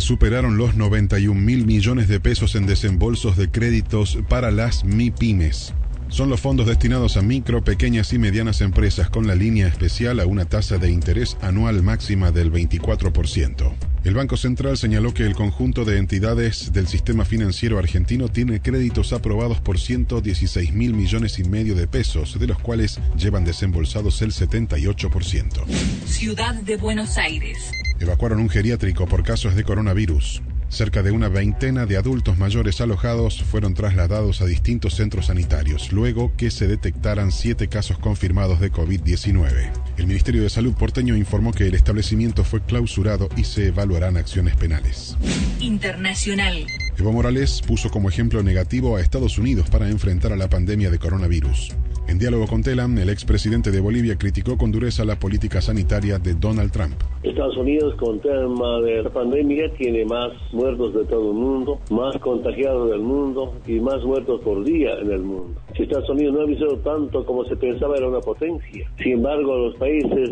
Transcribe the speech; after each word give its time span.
Superaron 0.00 0.56
los 0.56 0.76
91 0.76 1.38
mil 1.38 1.66
millones 1.66 2.08
de 2.08 2.20
pesos 2.20 2.54
en 2.54 2.66
desembolsos 2.66 3.36
de 3.36 3.50
créditos 3.50 4.18
para 4.28 4.50
las 4.50 4.84
MIPIMES. 4.84 5.74
Son 6.08 6.30
los 6.30 6.40
fondos 6.40 6.66
destinados 6.66 7.18
a 7.18 7.22
micro, 7.22 7.62
pequeñas 7.62 8.12
y 8.14 8.18
medianas 8.18 8.62
empresas 8.62 9.10
con 9.10 9.26
la 9.26 9.34
línea 9.34 9.66
especial 9.66 10.20
a 10.20 10.26
una 10.26 10.46
tasa 10.46 10.78
de 10.78 10.90
interés 10.90 11.36
anual 11.42 11.82
máxima 11.82 12.30
del 12.30 12.50
24%. 12.50 13.74
El 14.04 14.14
Banco 14.14 14.38
Central 14.38 14.78
señaló 14.78 15.12
que 15.12 15.24
el 15.24 15.34
conjunto 15.34 15.84
de 15.84 15.98
entidades 15.98 16.72
del 16.72 16.88
sistema 16.88 17.26
financiero 17.26 17.78
argentino 17.78 18.28
tiene 18.28 18.60
créditos 18.60 19.12
aprobados 19.12 19.60
por 19.60 19.78
116 19.78 20.72
mil 20.72 20.94
millones 20.94 21.38
y 21.38 21.44
medio 21.44 21.74
de 21.74 21.86
pesos, 21.86 22.38
de 22.38 22.46
los 22.46 22.58
cuales 22.58 22.98
llevan 23.18 23.44
desembolsados 23.44 24.22
el 24.22 24.32
78%. 24.32 25.66
Ciudad 26.06 26.54
de 26.54 26.76
Buenos 26.78 27.18
Aires. 27.18 27.70
Evacuaron 28.00 28.40
un 28.40 28.48
geriátrico 28.48 29.06
por 29.06 29.24
casos 29.24 29.56
de 29.56 29.64
coronavirus. 29.64 30.40
Cerca 30.68 31.02
de 31.02 31.10
una 31.10 31.28
veintena 31.28 31.86
de 31.86 31.96
adultos 31.96 32.36
mayores 32.36 32.80
alojados 32.82 33.42
fueron 33.42 33.72
trasladados 33.72 34.42
a 34.42 34.46
distintos 34.46 34.94
centros 34.94 35.26
sanitarios, 35.26 35.92
luego 35.92 36.32
que 36.36 36.50
se 36.50 36.68
detectaran 36.68 37.32
siete 37.32 37.68
casos 37.68 37.98
confirmados 37.98 38.60
de 38.60 38.70
COVID-19. 38.70 39.72
El 39.96 40.06
Ministerio 40.06 40.42
de 40.42 40.50
Salud 40.50 40.74
porteño 40.74 41.16
informó 41.16 41.52
que 41.52 41.66
el 41.66 41.74
establecimiento 41.74 42.44
fue 42.44 42.60
clausurado 42.60 43.30
y 43.34 43.44
se 43.44 43.68
evaluarán 43.68 44.18
acciones 44.18 44.56
penales. 44.56 45.16
Internacional. 45.58 46.66
Evo 46.98 47.12
Morales 47.12 47.62
puso 47.66 47.90
como 47.90 48.10
ejemplo 48.10 48.42
negativo 48.42 48.96
a 48.96 49.00
Estados 49.00 49.38
Unidos 49.38 49.70
para 49.70 49.88
enfrentar 49.88 50.32
a 50.34 50.36
la 50.36 50.50
pandemia 50.50 50.90
de 50.90 50.98
coronavirus. 50.98 51.74
En 52.08 52.18
diálogo 52.18 52.46
con 52.46 52.62
Telam, 52.62 52.96
el 52.96 53.10
expresidente 53.10 53.70
de 53.70 53.80
Bolivia 53.80 54.16
criticó 54.16 54.56
con 54.56 54.72
dureza 54.72 55.04
la 55.04 55.18
política 55.18 55.60
sanitaria 55.60 56.18
de 56.18 56.32
Donald 56.34 56.72
Trump. 56.72 56.94
Estados 57.28 57.56
Unidos 57.56 57.94
con 57.96 58.18
tema 58.20 58.80
de 58.80 59.02
la 59.02 59.10
pandemia 59.10 59.70
tiene 59.76 60.04
más 60.04 60.32
muertos 60.52 60.94
de 60.94 61.04
todo 61.04 61.30
el 61.30 61.36
mundo, 61.36 61.78
más 61.90 62.16
contagiados 62.18 62.90
del 62.90 63.00
mundo 63.00 63.54
y 63.66 63.80
más 63.80 64.02
muertos 64.04 64.40
por 64.40 64.64
día 64.64 64.94
en 65.00 65.10
el 65.10 65.22
mundo. 65.22 65.60
Si 65.76 65.82
Estados 65.82 66.08
Unidos 66.10 66.34
no 66.34 66.40
ha 66.40 66.44
avisado 66.44 66.76
tanto 66.78 67.24
como 67.24 67.44
se 67.44 67.56
pensaba 67.56 67.96
era 67.96 68.08
una 68.08 68.20
potencia. 68.20 68.90
Sin 68.96 69.12
embargo, 69.12 69.56
los 69.56 69.76
países 69.76 70.30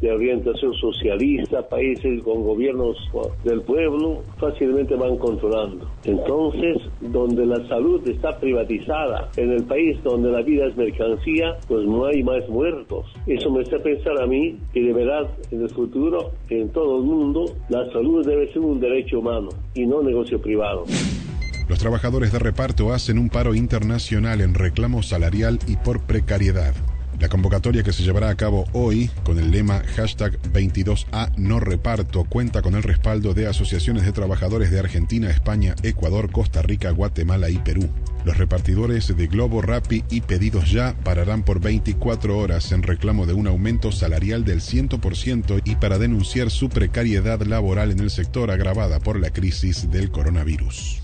de 0.00 0.12
orientación 0.12 0.74
socialista, 0.74 1.66
países 1.66 2.22
con 2.22 2.42
gobiernos 2.42 2.96
del 3.42 3.62
pueblo, 3.62 4.22
fácilmente 4.38 4.94
van 4.96 5.16
controlando. 5.16 5.88
Entonces, 6.04 6.76
donde 7.00 7.46
la 7.46 7.66
salud 7.68 8.06
está 8.06 8.38
privatizada, 8.38 9.30
en 9.38 9.50
el 9.52 9.64
país 9.64 9.96
donde 10.02 10.30
la 10.30 10.42
vida 10.42 10.66
es 10.66 10.76
mercancía, 10.76 11.56
pues 11.66 11.86
no 11.86 12.04
hay 12.04 12.22
más 12.22 12.46
muertos. 12.50 13.06
Eso 13.26 13.50
me 13.50 13.62
hace 13.62 13.78
pensar 13.78 14.20
a 14.20 14.26
mí 14.26 14.58
que 14.74 14.82
de 14.82 14.92
verdad 14.92 15.30
en 15.50 15.62
el 15.62 15.70
futuro, 15.70 16.32
en 16.48 16.70
todo 16.70 16.98
el 16.98 17.04
mundo, 17.04 17.44
la 17.68 17.90
salud 17.92 18.26
debe 18.26 18.52
ser 18.52 18.60
un 18.60 18.80
derecho 18.80 19.18
humano 19.18 19.48
y 19.74 19.86
no 19.86 20.02
negocio 20.02 20.40
privado. 20.40 20.84
Los 21.68 21.78
trabajadores 21.78 22.32
de 22.32 22.38
reparto 22.38 22.92
hacen 22.92 23.18
un 23.18 23.30
paro 23.30 23.54
internacional 23.54 24.40
en 24.40 24.54
reclamo 24.54 25.02
salarial 25.02 25.58
y 25.66 25.76
por 25.76 26.02
precariedad. 26.02 26.74
La 27.24 27.30
convocatoria 27.30 27.82
que 27.82 27.94
se 27.94 28.02
llevará 28.02 28.28
a 28.28 28.34
cabo 28.34 28.66
hoy 28.74 29.10
con 29.24 29.38
el 29.38 29.50
lema 29.50 29.82
hashtag 29.96 30.38
22A 30.52 31.32
no 31.38 31.58
reparto 31.58 32.24
cuenta 32.24 32.60
con 32.60 32.74
el 32.74 32.82
respaldo 32.82 33.32
de 33.32 33.46
asociaciones 33.46 34.04
de 34.04 34.12
trabajadores 34.12 34.70
de 34.70 34.78
Argentina, 34.78 35.30
España, 35.30 35.74
Ecuador, 35.82 36.30
Costa 36.30 36.60
Rica, 36.60 36.90
Guatemala 36.90 37.48
y 37.48 37.56
Perú. 37.56 37.88
Los 38.26 38.36
repartidores 38.36 39.16
de 39.16 39.26
Globo, 39.26 39.62
Rappi 39.62 40.04
y 40.10 40.20
Pedidos 40.20 40.70
Ya 40.70 40.94
pararán 41.02 41.44
por 41.44 41.60
24 41.60 42.36
horas 42.36 42.72
en 42.72 42.82
reclamo 42.82 43.24
de 43.24 43.32
un 43.32 43.46
aumento 43.46 43.90
salarial 43.90 44.44
del 44.44 44.60
100% 44.60 45.62
y 45.64 45.76
para 45.76 45.96
denunciar 45.96 46.50
su 46.50 46.68
precariedad 46.68 47.40
laboral 47.40 47.90
en 47.90 48.00
el 48.00 48.10
sector 48.10 48.50
agravada 48.50 49.00
por 49.00 49.18
la 49.18 49.30
crisis 49.30 49.90
del 49.90 50.10
coronavirus. 50.10 51.00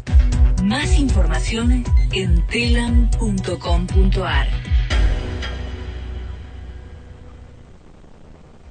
Más 0.65 0.99
información 0.99 1.83
en 2.13 2.47
telam.com.ar. 2.49 4.49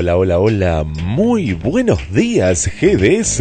Hola, 0.00 0.16
hola, 0.16 0.38
hola. 0.38 0.84
Muy 0.84 1.54
buenos 1.54 2.12
días, 2.12 2.70
GDS. 2.80 3.40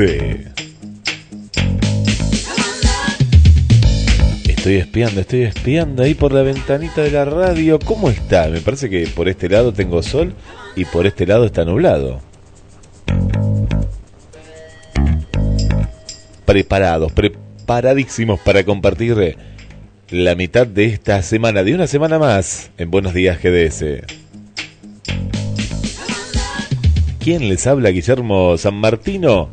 Estoy 4.50 4.78
espiando, 4.78 5.22
estoy 5.22 5.44
espiando 5.44 6.02
ahí 6.02 6.16
por 6.16 6.32
la 6.32 6.42
ventanita 6.42 7.04
de 7.04 7.12
la 7.12 7.26
radio. 7.26 7.78
¿Cómo 7.78 8.10
está? 8.10 8.48
Me 8.48 8.60
parece 8.60 8.90
que 8.90 9.06
por 9.06 9.30
este 9.30 9.50
lado 9.50 9.72
tengo 9.72 10.02
sol 10.02 10.34
y 10.76 10.86
por 10.86 11.06
este 11.06 11.28
lado 11.28 11.46
está 11.46 11.64
nublado. 11.64 12.22
Preparados, 16.44 17.12
preparadísimos 17.12 18.40
para 18.40 18.64
compartir 18.64 19.38
la 20.10 20.34
mitad 20.34 20.66
de 20.66 20.86
esta 20.86 21.22
semana, 21.22 21.62
de 21.62 21.76
una 21.76 21.86
semana 21.86 22.18
más, 22.18 22.72
en 22.80 22.90
Buenos 22.90 23.14
Días 23.14 23.38
GDS. 23.44 24.27
¿Quién 27.28 27.50
les 27.50 27.68
habla? 27.68 27.90
Guillermo 27.90 28.58
San 28.58 28.76
Martino. 28.76 29.50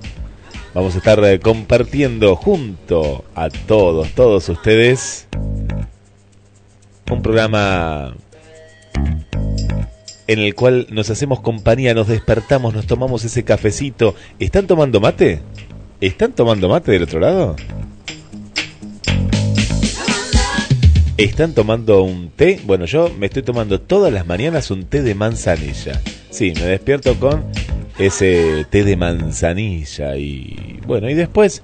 Vamos 0.74 0.94
a 0.94 0.98
estar 0.98 1.18
eh, 1.24 1.40
compartiendo 1.40 2.36
junto 2.36 3.24
a 3.34 3.48
todos, 3.48 4.10
todos 4.10 4.48
ustedes, 4.48 5.26
un 7.10 7.20
programa 7.20 8.14
en 10.28 10.38
el 10.38 10.54
cual 10.54 10.86
nos 10.90 11.10
hacemos 11.10 11.40
compañía, 11.40 11.94
nos 11.94 12.06
despertamos, 12.06 12.74
nos 12.74 12.86
tomamos 12.86 13.24
ese 13.24 13.42
cafecito. 13.42 14.14
¿Están 14.38 14.68
tomando 14.68 15.00
mate? 15.00 15.40
¿Están 16.00 16.32
tomando 16.32 16.68
mate 16.68 16.92
del 16.92 17.02
otro 17.02 17.18
lado? 17.18 17.56
¿Están 21.16 21.54
tomando 21.54 22.04
un 22.04 22.30
té? 22.30 22.60
Bueno, 22.64 22.84
yo 22.84 23.10
me 23.18 23.26
estoy 23.26 23.42
tomando 23.42 23.80
todas 23.80 24.12
las 24.12 24.28
mañanas 24.28 24.70
un 24.70 24.84
té 24.84 25.02
de 25.02 25.16
manzanilla. 25.16 26.00
Sí, 26.30 26.52
me 26.56 26.66
despierto 26.66 27.14
con 27.20 27.44
ese 27.98 28.66
té 28.70 28.84
de 28.84 28.96
manzanilla 28.96 30.16
y 30.16 30.80
bueno, 30.86 31.08
y 31.08 31.14
después 31.14 31.62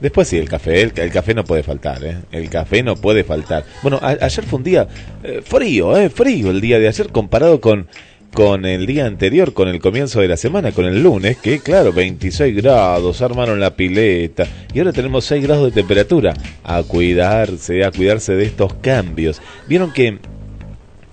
después 0.00 0.28
sí 0.28 0.36
el 0.36 0.48
café, 0.48 0.82
el, 0.82 0.92
café 1.12 1.34
no 1.34 1.44
puede 1.44 1.62
faltar, 1.62 2.04
¿eh? 2.04 2.16
El 2.32 2.50
café 2.50 2.82
no 2.82 2.96
puede 2.96 3.24
faltar. 3.24 3.64
Bueno, 3.82 4.00
ayer 4.02 4.44
fue 4.44 4.58
un 4.58 4.64
día 4.64 4.88
eh, 5.22 5.40
frío, 5.44 5.96
eh, 5.96 6.10
frío 6.10 6.50
el 6.50 6.60
día 6.60 6.78
de 6.78 6.88
ayer 6.88 7.10
comparado 7.10 7.60
con 7.60 7.86
con 8.32 8.64
el 8.64 8.86
día 8.86 9.04
anterior, 9.06 9.52
con 9.52 9.68
el 9.68 9.78
comienzo 9.78 10.20
de 10.20 10.28
la 10.28 10.38
semana, 10.38 10.72
con 10.72 10.86
el 10.86 11.02
lunes, 11.02 11.36
que 11.36 11.58
claro, 11.58 11.92
26 11.92 12.56
grados, 12.56 13.20
armaron 13.20 13.60
la 13.60 13.76
pileta 13.76 14.46
y 14.72 14.78
ahora 14.78 14.92
tenemos 14.92 15.26
6 15.26 15.42
grados 15.42 15.66
de 15.66 15.82
temperatura. 15.82 16.32
A 16.64 16.82
cuidarse, 16.82 17.84
a 17.84 17.90
cuidarse 17.90 18.34
de 18.34 18.44
estos 18.44 18.74
cambios. 18.74 19.42
Vieron 19.68 19.92
que 19.92 20.18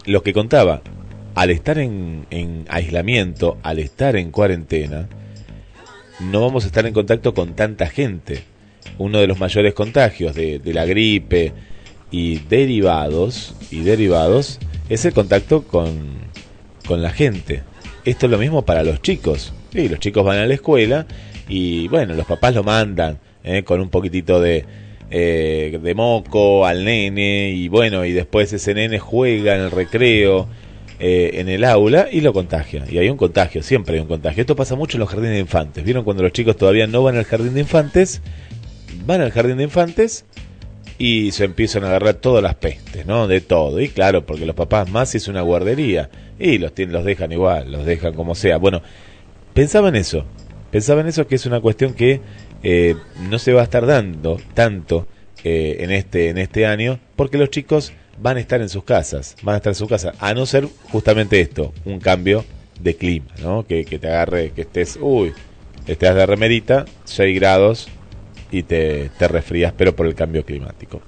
lo 0.05 0.23
que 0.23 0.31
contaba, 0.31 0.81
al 1.39 1.51
estar 1.51 1.77
en, 1.79 2.65
aislamiento, 2.67 3.59
al 3.63 3.79
estar 3.79 4.17
en 4.17 4.29
cuarentena, 4.29 5.07
no 6.19 6.41
vamos 6.41 6.65
a 6.65 6.67
estar 6.67 6.85
en 6.85 6.93
contacto 6.93 7.33
con 7.33 7.55
tanta 7.55 7.87
gente. 7.87 8.43
Uno 8.97 9.19
de 9.19 9.27
los 9.27 9.39
mayores 9.39 9.73
contagios 9.73 10.35
de, 10.35 10.59
la 10.65 10.83
gripe 10.83 11.53
y 12.11 12.39
derivados, 12.39 13.55
y 13.71 13.83
derivados 13.83 14.59
es 14.89 15.05
el 15.05 15.13
contacto 15.13 15.63
con, 15.63 16.09
con 16.85 17.01
la 17.01 17.11
gente. 17.11 17.63
Esto 18.03 18.25
es 18.25 18.31
lo 18.33 18.37
mismo 18.37 18.65
para 18.65 18.83
los 18.83 19.01
chicos. 19.01 19.53
Sí, 19.71 19.87
los 19.87 19.99
chicos 19.99 20.25
van 20.25 20.39
a 20.39 20.45
la 20.45 20.55
escuela 20.55 21.07
y 21.47 21.87
bueno, 21.87 22.15
los 22.15 22.25
papás 22.25 22.53
lo 22.53 22.65
mandan 22.65 23.17
¿eh? 23.45 23.63
con 23.63 23.79
un 23.79 23.87
poquitito 23.87 24.41
de, 24.41 24.65
eh, 25.09 25.79
de 25.81 25.95
moco 25.95 26.65
al 26.65 26.83
nene 26.83 27.51
y 27.51 27.69
bueno, 27.69 28.03
y 28.03 28.11
después 28.11 28.51
ese 28.51 28.73
nene 28.73 28.99
juega 28.99 29.55
en 29.55 29.61
el 29.61 29.71
recreo 29.71 30.49
eh, 30.99 31.39
en 31.39 31.47
el 31.47 31.63
aula 31.63 32.07
y 32.11 32.21
lo 32.21 32.33
contagia. 32.33 32.85
Y 32.89 32.97
hay 32.97 33.09
un 33.09 33.17
contagio, 33.17 33.63
siempre 33.63 33.95
hay 33.95 34.01
un 34.01 34.07
contagio. 34.07 34.41
Esto 34.41 34.55
pasa 34.55 34.75
mucho 34.75 34.97
en 34.97 34.99
los 34.99 35.09
jardines 35.09 35.31
de 35.33 35.39
infantes. 35.39 35.83
¿Vieron 35.83 36.03
cuando 36.03 36.23
los 36.23 36.33
chicos 36.33 36.57
todavía 36.57 36.87
no 36.87 37.03
van 37.03 37.15
al 37.15 37.23
jardín 37.23 37.53
de 37.53 37.61
infantes? 37.61 38.21
Van 39.05 39.21
al 39.21 39.31
jardín 39.31 39.57
de 39.57 39.63
infantes 39.63 40.25
y 40.97 41.31
se 41.31 41.45
empiezan 41.45 41.85
a 41.85 41.87
agarrar 41.87 42.15
todas 42.15 42.43
las 42.43 42.55
pestes, 42.55 43.05
¿no? 43.05 43.27
De 43.27 43.39
todo. 43.39 43.79
Y 43.79 43.87
claro, 43.87 44.25
porque 44.25 44.45
los 44.45 44.55
papás 44.55 44.91
más 44.91 45.15
es 45.15 45.29
una 45.29 45.41
guardería 45.41 46.09
y 46.37 46.57
los, 46.57 46.73
tienen, 46.73 46.93
los 46.93 47.05
dejan 47.05 47.31
igual, 47.31 47.71
los 47.71 47.85
dejan 47.85 48.13
como 48.13 48.35
sea. 48.35 48.57
Bueno, 48.57 48.81
pensaba 49.53 49.87
en 49.87 49.95
eso. 49.95 50.25
Pensaba 50.69 50.99
en 50.99 51.07
eso 51.07 51.25
que 51.25 51.35
es 51.35 51.45
una 51.45 51.61
cuestión 51.61 51.93
que 51.93 52.19
eh, 52.61 52.95
no 53.29 53.39
se 53.39 53.53
va 53.53 53.61
a 53.61 53.63
estar 53.63 53.85
dando 53.85 54.37
tanto 54.53 55.07
eh, 55.45 55.77
en, 55.79 55.91
este, 55.91 56.27
en 56.27 56.37
este 56.37 56.65
año 56.65 56.99
porque 57.15 57.37
los 57.37 57.49
chicos 57.49 57.93
van 58.21 58.37
a 58.37 58.39
estar 58.39 58.61
en 58.61 58.69
sus 58.69 58.83
casas, 58.83 59.35
van 59.41 59.55
a 59.55 59.57
estar 59.57 59.71
en 59.71 59.75
su 59.75 59.87
casa, 59.87 60.13
a 60.19 60.33
no 60.33 60.45
ser 60.45 60.67
justamente 60.91 61.39
esto, 61.39 61.73
un 61.85 61.99
cambio 61.99 62.45
de 62.79 62.95
clima, 62.95 63.27
¿no? 63.41 63.65
Que, 63.65 63.83
te 63.83 64.07
agarre, 64.07 64.51
que 64.51 64.61
estés, 64.61 64.97
uy, 65.01 65.33
estés 65.87 66.15
de 66.15 66.25
remerita, 66.25 66.85
6 67.05 67.35
grados 67.39 67.87
y 68.51 68.63
te, 68.63 69.09
te 69.17 69.27
resfrías, 69.27 69.73
pero 69.75 69.95
por 69.95 70.05
el 70.05 70.15
cambio 70.15 70.45
climático 70.45 71.01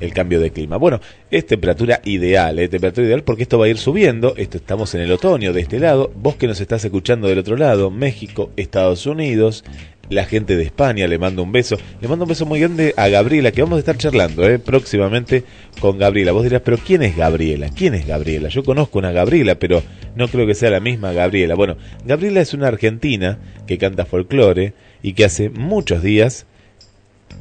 el 0.00 0.12
cambio 0.12 0.40
de 0.40 0.50
clima. 0.50 0.76
Bueno, 0.76 1.00
es 1.30 1.46
temperatura 1.46 2.00
ideal, 2.04 2.58
¿eh? 2.58 2.68
temperatura 2.68 3.06
ideal 3.06 3.22
porque 3.22 3.42
esto 3.42 3.58
va 3.58 3.66
a 3.66 3.68
ir 3.68 3.78
subiendo, 3.78 4.34
esto 4.36 4.58
estamos 4.58 4.94
en 4.94 5.02
el 5.02 5.12
otoño 5.12 5.52
de 5.52 5.60
este 5.60 5.78
lado, 5.78 6.10
vos 6.14 6.36
que 6.36 6.46
nos 6.46 6.60
estás 6.60 6.84
escuchando 6.84 7.28
del 7.28 7.38
otro 7.38 7.56
lado, 7.56 7.90
México, 7.90 8.50
Estados 8.56 9.06
Unidos, 9.06 9.64
la 10.08 10.24
gente 10.24 10.56
de 10.56 10.64
España, 10.64 11.06
le 11.06 11.18
mando 11.18 11.42
un 11.42 11.52
beso. 11.52 11.76
Le 12.00 12.08
mando 12.08 12.24
un 12.24 12.28
beso 12.28 12.46
muy 12.46 12.60
grande 12.60 12.94
a 12.96 13.08
Gabriela, 13.08 13.52
que 13.52 13.62
vamos 13.62 13.76
a 13.76 13.80
estar 13.80 13.96
charlando 13.96 14.48
¿eh? 14.48 14.58
próximamente 14.58 15.44
con 15.80 15.98
Gabriela. 15.98 16.32
Vos 16.32 16.44
dirás, 16.44 16.62
pero 16.64 16.78
¿quién 16.78 17.02
es 17.02 17.16
Gabriela? 17.16 17.70
¿Quién 17.74 17.94
es 17.94 18.06
Gabriela? 18.06 18.48
Yo 18.48 18.62
conozco 18.62 18.98
una 18.98 19.12
Gabriela, 19.12 19.56
pero 19.56 19.82
no 20.14 20.28
creo 20.28 20.46
que 20.46 20.54
sea 20.54 20.70
la 20.70 20.80
misma 20.80 21.12
Gabriela. 21.12 21.54
Bueno, 21.54 21.76
Gabriela 22.04 22.40
es 22.40 22.54
una 22.54 22.68
argentina 22.68 23.38
que 23.66 23.78
canta 23.78 24.04
folclore 24.04 24.74
y 25.02 25.12
que 25.12 25.24
hace 25.24 25.50
muchos 25.50 26.02
días, 26.02 26.46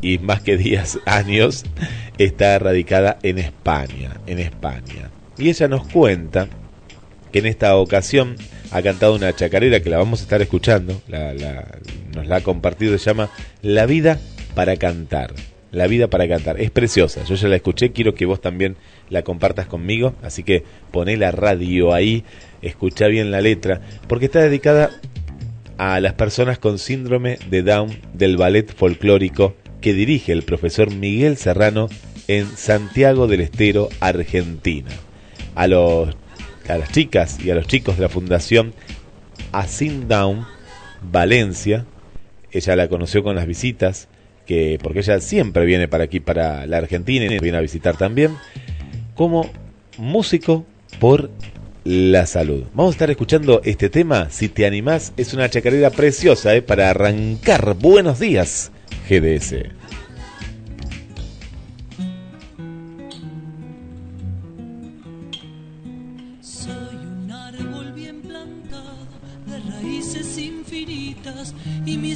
y 0.01 0.17
más 0.17 0.41
que 0.41 0.57
días, 0.57 0.99
años, 1.05 1.63
está 2.17 2.57
radicada 2.59 3.17
en 3.23 3.39
España, 3.39 4.19
en 4.27 4.39
España. 4.39 5.11
Y 5.37 5.49
ella 5.49 5.67
nos 5.67 5.87
cuenta 5.87 6.47
que 7.35 7.39
en 7.39 7.47
esta 7.47 7.75
ocasión 7.75 8.37
ha 8.71 8.81
cantado 8.81 9.13
una 9.13 9.35
chacarera 9.35 9.81
que 9.81 9.89
la 9.89 9.97
vamos 9.97 10.21
a 10.21 10.23
estar 10.23 10.41
escuchando, 10.41 11.01
nos 12.15 12.27
la 12.27 12.35
ha 12.37 12.41
compartido, 12.41 12.97
se 12.97 13.07
llama 13.07 13.29
La 13.61 13.85
vida 13.85 14.21
para 14.53 14.77
cantar. 14.77 15.33
La 15.69 15.87
vida 15.87 16.09
para 16.09 16.29
cantar. 16.29 16.61
Es 16.61 16.71
preciosa, 16.71 17.25
yo 17.25 17.35
ya 17.35 17.49
la 17.49 17.57
escuché, 17.57 17.91
quiero 17.91 18.15
que 18.15 18.25
vos 18.25 18.39
también 18.39 18.77
la 19.09 19.23
compartas 19.23 19.67
conmigo, 19.67 20.15
así 20.21 20.43
que 20.43 20.63
poné 20.91 21.17
la 21.17 21.31
radio 21.31 21.93
ahí, 21.93 22.23
escucha 22.61 23.07
bien 23.07 23.31
la 23.31 23.41
letra, 23.41 23.81
porque 24.07 24.27
está 24.27 24.39
dedicada 24.39 24.91
a 25.77 25.99
las 25.99 26.13
personas 26.13 26.57
con 26.57 26.79
síndrome 26.79 27.37
de 27.49 27.63
Down 27.63 27.99
del 28.13 28.37
ballet 28.37 28.73
folclórico 28.73 29.55
que 29.81 29.93
dirige 29.93 30.31
el 30.31 30.43
profesor 30.43 30.89
Miguel 30.89 31.35
Serrano 31.35 31.89
en 32.29 32.47
Santiago 32.55 33.27
del 33.27 33.41
Estero, 33.41 33.89
Argentina. 33.99 34.91
A 35.53 35.67
los 35.67 36.15
a 36.67 36.77
las 36.77 36.91
chicas 36.91 37.37
y 37.43 37.51
a 37.51 37.55
los 37.55 37.67
chicos 37.67 37.97
de 37.97 38.03
la 38.03 38.09
Fundación 38.09 38.73
Asin 39.51 40.07
Down 40.07 40.45
Valencia. 41.01 41.85
Ella 42.51 42.75
la 42.75 42.87
conoció 42.87 43.23
con 43.23 43.35
las 43.35 43.47
visitas, 43.47 44.07
que 44.45 44.79
porque 44.81 44.99
ella 44.99 45.19
siempre 45.19 45.65
viene 45.65 45.87
para 45.87 46.05
aquí, 46.05 46.19
para 46.19 46.65
la 46.65 46.77
Argentina, 46.77 47.25
y 47.25 47.39
viene 47.39 47.57
a 47.57 47.61
visitar 47.61 47.97
también, 47.97 48.35
como 49.15 49.49
músico 49.97 50.65
por 50.99 51.29
la 51.83 52.25
salud. 52.25 52.63
Vamos 52.73 52.93
a 52.93 52.95
estar 52.95 53.11
escuchando 53.11 53.61
este 53.63 53.89
tema, 53.89 54.29
si 54.29 54.49
te 54.49 54.65
animás, 54.65 55.13
es 55.17 55.33
una 55.33 55.49
chacarera 55.49 55.91
preciosa 55.91 56.55
¿eh? 56.55 56.61
para 56.61 56.89
arrancar. 56.89 57.75
Buenos 57.75 58.19
días, 58.19 58.71
GDS. 59.09 59.84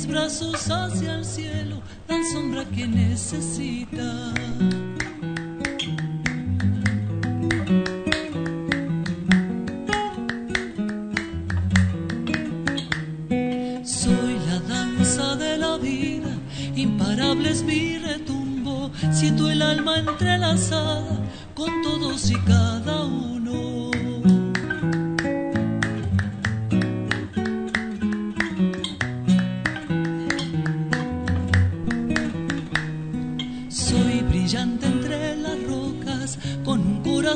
Brazos 0.10 0.70
hacia 0.70 1.16
el 1.16 1.26
cielo 1.26 1.82
dan 2.08 2.24
sombra 2.32 2.66
que 2.66 2.88
necesita. 2.88 4.34
Soy 13.84 14.40
la 14.48 14.60
danza 14.68 15.36
de 15.36 15.58
la 15.58 15.78
vida, 15.78 16.30
imparable 16.76 17.52
es 17.52 17.64
mi 17.64 17.98
retumbo, 18.00 18.92
siento 19.12 19.50
el 19.50 19.62
alma 19.62 20.00
entrelazada 20.00 21.20
con 21.54 21.82
todos 21.84 22.32
y 22.32 22.36
cada 22.42 23.06
uno. 23.06 23.89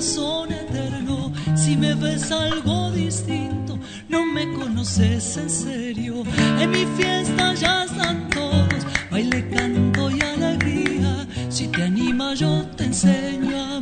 Corazón 0.03 0.51
eterno, 0.51 1.31
si 1.55 1.77
me 1.77 1.95
ves 1.95 2.29
algo 2.29 2.91
distinto, 2.91 3.79
no 4.09 4.25
me 4.25 4.51
conoces 4.53 5.37
en 5.37 5.49
serio. 5.49 6.23
En 6.59 6.71
mi 6.71 6.85
fiesta 6.97 7.53
ya 7.53 7.85
están 7.85 8.29
todos, 8.29 8.85
baile, 9.09 9.47
canto 9.49 10.09
y 10.11 10.19
alegría. 10.19 11.25
Si 11.49 11.69
te 11.69 11.83
anima 11.83 12.33
yo 12.33 12.65
te 12.75 12.83
enseño 12.85 13.72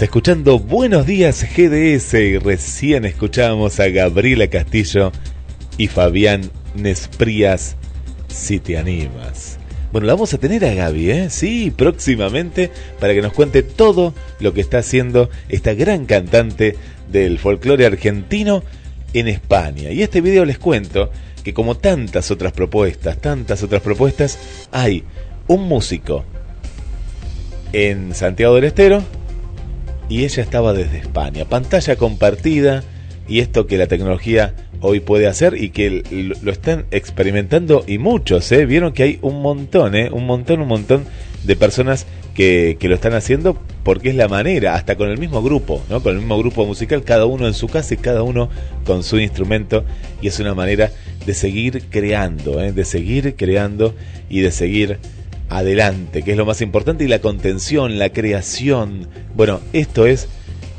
Escuchando 0.00 0.58
Buenos 0.58 1.06
Días 1.06 1.42
GDS 1.56 2.14
y 2.14 2.36
recién 2.36 3.06
escuchábamos 3.06 3.80
a 3.80 3.88
Gabriela 3.88 4.46
Castillo 4.48 5.10
y 5.78 5.86
Fabián 5.86 6.50
Nesprías, 6.74 7.76
si 8.28 8.58
te 8.58 8.76
animas. 8.76 9.58
Bueno, 9.92 10.06
la 10.06 10.12
vamos 10.12 10.34
a 10.34 10.38
tener 10.38 10.66
a 10.66 10.74
Gaby, 10.74 11.10
¿eh? 11.10 11.30
Sí, 11.30 11.72
próximamente, 11.74 12.70
para 13.00 13.14
que 13.14 13.22
nos 13.22 13.32
cuente 13.32 13.62
todo 13.62 14.12
lo 14.38 14.52
que 14.52 14.60
está 14.60 14.78
haciendo 14.78 15.30
esta 15.48 15.72
gran 15.72 16.04
cantante 16.04 16.76
del 17.10 17.38
folclore 17.38 17.86
argentino 17.86 18.62
en 19.14 19.28
España. 19.28 19.90
Y 19.92 20.02
este 20.02 20.20
video 20.20 20.44
les 20.44 20.58
cuento 20.58 21.10
que 21.42 21.54
como 21.54 21.78
tantas 21.78 22.30
otras 22.30 22.52
propuestas, 22.52 23.18
tantas 23.18 23.62
otras 23.62 23.80
propuestas, 23.80 24.38
hay 24.72 25.04
un 25.46 25.62
músico 25.66 26.22
en 27.72 28.14
Santiago 28.14 28.56
del 28.56 28.64
Estero 28.64 29.02
y 30.08 30.24
ella 30.24 30.42
estaba 30.42 30.72
desde 30.72 30.98
España. 30.98 31.44
Pantalla 31.44 31.96
compartida 31.96 32.84
y 33.28 33.40
esto 33.40 33.66
que 33.66 33.78
la 33.78 33.86
tecnología 33.86 34.54
hoy 34.80 35.00
puede 35.00 35.26
hacer 35.26 35.60
y 35.60 35.70
que 35.70 36.02
lo 36.42 36.52
están 36.52 36.86
experimentando 36.90 37.84
y 37.86 37.98
muchos, 37.98 38.50
¿eh? 38.52 38.66
Vieron 38.66 38.92
que 38.92 39.02
hay 39.02 39.18
un 39.22 39.42
montón, 39.42 39.96
¿eh? 39.96 40.10
Un 40.12 40.26
montón, 40.26 40.60
un 40.60 40.68
montón 40.68 41.04
de 41.44 41.56
personas 41.56 42.06
que, 42.34 42.76
que 42.78 42.88
lo 42.88 42.94
están 42.94 43.14
haciendo 43.14 43.58
porque 43.82 44.10
es 44.10 44.14
la 44.14 44.28
manera, 44.28 44.74
hasta 44.74 44.96
con 44.96 45.08
el 45.08 45.18
mismo 45.18 45.42
grupo, 45.42 45.82
¿no? 45.88 46.02
Con 46.02 46.12
el 46.12 46.18
mismo 46.18 46.38
grupo 46.38 46.66
musical, 46.66 47.02
cada 47.02 47.26
uno 47.26 47.46
en 47.46 47.54
su 47.54 47.68
casa 47.68 47.94
y 47.94 47.96
cada 47.96 48.22
uno 48.22 48.48
con 48.84 49.02
su 49.02 49.18
instrumento 49.18 49.84
y 50.20 50.28
es 50.28 50.38
una 50.38 50.54
manera 50.54 50.90
de 51.24 51.34
seguir 51.34 51.84
creando, 51.90 52.62
¿eh? 52.62 52.72
De 52.72 52.84
seguir 52.84 53.34
creando 53.34 53.94
y 54.28 54.40
de 54.40 54.52
seguir 54.52 54.98
adelante, 55.48 56.22
que 56.22 56.32
es 56.32 56.36
lo 56.36 56.46
más 56.46 56.60
importante, 56.60 57.04
y 57.04 57.08
la 57.08 57.20
contención, 57.20 57.98
la 57.98 58.10
creación. 58.10 59.08
Bueno, 59.34 59.60
esto 59.72 60.06
es 60.06 60.28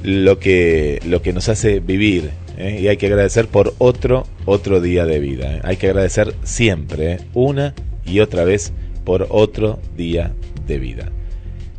lo 0.03 0.39
que, 0.39 0.99
lo 1.05 1.21
que 1.21 1.33
nos 1.33 1.49
hace 1.49 1.79
vivir. 1.79 2.31
¿eh? 2.57 2.79
Y 2.81 2.87
hay 2.87 2.97
que 2.97 3.07
agradecer 3.07 3.47
por 3.47 3.73
otro, 3.77 4.25
otro 4.45 4.81
día 4.81 5.05
de 5.05 5.19
vida. 5.19 5.57
¿eh? 5.57 5.61
Hay 5.63 5.77
que 5.77 5.87
agradecer 5.87 6.35
siempre, 6.43 7.13
¿eh? 7.13 7.19
una 7.33 7.73
y 8.05 8.19
otra 8.19 8.43
vez, 8.43 8.73
por 9.03 9.27
otro 9.29 9.79
día 9.95 10.33
de 10.65 10.79
vida. 10.79 11.11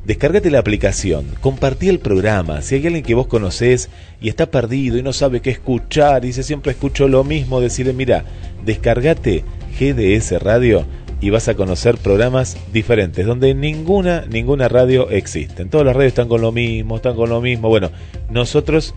Descárgate 0.04 0.50
la 0.50 0.60
aplicación, 0.60 1.26
compartí 1.42 1.90
el 1.90 1.98
programa. 1.98 2.62
Si 2.62 2.74
hay 2.74 2.86
alguien 2.86 3.04
que 3.04 3.14
vos 3.14 3.26
conocés 3.26 3.90
y 4.22 4.30
está 4.30 4.50
perdido 4.50 4.96
y 4.96 5.02
no 5.02 5.12
sabe 5.12 5.42
qué 5.42 5.50
escuchar 5.50 6.24
y 6.24 6.28
dice 6.28 6.42
siempre 6.42 6.72
escucho 6.72 7.08
lo 7.08 7.24
mismo, 7.24 7.60
decirle, 7.60 7.92
mira, 7.92 8.24
descargate 8.64 9.44
GDS 9.78 10.40
Radio 10.40 10.86
y 11.20 11.30
vas 11.30 11.48
a 11.48 11.54
conocer 11.54 11.96
programas 11.96 12.56
diferentes 12.72 13.26
donde 13.26 13.54
ninguna 13.54 14.24
ninguna 14.30 14.68
radio 14.68 15.10
existe. 15.10 15.64
Todas 15.64 15.86
las 15.86 15.96
radios 15.96 16.12
están 16.12 16.28
con 16.28 16.40
lo 16.40 16.52
mismo, 16.52 16.96
están 16.96 17.16
con 17.16 17.28
lo 17.28 17.40
mismo. 17.40 17.68
Bueno, 17.68 17.90
nosotros 18.30 18.94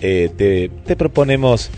eh, 0.00 0.30
te, 0.36 0.70
te 0.84 0.96
proponemos 0.96 1.70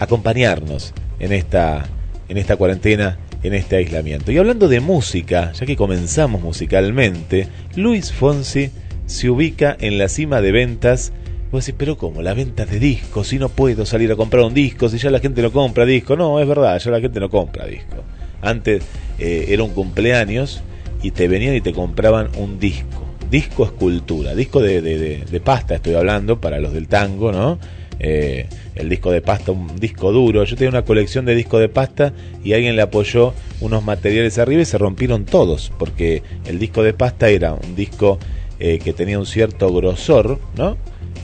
acompañarnos 0.00 0.92
en 1.20 1.32
esta 1.32 1.86
en 2.28 2.38
esta 2.38 2.56
cuarentena, 2.56 3.18
en 3.42 3.54
este 3.54 3.76
aislamiento. 3.76 4.30
Y 4.32 4.38
hablando 4.38 4.68
de 4.68 4.80
música, 4.80 5.52
ya 5.52 5.66
que 5.66 5.76
comenzamos 5.76 6.40
musicalmente, 6.40 7.48
Luis 7.74 8.12
Fonsi 8.12 8.70
se 9.06 9.28
ubica 9.28 9.76
en 9.80 9.98
la 9.98 10.08
cima 10.08 10.40
de 10.40 10.52
ventas. 10.52 11.12
Vos 11.50 11.66
decís, 11.66 11.76
pero 11.76 11.96
¿cómo? 11.98 12.22
La 12.22 12.34
venta 12.34 12.64
de 12.66 12.78
discos, 12.78 13.28
si 13.28 13.40
no 13.40 13.48
puedo 13.48 13.84
salir 13.84 14.12
a 14.12 14.16
comprar 14.16 14.44
un 14.44 14.54
disco, 14.54 14.88
si 14.88 14.98
ya 14.98 15.10
la 15.10 15.18
gente 15.18 15.42
no 15.42 15.50
compra 15.50 15.84
disco. 15.84 16.16
No, 16.16 16.38
es 16.38 16.46
verdad, 16.46 16.78
ya 16.78 16.90
la 16.92 17.00
gente 17.00 17.18
no 17.18 17.28
compra 17.28 17.66
disco. 17.66 18.04
Antes 18.42 18.82
eh, 19.18 19.46
era 19.48 19.62
un 19.62 19.70
cumpleaños 19.70 20.62
y 21.02 21.10
te 21.12 21.28
venían 21.28 21.54
y 21.54 21.60
te 21.60 21.72
compraban 21.72 22.28
un 22.36 22.58
disco. 22.58 23.06
Disco 23.30 23.64
escultura, 23.64 24.34
disco 24.34 24.60
de, 24.60 24.82
de, 24.82 25.24
de, 25.24 25.40
pasta 25.40 25.76
estoy 25.76 25.94
hablando 25.94 26.40
para 26.40 26.58
los 26.58 26.72
del 26.72 26.88
tango, 26.88 27.30
¿no? 27.30 27.60
Eh, 28.00 28.48
el 28.74 28.88
disco 28.88 29.12
de 29.12 29.20
pasta, 29.22 29.52
un 29.52 29.78
disco 29.78 30.10
duro. 30.10 30.42
Yo 30.42 30.56
tenía 30.56 30.70
una 30.70 30.84
colección 30.84 31.26
de 31.26 31.36
discos 31.36 31.60
de 31.60 31.68
pasta 31.68 32.12
y 32.42 32.54
alguien 32.54 32.74
le 32.74 32.82
apoyó 32.82 33.34
unos 33.60 33.84
materiales 33.84 34.38
arriba 34.38 34.62
y 34.62 34.64
se 34.64 34.78
rompieron 34.78 35.26
todos, 35.26 35.70
porque 35.78 36.24
el 36.46 36.58
disco 36.58 36.82
de 36.82 36.92
pasta 36.92 37.28
era 37.28 37.52
un 37.52 37.76
disco 37.76 38.18
eh, 38.58 38.80
que 38.82 38.92
tenía 38.92 39.18
un 39.18 39.26
cierto 39.26 39.72
grosor, 39.72 40.40
¿no? 40.56 40.76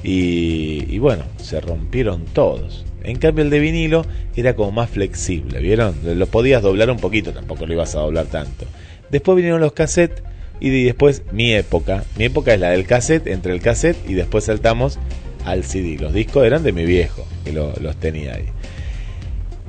Y 0.05 0.99
bueno, 1.01 1.25
se 1.39 1.61
rompieron 1.61 2.27
todos. 2.27 2.86
En 3.07 3.17
cambio 3.19 3.45
el 3.45 3.51
de 3.51 3.61
vinilo 3.61 4.05
era 4.37 4.55
como 4.55 4.73
más 4.73 4.91
flexible, 4.91 5.61
¿vieron? 5.61 5.95
Lo 6.05 6.27
podías 6.27 6.61
doblar 6.63 6.91
un 6.91 6.99
poquito, 6.99 7.33
tampoco 7.33 7.65
lo 7.67 7.73
ibas 7.73 7.95
a 7.95 8.01
doblar 8.01 8.27
tanto. 8.27 8.67
Después 9.11 9.37
vinieron 9.37 9.61
los 9.61 9.73
cassettes 9.73 10.23
y 10.61 10.85
después 10.85 11.23
mi 11.33 11.55
época. 11.55 12.05
Mi 12.19 12.25
época 12.25 12.53
es 12.53 12.61
la 12.61 12.71
del 12.71 12.85
cassette, 12.87 13.29
entre 13.29 13.53
el 13.53 13.61
cassette 13.61 13.97
y 14.09 14.15
después 14.15 14.45
saltamos 14.45 14.99
al 15.45 15.65
CD. 15.65 15.97
Los 16.01 16.13
discos 16.13 16.45
eran 16.45 16.63
de 16.65 16.73
mi 16.73 16.85
viejo, 16.85 17.25
que 17.45 17.53
lo- 17.53 17.75
los 17.81 17.97
tenía 17.97 18.35
ahí. 18.35 18.47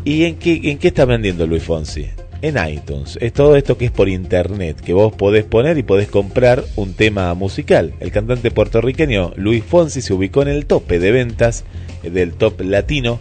¿Y 0.04 0.24
en 0.26 0.36
qué, 0.38 0.60
en 0.72 0.78
qué 0.78 0.88
está 0.88 1.06
vendiendo 1.06 1.46
Luis 1.48 1.64
Fonsi? 1.64 2.08
En 2.42 2.56
iTunes. 2.72 3.18
Es 3.20 3.34
todo 3.34 3.56
esto 3.56 3.78
que 3.78 3.86
es 3.86 3.92
por 3.92 4.10
internet, 4.10 4.80
que 4.80 4.94
vos 4.94 5.12
podés 5.14 5.44
poner 5.44 5.78
y 5.78 5.84
podés 5.84 6.08
comprar 6.08 6.64
un 6.76 6.94
tema 6.94 7.34
musical. 7.34 7.94
El 8.00 8.12
cantante 8.12 8.52
puertorriqueño 8.52 9.34
Luis 9.36 9.64
Fonsi 9.64 10.02
se 10.02 10.14
ubicó 10.14 10.44
en 10.44 10.50
el 10.50 10.66
tope 10.68 11.00
de 11.00 11.12
ventas 11.12 11.66
del 12.04 12.34
top 12.34 12.62
latino. 12.62 13.20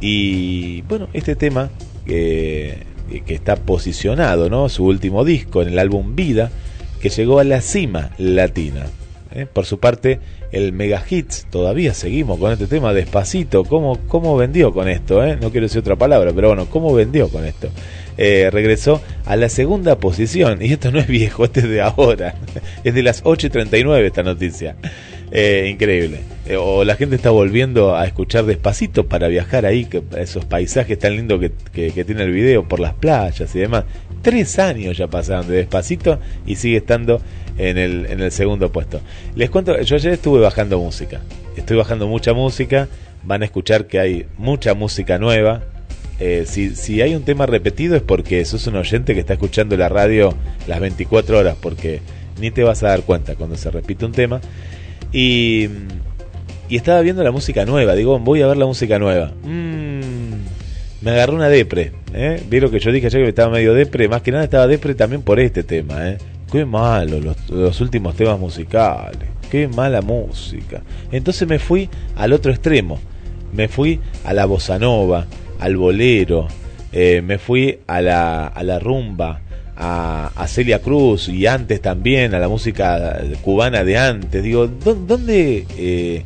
Y 0.00 0.82
bueno, 0.82 1.08
este 1.12 1.36
tema 1.36 1.70
eh, 2.06 2.82
que 3.24 3.34
está 3.34 3.56
posicionado, 3.56 4.50
¿no? 4.50 4.68
Su 4.68 4.84
último 4.84 5.24
disco 5.24 5.62
en 5.62 5.68
el 5.68 5.78
álbum 5.78 6.14
Vida, 6.16 6.50
que 7.00 7.08
llegó 7.08 7.38
a 7.38 7.44
la 7.44 7.60
cima 7.60 8.10
latina. 8.18 8.86
¿eh? 9.36 9.46
Por 9.46 9.66
su 9.66 9.78
parte, 9.78 10.20
el 10.52 10.72
Mega 10.72 11.02
Hits, 11.08 11.46
todavía 11.50 11.94
seguimos 11.94 12.38
con 12.38 12.52
este 12.52 12.66
tema 12.66 12.92
despacito. 12.92 13.64
¿Cómo, 13.64 13.98
cómo 14.08 14.36
vendió 14.36 14.72
con 14.72 14.88
esto? 14.88 15.24
Eh? 15.24 15.36
No 15.40 15.50
quiero 15.50 15.66
decir 15.66 15.80
otra 15.80 15.96
palabra, 15.96 16.32
pero 16.34 16.48
bueno, 16.48 16.66
¿cómo 16.66 16.92
vendió 16.94 17.28
con 17.28 17.44
esto? 17.44 17.68
Eh, 18.16 18.48
regresó 18.50 19.02
a 19.26 19.36
la 19.36 19.48
segunda 19.48 19.98
posición. 19.98 20.62
Y 20.62 20.72
esto 20.72 20.90
no 20.90 20.98
es 20.98 21.06
viejo, 21.06 21.44
este 21.46 21.60
es 21.60 21.68
de 21.68 21.80
ahora. 21.82 22.34
Es 22.82 22.94
de 22.94 23.02
las 23.02 23.22
8.39 23.24 24.04
esta 24.04 24.22
noticia. 24.22 24.76
Eh, 25.38 25.68
increíble. 25.68 26.20
Eh, 26.46 26.56
o 26.56 26.82
la 26.82 26.96
gente 26.96 27.14
está 27.14 27.28
volviendo 27.28 27.94
a 27.94 28.06
escuchar 28.06 28.46
despacito 28.46 29.06
para 29.06 29.28
viajar 29.28 29.66
ahí, 29.66 29.84
que, 29.84 30.02
esos 30.16 30.46
paisajes 30.46 30.98
tan 30.98 31.14
lindos 31.14 31.38
que, 31.74 31.90
que, 31.92 32.04
tiene 32.06 32.22
el 32.22 32.32
video 32.32 32.66
por 32.66 32.80
las 32.80 32.94
playas 32.94 33.54
y 33.54 33.58
demás. 33.58 33.84
Tres 34.22 34.58
años 34.58 34.96
ya 34.96 35.08
pasaron 35.08 35.46
de 35.46 35.56
despacito 35.56 36.18
y 36.46 36.56
sigue 36.56 36.78
estando 36.78 37.20
en 37.58 37.76
el, 37.76 38.06
en 38.06 38.22
el 38.22 38.32
segundo 38.32 38.72
puesto. 38.72 39.02
Les 39.34 39.50
cuento, 39.50 39.78
yo 39.78 39.96
ayer 39.96 40.14
estuve 40.14 40.40
bajando 40.40 40.78
música. 40.78 41.20
Estoy 41.54 41.76
bajando 41.76 42.06
mucha 42.06 42.32
música. 42.32 42.88
Van 43.22 43.42
a 43.42 43.44
escuchar 43.44 43.88
que 43.88 44.00
hay 44.00 44.24
mucha 44.38 44.72
música 44.72 45.18
nueva. 45.18 45.64
Eh, 46.18 46.44
si, 46.46 46.74
si 46.74 47.02
hay 47.02 47.14
un 47.14 47.24
tema 47.24 47.44
repetido 47.44 47.94
es 47.94 48.00
porque 48.00 48.42
sos 48.46 48.66
un 48.68 48.76
oyente 48.76 49.12
que 49.12 49.20
está 49.20 49.34
escuchando 49.34 49.76
la 49.76 49.90
radio 49.90 50.32
las 50.66 50.80
24 50.80 51.38
horas, 51.38 51.56
porque 51.60 52.00
ni 52.40 52.50
te 52.50 52.62
vas 52.62 52.82
a 52.82 52.88
dar 52.88 53.02
cuenta 53.02 53.34
cuando 53.34 53.58
se 53.58 53.70
repite 53.70 54.06
un 54.06 54.12
tema. 54.12 54.40
Y, 55.12 55.68
estaba 56.70 57.00
viendo 57.00 57.22
la 57.22 57.30
música 57.30 57.64
nueva. 57.64 57.94
Digo, 57.94 58.18
voy 58.18 58.42
a 58.42 58.46
ver 58.46 58.56
la 58.56 58.66
música 58.66 58.98
nueva. 58.98 59.32
Mm, 59.44 61.02
me 61.02 61.10
agarró 61.10 61.34
una 61.34 61.48
depre. 61.48 61.92
¿eh? 62.12 62.42
Vieron 62.48 62.70
que 62.70 62.80
yo 62.80 62.92
dije 62.92 63.06
ayer 63.06 63.22
que 63.22 63.28
estaba 63.28 63.52
medio 63.52 63.74
depre. 63.74 64.08
Más 64.08 64.22
que 64.22 64.32
nada 64.32 64.44
estaba 64.44 64.66
depre 64.66 64.94
también 64.94 65.22
por 65.22 65.38
este 65.40 65.62
tema. 65.62 66.08
¿eh? 66.08 66.18
Qué 66.50 66.64
malo 66.64 67.20
los, 67.20 67.50
los 67.50 67.80
últimos 67.80 68.16
temas 68.16 68.38
musicales. 68.38 69.28
Qué 69.50 69.68
mala 69.68 70.02
música. 70.02 70.82
Entonces 71.12 71.46
me 71.46 71.58
fui 71.58 71.88
al 72.16 72.32
otro 72.32 72.50
extremo. 72.50 72.98
Me 73.52 73.68
fui 73.68 74.00
a 74.24 74.32
la 74.32 74.44
bossa 74.44 74.78
nova, 74.78 75.26
al 75.60 75.76
bolero. 75.76 76.48
Eh, 76.92 77.22
me 77.22 77.38
fui 77.38 77.78
a 77.86 78.00
la, 78.00 78.46
a 78.46 78.62
la 78.62 78.78
rumba 78.78 79.40
a, 79.76 80.46
Celia 80.48 80.80
Cruz 80.80 81.28
y 81.28 81.46
antes 81.46 81.80
también 81.80 82.34
a 82.34 82.38
la 82.38 82.48
música 82.48 83.20
cubana 83.42 83.84
de 83.84 83.98
antes. 83.98 84.42
Digo, 84.42 84.66
¿dónde 84.66 85.66
eh, 85.76 86.24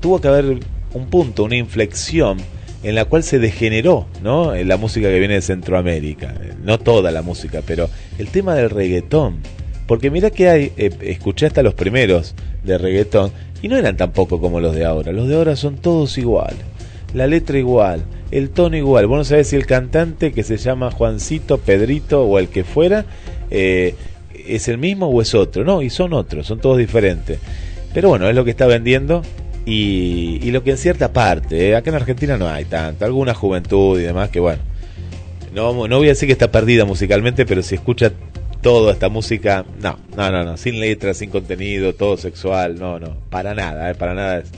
tuvo 0.00 0.20
que 0.20 0.28
haber 0.28 0.58
un 0.92 1.06
punto, 1.06 1.44
una 1.44 1.56
inflexión 1.56 2.38
en 2.82 2.94
la 2.96 3.04
cual 3.04 3.22
se 3.22 3.38
degeneró 3.38 4.06
¿no? 4.22 4.54
La 4.54 4.76
música 4.76 5.08
que 5.08 5.18
viene 5.18 5.34
de 5.34 5.42
Centroamérica? 5.42 6.34
No 6.62 6.78
toda 6.78 7.10
la 7.10 7.22
música, 7.22 7.62
pero 7.66 7.88
el 8.18 8.28
tema 8.28 8.54
del 8.54 8.70
reggaetón. 8.70 9.38
Porque 9.86 10.10
mira 10.10 10.30
que 10.30 10.48
hay, 10.48 10.72
eh, 10.76 10.90
escuché 11.02 11.46
hasta 11.46 11.62
los 11.62 11.74
primeros 11.74 12.34
de 12.62 12.78
reggaetón 12.78 13.32
y 13.62 13.68
no 13.68 13.76
eran 13.76 13.96
tampoco 13.96 14.40
como 14.40 14.60
los 14.60 14.74
de 14.74 14.84
ahora. 14.84 15.12
Los 15.12 15.28
de 15.28 15.36
ahora 15.36 15.56
son 15.56 15.76
todos 15.76 16.18
iguales. 16.18 16.71
La 17.14 17.26
letra 17.26 17.58
igual, 17.58 18.04
el 18.30 18.50
tono 18.50 18.76
igual. 18.76 19.06
Vos 19.06 19.18
no 19.18 19.24
sabés 19.24 19.48
si 19.48 19.56
el 19.56 19.66
cantante 19.66 20.32
que 20.32 20.42
se 20.42 20.56
llama 20.56 20.90
Juancito, 20.90 21.58
Pedrito 21.58 22.24
o 22.24 22.38
el 22.38 22.48
que 22.48 22.64
fuera 22.64 23.04
eh, 23.50 23.94
es 24.46 24.68
el 24.68 24.78
mismo 24.78 25.06
o 25.08 25.20
es 25.20 25.34
otro. 25.34 25.64
No, 25.64 25.82
y 25.82 25.90
son 25.90 26.12
otros, 26.12 26.46
son 26.46 26.60
todos 26.60 26.78
diferentes. 26.78 27.38
Pero 27.92 28.08
bueno, 28.08 28.28
es 28.28 28.34
lo 28.34 28.44
que 28.44 28.50
está 28.50 28.66
vendiendo 28.66 29.22
y, 29.66 30.38
y 30.42 30.50
lo 30.50 30.64
que 30.64 30.70
en 30.70 30.78
cierta 30.78 31.12
parte, 31.12 31.68
eh, 31.68 31.76
acá 31.76 31.90
en 31.90 31.96
Argentina 31.96 32.38
no 32.38 32.48
hay 32.48 32.64
tanto, 32.64 33.04
alguna 33.04 33.34
juventud 33.34 34.00
y 34.00 34.02
demás 34.02 34.30
que 34.30 34.40
bueno, 34.40 34.62
no, 35.54 35.86
no 35.86 35.98
voy 35.98 36.06
a 36.06 36.10
decir 36.10 36.26
que 36.26 36.32
está 36.32 36.50
perdida 36.50 36.84
musicalmente, 36.84 37.44
pero 37.44 37.62
si 37.62 37.74
escucha 37.74 38.12
toda 38.62 38.92
esta 38.92 39.08
música, 39.08 39.66
no, 39.80 39.98
no, 40.16 40.30
no, 40.30 40.44
no, 40.44 40.56
sin 40.56 40.80
letras, 40.80 41.18
sin 41.18 41.30
contenido, 41.30 41.94
todo 41.94 42.16
sexual, 42.16 42.78
no, 42.78 42.98
no, 42.98 43.16
para 43.28 43.54
nada, 43.54 43.90
eh, 43.90 43.94
para 43.94 44.14
nada 44.14 44.38
es 44.38 44.50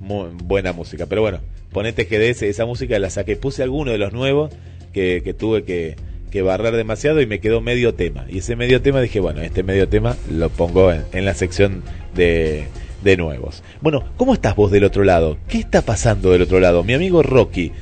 buena 0.00 0.72
música. 0.72 1.06
Pero 1.06 1.20
bueno, 1.20 1.38
ponete 1.72 2.04
GDS, 2.04 2.42
esa 2.42 2.66
música 2.66 2.98
la 2.98 3.10
saqué, 3.10 3.36
puse 3.36 3.62
alguno 3.62 3.92
de 3.92 3.98
los 3.98 4.12
nuevos 4.12 4.50
que, 4.92 5.22
que 5.24 5.34
tuve 5.34 5.64
que, 5.64 5.96
que, 6.30 6.42
barrer 6.42 6.74
demasiado 6.74 7.20
y 7.20 7.26
me 7.26 7.40
quedó 7.40 7.60
medio 7.60 7.94
tema. 7.94 8.26
Y 8.28 8.38
ese 8.38 8.56
medio 8.56 8.82
tema 8.82 9.00
dije, 9.00 9.20
bueno, 9.20 9.40
este 9.40 9.62
medio 9.62 9.88
tema 9.88 10.16
lo 10.30 10.48
pongo 10.50 10.92
en, 10.92 11.24
la 11.24 11.34
sección 11.34 11.82
de, 12.14 12.64
de 13.02 13.16
nuevos. 13.16 13.62
Bueno, 13.80 14.04
¿cómo 14.16 14.34
estás 14.34 14.56
vos 14.56 14.70
del 14.70 14.84
otro 14.84 15.04
lado? 15.04 15.38
¿Qué 15.48 15.58
está 15.58 15.82
pasando 15.82 16.32
del 16.32 16.42
otro 16.42 16.60
lado? 16.60 16.82
Mi 16.82 16.94
amigo 16.94 17.22
Rocky. 17.22 17.72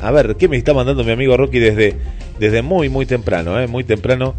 A 0.00 0.10
ver, 0.10 0.36
¿qué 0.36 0.48
me 0.48 0.56
está 0.56 0.74
mandando 0.74 1.04
mi 1.04 1.12
amigo 1.12 1.36
Rocky 1.36 1.58
desde, 1.58 1.94
desde 2.38 2.62
muy, 2.62 2.88
muy 2.88 3.06
temprano? 3.06 3.60
Eh? 3.60 3.66
Muy 3.66 3.84
temprano, 3.84 4.34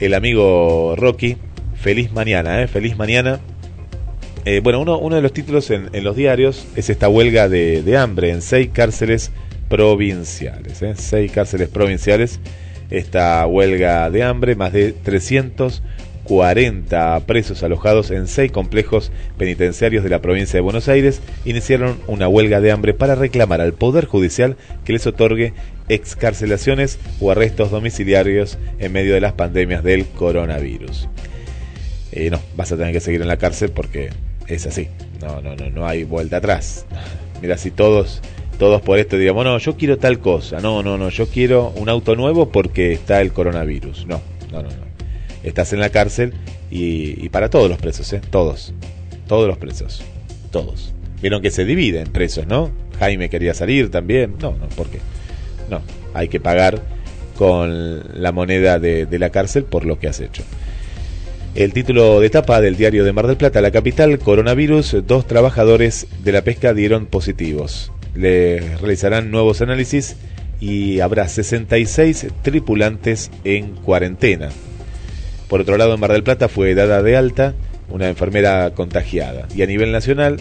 el 0.00 0.14
amigo 0.14 0.94
Rocky. 0.96 1.36
Feliz 1.76 2.10
mañana, 2.10 2.62
¿eh? 2.62 2.66
Feliz 2.66 2.96
mañana. 2.96 3.40
Eh, 4.50 4.60
bueno, 4.60 4.80
uno, 4.80 5.14
de 5.14 5.20
los 5.20 5.34
títulos 5.34 5.70
en, 5.70 5.90
los 6.02 6.16
diarios 6.16 6.66
es 6.74 6.88
esta 6.88 7.10
huelga 7.10 7.50
de, 7.50 7.98
hambre 7.98 8.30
en 8.30 8.40
seis 8.40 8.70
cárceles 8.72 9.30
provinciales. 9.68 10.80
¿eh? 10.80 10.94
Seis 10.96 11.30
cárceles 11.30 11.68
provinciales. 11.68 12.40
Esta 12.88 13.46
huelga 13.46 14.08
de 14.08 14.22
hambre, 14.22 14.56
más 14.56 14.72
de 14.72 14.92
340 14.92 17.20
presos 17.26 17.62
alojados 17.62 18.10
en 18.10 18.26
seis 18.26 18.50
complejos 18.50 19.12
penitenciarios 19.36 20.02
de 20.02 20.08
la 20.08 20.22
provincia 20.22 20.56
de 20.56 20.62
Buenos 20.62 20.88
Aires 20.88 21.20
iniciaron 21.44 21.98
una 22.06 22.26
huelga 22.26 22.62
de 22.62 22.72
hambre 22.72 22.94
para 22.94 23.16
reclamar 23.16 23.60
al 23.60 23.74
Poder 23.74 24.06
Judicial 24.06 24.56
que 24.86 24.94
les 24.94 25.06
otorgue 25.06 25.52
excarcelaciones 25.90 26.98
o 27.20 27.30
arrestos 27.30 27.70
domiciliarios 27.70 28.56
en 28.78 28.92
medio 28.92 29.12
de 29.12 29.20
las 29.20 29.34
pandemias 29.34 29.84
del 29.84 30.06
coronavirus. 30.06 31.06
Eh, 32.12 32.30
no, 32.30 32.40
vas 32.56 32.72
a 32.72 32.78
tener 32.78 32.94
que 32.94 33.00
seguir 33.00 33.20
en 33.20 33.28
la 33.28 33.36
cárcel 33.36 33.72
porque 33.72 34.08
es 34.48 34.66
así. 34.66 34.88
No, 35.20 35.40
no, 35.40 35.54
no, 35.54 35.70
no 35.70 35.86
hay 35.86 36.04
vuelta 36.04 36.38
atrás. 36.38 36.86
Mira, 37.40 37.56
si 37.56 37.70
todos, 37.70 38.20
todos 38.58 38.82
por 38.82 38.98
esto 38.98 39.16
digamos, 39.16 39.44
no, 39.44 39.58
yo 39.58 39.76
quiero 39.76 39.98
tal 39.98 40.18
cosa, 40.18 40.60
no, 40.60 40.82
no, 40.82 40.98
no, 40.98 41.10
yo 41.10 41.28
quiero 41.28 41.72
un 41.76 41.88
auto 41.88 42.16
nuevo 42.16 42.50
porque 42.50 42.92
está 42.92 43.20
el 43.20 43.32
coronavirus. 43.32 44.06
No, 44.06 44.20
no, 44.50 44.62
no, 44.62 44.68
no. 44.68 44.88
Estás 45.42 45.72
en 45.72 45.80
la 45.80 45.90
cárcel 45.90 46.34
y, 46.70 47.28
para 47.28 47.48
todos 47.48 47.68
los 47.68 47.78
presos, 47.78 48.12
¿eh? 48.12 48.20
Todos. 48.30 48.74
Todos 49.26 49.46
los 49.46 49.58
presos. 49.58 50.02
Todos. 50.50 50.92
Vieron 51.20 51.42
que 51.42 51.50
se 51.50 51.64
dividen 51.64 52.08
presos, 52.08 52.46
¿no? 52.46 52.70
Jaime 52.98 53.28
quería 53.28 53.54
salir 53.54 53.90
también. 53.90 54.34
No, 54.40 54.52
no, 54.52 54.68
¿por 54.70 54.88
qué? 54.88 54.98
No, 55.70 55.82
hay 56.14 56.28
que 56.28 56.40
pagar 56.40 56.80
con 57.36 58.20
la 58.20 58.32
moneda 58.32 58.78
de 58.78 59.18
la 59.18 59.30
cárcel 59.30 59.64
por 59.64 59.84
lo 59.84 59.98
que 59.98 60.08
has 60.08 60.20
hecho. 60.20 60.42
El 61.54 61.72
título 61.72 62.20
de 62.20 62.26
etapa 62.26 62.60
del 62.60 62.76
diario 62.76 63.04
de 63.04 63.12
Mar 63.12 63.26
del 63.26 63.36
Plata, 63.36 63.60
la 63.60 63.70
capital, 63.70 64.18
coronavirus, 64.18 64.98
dos 65.06 65.26
trabajadores 65.26 66.06
de 66.22 66.32
la 66.32 66.42
pesca 66.42 66.74
dieron 66.74 67.06
positivos. 67.06 67.90
Le 68.14 68.60
realizarán 68.76 69.30
nuevos 69.30 69.60
análisis 69.60 70.16
y 70.60 71.00
habrá 71.00 71.26
66 71.28 72.28
tripulantes 72.42 73.30
en 73.44 73.74
cuarentena. 73.74 74.50
Por 75.48 75.60
otro 75.62 75.78
lado, 75.78 75.94
en 75.94 76.00
Mar 76.00 76.12
del 76.12 76.22
Plata 76.22 76.48
fue 76.48 76.74
dada 76.74 77.02
de 77.02 77.16
alta 77.16 77.54
una 77.88 78.08
enfermera 78.08 78.70
contagiada. 78.74 79.48
Y 79.54 79.62
a 79.62 79.66
nivel 79.66 79.92
nacional, 79.92 80.38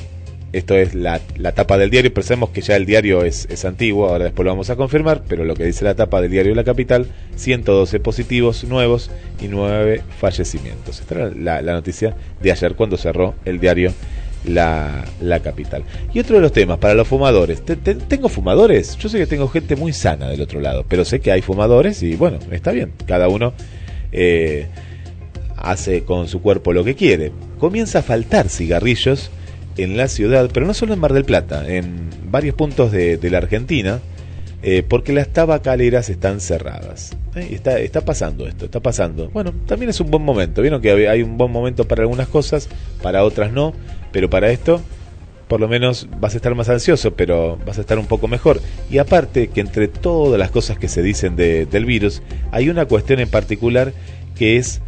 esto 0.54 0.76
es 0.76 0.96
la, 0.96 1.20
tapa 1.54 1.78
del 1.78 1.90
diario. 1.90 2.14
Pensemos 2.14 2.50
que 2.50 2.62
ya 2.62 2.76
el 2.76 2.86
diario 2.86 3.24
es, 3.24 3.48
es, 3.50 3.66
antiguo, 3.66 4.08
ahora 4.08 4.26
después 4.26 4.46
lo 4.46 4.52
vamos 4.52 4.70
a 4.70 4.76
confirmar, 4.76 5.24
pero 5.28 5.44
lo 5.44 5.56
que 5.56 5.66
dice 5.66 5.84
la 5.84 5.96
tapa 5.96 6.22
del 6.22 6.32
diario 6.32 6.52
de 6.52 6.56
la 6.56 6.64
capital, 6.64 7.08
112 7.36 8.00
positivos 8.00 8.64
nuevos 8.64 9.12
y 9.42 9.48
9 9.48 10.02
fallecimientos. 10.20 11.02
Esta 11.02 11.16
era 11.16 11.62
la, 11.62 11.74
noticia 11.74 12.16
de 12.42 12.52
ayer 12.52 12.76
cuando 12.76 12.98
cerró 12.98 13.36
el 13.46 13.60
diario 13.60 13.94
la, 14.46 15.04
la, 15.22 15.42
capital. 15.42 15.84
Y 16.14 16.20
otro 16.20 16.38
de 16.38 16.42
los 16.42 16.54
temas, 16.54 16.78
para 16.78 16.94
los 16.94 17.08
fumadores. 17.08 17.62
¿Tengo 17.64 18.30
fumadores? 18.30 18.98
Yo 18.98 19.10
sé 19.10 19.18
que 19.18 19.28
tengo 19.28 19.50
gente 19.50 19.76
muy 19.76 19.92
sana 19.92 20.30
del 20.30 20.42
otro 20.42 20.62
lado, 20.62 20.86
pero 20.88 21.04
sé 21.04 21.20
que 21.20 21.32
hay 21.32 21.42
fumadores 21.42 22.02
y 22.04 22.16
bueno, 22.16 22.40
está 22.52 22.72
bien. 22.72 22.94
Cada 23.06 23.28
uno 23.28 23.54
eh, 24.14 24.68
hace 25.58 26.04
con 26.04 26.30
su 26.30 26.42
cuerpo 26.42 26.72
lo 26.72 26.86
que 26.86 26.96
quiere. 26.96 27.34
Comienza 27.60 28.00
a 28.00 28.04
faltar 28.04 28.48
cigarrillos 28.48 29.32
en 29.78 29.98
la 29.98 30.08
ciudad, 30.08 30.50
pero 30.54 30.66
no 30.66 30.74
solo 30.74 30.94
en 30.94 31.00
Mar 31.00 31.14
del 31.14 31.26
Plata, 31.26 31.68
en 31.68 32.10
varios 32.30 32.56
puntos 32.56 32.92
de, 32.92 33.20
la 33.30 33.38
Argentina, 33.38 34.00
eh, 34.64 34.84
porque 34.88 35.14
las 35.14 35.30
tabacaleras 35.30 36.10
están 36.10 36.42
cerradas. 36.42 37.16
Eh, 37.36 37.50
está, 37.52 37.80
está 37.80 38.02
pasando 38.02 38.48
esto, 38.48 38.66
está 38.66 38.80
pasando. 38.80 39.30
Bueno, 39.30 39.54
también 39.66 39.90
es 39.90 40.00
un 40.00 40.10
buen 40.10 40.24
momento. 40.24 40.62
Vieron 40.62 40.82
que 40.82 41.08
hay 41.08 41.22
un 41.22 41.38
buen 41.38 41.52
momento 41.52 41.88
para 41.88 42.02
algunas 42.02 42.28
cosas, 42.28 42.70
para 43.02 43.24
otras 43.24 43.52
no, 43.52 43.74
pero 44.12 44.30
para 44.30 44.50
esto 44.50 44.82
por 45.48 45.62
lo 45.62 45.68
menos 45.68 46.08
vas 46.20 46.34
a 46.34 46.38
estar 46.38 46.54
más 46.56 46.70
ansioso, 46.70 47.14
pero 47.14 47.58
vas 47.66 47.78
a 47.78 47.82
estar 47.82 47.98
un 47.98 48.06
poco 48.06 48.28
mejor. 48.28 48.62
Y 48.90 48.98
aparte 48.98 49.48
que 49.48 49.62
entre 49.62 49.88
todas 49.88 50.38
las 50.38 50.52
cosas 50.52 50.78
que 50.78 50.88
se 50.88 51.02
dicen 51.02 51.36
del 51.36 51.86
virus, 51.86 52.22
hay 52.52 52.70
una 52.70 52.86
cuestión 52.86 53.20
en 53.20 53.30
particular 53.30 53.94
que 54.36 54.58
es 54.58 54.82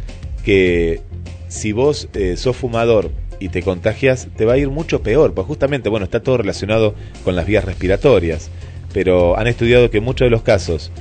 que 0.44 1.00
si 1.48 1.72
vos 1.72 2.08
eh, 2.14 2.36
sos 2.36 2.56
fumador 2.56 3.10
y 3.40 3.48
te 3.48 3.62
contagias, 3.62 4.28
te 4.36 4.44
va 4.44 4.52
a 4.52 4.58
ir 4.58 4.68
mucho 4.68 5.02
peor, 5.02 5.34
pues 5.34 5.46
justamente, 5.46 5.88
bueno, 5.88 6.04
está 6.04 6.22
todo 6.22 6.36
relacionado 6.36 6.94
con 7.24 7.34
las 7.34 7.46
vías 7.46 7.64
respiratorias, 7.64 8.50
pero 8.92 9.38
han 9.38 9.46
estudiado 9.46 9.90
que 9.90 10.00
muchos 10.00 10.26
de 10.26 10.30
los 10.30 10.42
casos 10.42 10.92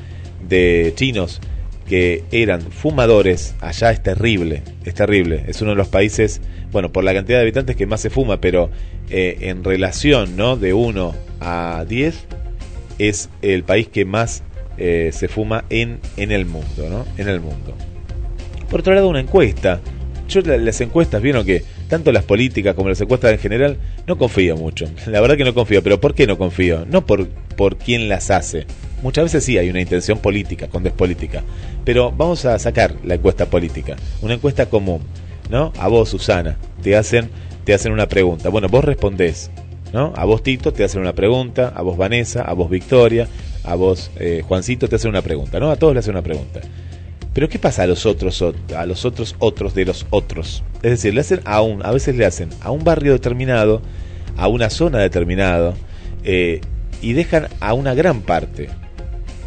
de 0.47 0.93
chinos 0.95 1.41
que 1.89 2.23
eran 2.31 2.61
fumadores, 2.61 3.55
allá 3.61 3.91
es 3.91 4.01
terrible, 4.03 4.61
es 4.85 4.93
terrible. 4.93 5.43
Es 5.47 5.61
uno 5.61 5.71
de 5.71 5.77
los 5.77 5.87
países, 5.87 6.39
bueno, 6.71 6.91
por 6.91 7.03
la 7.03 7.15
cantidad 7.15 7.39
de 7.39 7.41
habitantes 7.41 7.75
que 7.75 7.87
más 7.87 7.99
se 7.99 8.11
fuma, 8.11 8.39
pero 8.39 8.69
eh, 9.09 9.37
en 9.41 9.63
relación, 9.63 10.37
¿no? 10.37 10.55
De 10.55 10.73
1 10.73 11.15
a 11.39 11.85
10, 11.89 12.25
es 12.99 13.29
el 13.41 13.63
país 13.63 13.87
que 13.87 14.05
más 14.05 14.43
eh, 14.77 15.09
se 15.11 15.27
fuma 15.27 15.65
en, 15.71 15.99
en 16.15 16.31
el 16.31 16.45
mundo, 16.45 16.89
¿no? 16.89 17.05
En 17.17 17.27
el 17.27 17.39
mundo. 17.39 17.73
Por 18.69 18.81
otro 18.81 18.93
lado, 18.93 19.09
una 19.09 19.19
encuesta. 19.19 19.81
Yo 20.27 20.41
las 20.41 20.79
encuestas, 20.81 21.23
vieron 21.23 21.43
que 21.43 21.63
tanto 21.89 22.11
las 22.11 22.23
políticas 22.23 22.75
como 22.75 22.87
las 22.87 23.01
encuestas 23.01 23.31
en 23.31 23.39
general, 23.39 23.77
no 24.07 24.17
confío 24.17 24.55
mucho. 24.55 24.85
La 25.07 25.19
verdad 25.19 25.35
que 25.35 25.43
no 25.43 25.53
confío, 25.53 25.83
pero 25.83 25.99
¿por 25.99 26.13
qué 26.13 26.27
no 26.27 26.37
confío? 26.37 26.85
No 26.85 27.05
por, 27.05 27.27
por 27.57 27.77
quién 27.77 28.07
las 28.07 28.31
hace. 28.31 28.65
Muchas 29.01 29.25
veces 29.25 29.43
sí 29.43 29.57
hay 29.57 29.69
una 29.69 29.81
intención 29.81 30.19
política, 30.19 30.67
con 30.67 30.83
despolítica. 30.83 31.43
Pero 31.83 32.11
vamos 32.11 32.45
a 32.45 32.57
sacar 32.59 32.95
la 33.03 33.15
encuesta 33.15 33.47
política. 33.47 33.95
Una 34.21 34.35
encuesta 34.35 34.67
común, 34.67 35.01
¿no? 35.49 35.73
A 35.79 35.87
vos, 35.87 36.09
Susana, 36.09 36.57
te 36.83 36.95
hacen, 36.95 37.29
te 37.63 37.73
hacen 37.73 37.91
una 37.91 38.07
pregunta. 38.07 38.49
Bueno, 38.49 38.67
vos 38.67 38.83
respondés, 38.83 39.49
¿no? 39.93 40.13
A 40.15 40.25
vos, 40.25 40.43
Tito, 40.43 40.73
te 40.73 40.83
hacen 40.83 41.01
una 41.01 41.13
pregunta. 41.13 41.73
A 41.75 41.81
vos, 41.81 41.97
Vanessa, 41.97 42.43
a 42.43 42.53
vos, 42.53 42.69
Victoria, 42.69 43.27
a 43.63 43.75
vos, 43.75 44.11
eh, 44.19 44.43
Juancito, 44.47 44.87
te 44.87 44.97
hacen 44.97 45.09
una 45.09 45.21
pregunta, 45.21 45.59
¿no? 45.59 45.71
A 45.71 45.77
todos 45.77 45.93
le 45.93 45.99
hacen 45.99 46.13
una 46.13 46.21
pregunta. 46.21 46.61
Pero 47.33 47.47
¿qué 47.47 47.59
pasa 47.59 47.83
a 47.83 47.87
los 47.87 48.05
otros 48.05 48.43
a 48.75 48.85
los 48.85 49.05
otros 49.05 49.35
otros 49.39 49.75
de 49.75 49.85
los 49.85 50.05
otros? 50.09 50.63
Es 50.81 50.91
decir, 50.91 51.13
le 51.13 51.21
hacen 51.21 51.41
a 51.45 51.61
un, 51.61 51.85
a 51.85 51.91
veces 51.91 52.15
le 52.15 52.25
hacen 52.25 52.49
a 52.61 52.71
un 52.71 52.83
barrio 52.83 53.13
determinado, 53.13 53.81
a 54.35 54.47
una 54.47 54.69
zona 54.69 54.99
determinada, 54.99 55.75
eh, 56.23 56.61
y 57.01 57.13
dejan 57.13 57.47
a 57.59 57.73
una 57.73 57.93
gran 57.93 58.21
parte. 58.21 58.69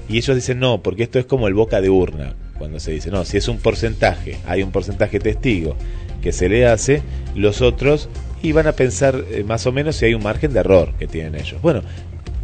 Y 0.08 0.18
ellos 0.18 0.36
dicen 0.36 0.58
no, 0.58 0.82
porque 0.82 1.04
esto 1.04 1.18
es 1.18 1.26
como 1.26 1.48
el 1.48 1.54
boca 1.54 1.80
de 1.80 1.90
urna. 1.90 2.34
Cuando 2.58 2.78
se 2.78 2.92
dice, 2.92 3.10
no, 3.10 3.24
si 3.24 3.38
es 3.38 3.48
un 3.48 3.58
porcentaje, 3.58 4.38
hay 4.46 4.62
un 4.62 4.70
porcentaje 4.70 5.18
testigo 5.18 5.74
que 6.22 6.32
se 6.32 6.48
le 6.48 6.66
hace, 6.66 7.02
los 7.34 7.60
otros 7.60 8.08
y 8.42 8.52
van 8.52 8.66
a 8.66 8.72
pensar 8.72 9.24
eh, 9.30 9.44
más 9.44 9.66
o 9.66 9.72
menos 9.72 9.96
si 9.96 10.06
hay 10.06 10.14
un 10.14 10.22
margen 10.22 10.52
de 10.52 10.60
error 10.60 10.92
que 10.98 11.06
tienen 11.06 11.34
ellos. 11.34 11.60
Bueno, 11.62 11.82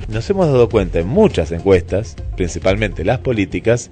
nos 0.09 0.29
hemos 0.31 0.47
dado 0.47 0.69
cuenta 0.69 0.99
en 0.99 1.07
muchas 1.07 1.53
encuestas, 1.53 2.17
principalmente 2.37 3.05
las 3.05 3.19
políticas, 3.19 3.91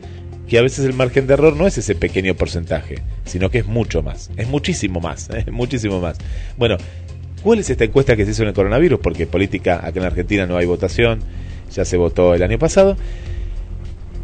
que 0.48 0.58
a 0.58 0.62
veces 0.62 0.84
el 0.84 0.92
margen 0.92 1.26
de 1.26 1.34
error 1.34 1.56
no 1.56 1.66
es 1.66 1.78
ese 1.78 1.94
pequeño 1.94 2.34
porcentaje, 2.34 2.96
sino 3.24 3.50
que 3.50 3.58
es 3.58 3.66
mucho 3.66 4.02
más, 4.02 4.30
es 4.36 4.48
muchísimo 4.48 5.00
más, 5.00 5.28
es 5.34 5.50
muchísimo 5.50 6.00
más. 6.00 6.18
Bueno, 6.56 6.76
¿cuál 7.42 7.58
es 7.58 7.70
esta 7.70 7.84
encuesta 7.84 8.16
que 8.16 8.24
se 8.24 8.30
hizo 8.30 8.42
en 8.42 8.48
el 8.48 8.54
coronavirus? 8.54 9.00
Porque 9.00 9.26
política, 9.26 9.80
acá 9.84 10.00
en 10.00 10.06
Argentina 10.06 10.46
no 10.46 10.56
hay 10.56 10.66
votación, 10.66 11.20
ya 11.72 11.84
se 11.84 11.96
votó 11.96 12.34
el 12.34 12.42
año 12.42 12.58
pasado. 12.58 12.96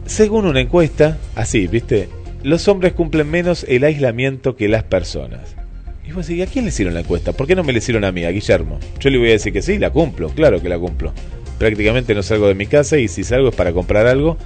Según 0.07 0.47
una 0.47 0.61
encuesta, 0.61 1.19
así, 1.35 1.67
¿viste? 1.67 2.09
Los 2.43 2.67
hombres 2.69 2.93
cumplen 2.93 3.31
menos 3.31 3.65
el 3.69 3.85
aislamiento 3.85 4.57
que 4.57 4.69
las 4.69 4.83
personas. 4.83 5.57
Y 6.05 6.13
vos 6.13 6.27
decís, 6.27 6.47
¿a 6.47 6.51
quién 6.51 6.65
le 6.65 6.71
hicieron 6.71 6.95
la 6.95 7.01
encuesta? 7.01 7.33
¿Por 7.33 7.47
qué 7.47 7.55
no 7.55 7.63
me 7.63 7.73
le 7.73 7.79
hicieron 7.79 8.05
a 8.05 8.11
mí, 8.11 8.25
a 8.25 8.31
Guillermo? 8.31 8.81
Yo 8.99 9.11
le 9.11 9.19
voy 9.19 9.29
a 9.29 9.33
decir 9.33 9.53
que 9.53 9.63
sí, 9.63 9.79
la 9.79 9.91
cumplo, 9.91 10.29
claro 10.31 10.61
que 10.61 10.69
la 10.69 10.79
cumplo. 10.79 11.13
Prácticamente 11.59 12.15
no 12.15 12.25
salgo 12.25 12.49
de 12.49 12.55
mi 12.55 12.67
casa 12.67 12.99
y 12.99 13.07
si 13.07 13.23
salgo 13.23 13.51
es 13.51 13.55
para 13.55 13.73
comprar 13.73 14.09
algo 14.09 14.37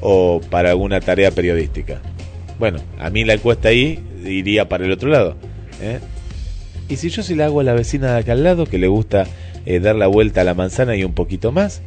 o 0.00 0.40
para 0.50 0.70
alguna 0.70 1.00
tarea 1.00 1.30
periodística. 1.30 2.00
Bueno, 2.58 2.78
a 2.98 3.10
mí 3.10 3.24
la 3.24 3.34
encuesta 3.34 3.68
ahí 3.68 4.02
iría 4.24 4.68
para 4.68 4.84
el 4.84 4.92
otro 4.92 5.08
lado. 5.08 5.36
¿eh? 5.80 6.00
Y 6.88 6.96
si 6.96 7.10
yo 7.10 7.22
se 7.22 7.36
la 7.36 7.46
hago 7.46 7.60
a 7.60 7.64
la 7.64 7.74
vecina 7.74 8.12
de 8.12 8.20
acá 8.20 8.32
al 8.32 8.44
lado, 8.44 8.66
que 8.66 8.78
le 8.78 8.88
gusta 8.88 9.26
eh, 9.64 9.80
dar 9.80 9.96
la 9.96 10.06
vuelta 10.06 10.42
a 10.42 10.44
la 10.44 10.54
manzana 10.54 10.96
y 10.96 11.04
un 11.04 11.14
poquito 11.14 11.52
más, 11.52 11.82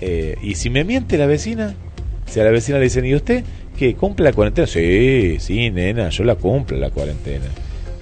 eh, 0.00 0.36
y 0.42 0.54
si 0.54 0.70
me 0.70 0.84
miente 0.84 1.18
la 1.18 1.26
vecina, 1.26 1.74
si 2.26 2.40
a 2.40 2.44
la 2.44 2.50
vecina 2.50 2.78
le 2.78 2.84
dicen, 2.84 3.04
¿y 3.04 3.14
usted 3.14 3.44
que 3.76 3.94
cumple 3.94 4.24
la 4.24 4.32
cuarentena? 4.32 4.66
Sí, 4.66 5.36
sí, 5.40 5.70
nena, 5.70 6.08
yo 6.08 6.24
la 6.24 6.36
cumplo 6.36 6.78
la 6.78 6.90
cuarentena. 6.90 7.46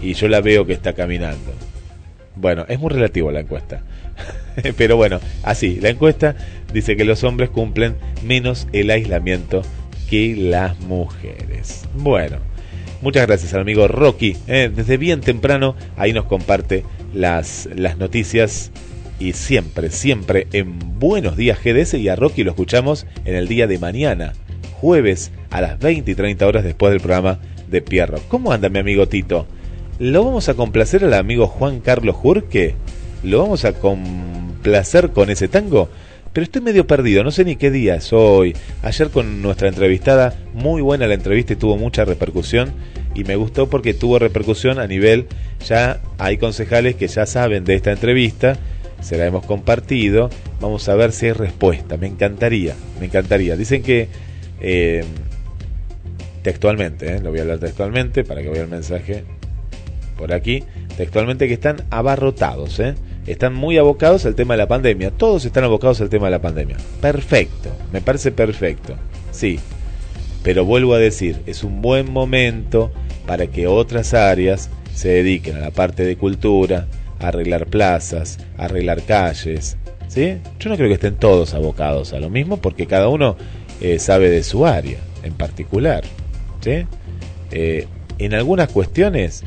Y 0.01 0.14
yo 0.14 0.29
la 0.29 0.40
veo 0.40 0.64
que 0.64 0.75
está 0.75 0.92
caminando. 0.92 1.53
Bueno, 2.37 2.64
es 2.68 2.79
muy 2.79 2.90
relativo 2.90 3.33
la 3.33 3.40
encuesta. 3.40 3.83
Pero 4.76 4.96
bueno, 4.96 5.20
así, 5.42 5.78
la 5.81 5.90
encuesta 5.90 6.37
dice 6.72 6.96
que 6.96 7.04
los 7.04 7.24
hombres 7.24 7.50
cumplen 7.50 7.96
menos 8.24 8.66
el 8.72 8.90
aislamiento 8.90 9.62
que 10.09 10.35
las 10.37 10.78
mujeres. 10.81 11.87
Bueno, 11.94 12.38
muchas 13.02 13.26
gracias 13.26 13.54
al 13.54 13.61
amigo 13.61 13.88
Rocky. 13.88 14.37
Eh, 14.46 14.70
desde 14.74 14.96
bien 14.96 15.20
temprano 15.20 15.76
ahí 15.96 16.12
nos 16.12 16.24
comparte 16.24 16.85
las, 17.14 17.68
las 17.74 17.98
noticias 17.98 18.70
y 19.20 19.33
siempre, 19.33 19.90
siempre 19.90 20.46
en 20.52 20.78
Buenos 20.98 21.37
Días 21.37 21.59
GDS 21.62 21.94
y 21.94 22.09
a 22.09 22.16
Rocky 22.16 22.44
lo 22.44 22.50
escuchamos 22.50 23.07
en 23.24 23.35
el 23.35 23.48
día 23.48 23.66
de 23.66 23.78
mañana, 23.78 24.33
jueves 24.81 25.33
a 25.50 25.61
las 25.61 25.78
20 25.78 26.11
y 26.11 26.14
30 26.14 26.46
horas 26.46 26.64
después 26.64 26.92
del 26.92 27.00
programa 27.00 27.40
de 27.68 27.83
Pierro. 27.83 28.20
¿Cómo 28.28 28.52
anda 28.52 28.68
mi 28.68 28.78
amigo 28.78 29.09
Tito? 29.09 29.46
¿Lo 29.98 30.24
vamos 30.24 30.48
a 30.48 30.54
complacer 30.54 31.04
al 31.04 31.14
amigo 31.14 31.48
Juan 31.48 31.81
Carlos 31.81 32.14
Jurque? 32.14 32.76
¿Lo 33.22 33.42
vamos 33.42 33.64
a 33.64 33.72
complacer 33.72 35.11
con 35.11 35.31
ese 35.31 35.48
tango? 35.48 35.88
Pero 36.33 36.44
estoy 36.44 36.62
medio 36.62 36.87
perdido, 36.87 37.24
no 37.24 37.31
sé 37.31 37.44
ni 37.44 37.57
qué 37.57 37.70
día 37.70 37.96
es 37.96 38.12
hoy. 38.12 38.54
Ayer 38.83 39.11
con 39.11 39.42
nuestra 39.42 39.68
entrevistada, 39.68 40.35
muy 40.54 40.83
buena 40.83 41.07
la 41.07 41.14
entrevista 41.14 41.54
y 41.54 41.57
tuvo 41.57 41.76
mucha 41.76 42.04
repercusión. 42.04 42.72
Y 43.14 43.24
me 43.24 43.37
gustó 43.37 43.68
porque 43.68 43.94
tuvo 43.94 44.18
repercusión 44.18 44.78
a 44.78 44.87
nivel, 44.87 45.26
ya 45.66 46.00
hay 46.18 46.37
concejales 46.37 46.94
que 46.94 47.09
ya 47.09 47.26
saben 47.26 47.64
de 47.64 47.74
esta 47.74 47.90
entrevista, 47.90 48.57
se 49.00 49.16
la 49.18 49.26
hemos 49.26 49.44
compartido. 49.44 50.31
Vamos 50.61 50.88
a 50.88 50.94
ver 50.94 51.12
si 51.12 51.26
hay 51.26 51.33
respuesta. 51.33 51.96
Me 51.96 52.07
encantaría, 52.07 52.76
me 53.00 53.07
encantaría. 53.07 53.57
Dicen 53.57 53.83
que 53.83 54.09
eh, 54.61 55.04
textualmente, 56.42 57.16
eh, 57.16 57.20
lo 57.20 57.31
voy 57.31 57.40
a 57.40 57.42
hablar 57.42 57.59
textualmente 57.59 58.22
para 58.22 58.42
que 58.42 58.50
vea 58.50 58.62
el 58.62 58.68
mensaje 58.68 59.24
por 60.16 60.33
aquí, 60.33 60.64
textualmente 60.96 61.48
que 61.48 61.54
están 61.54 61.85
abarrotados, 61.90 62.78
¿eh? 62.81 62.94
Están 63.32 63.54
muy 63.54 63.78
abocados 63.78 64.24
al 64.26 64.34
tema 64.34 64.54
de 64.54 64.58
la 64.58 64.68
pandemia. 64.68 65.10
Todos 65.10 65.44
están 65.44 65.64
abocados 65.64 66.00
al 66.00 66.08
tema 66.08 66.26
de 66.26 66.32
la 66.32 66.42
pandemia. 66.42 66.76
Perfecto, 67.00 67.70
me 67.92 68.00
parece 68.00 68.32
perfecto. 68.32 68.94
Sí, 69.30 69.58
pero 70.42 70.64
vuelvo 70.64 70.94
a 70.94 70.98
decir, 70.98 71.42
es 71.46 71.64
un 71.64 71.82
buen 71.82 72.10
momento 72.10 72.90
para 73.26 73.46
que 73.46 73.66
otras 73.66 74.14
áreas 74.14 74.70
se 74.94 75.10
dediquen 75.10 75.56
a 75.56 75.60
la 75.60 75.70
parte 75.70 76.04
de 76.04 76.16
cultura, 76.16 76.86
a 77.20 77.28
arreglar 77.28 77.66
plazas, 77.66 78.38
a 78.56 78.64
arreglar 78.64 79.02
calles. 79.02 79.76
¿sí? 80.08 80.38
Yo 80.58 80.70
no 80.70 80.76
creo 80.76 80.88
que 80.88 80.94
estén 80.94 81.16
todos 81.16 81.54
abocados 81.54 82.12
a 82.12 82.20
lo 82.20 82.30
mismo 82.30 82.56
porque 82.56 82.86
cada 82.86 83.08
uno 83.08 83.36
eh, 83.80 83.98
sabe 83.98 84.30
de 84.30 84.42
su 84.42 84.66
área 84.66 84.98
en 85.22 85.34
particular. 85.34 86.02
¿sí? 86.60 86.86
Eh, 87.50 87.86
en 88.18 88.34
algunas 88.34 88.70
cuestiones 88.70 89.44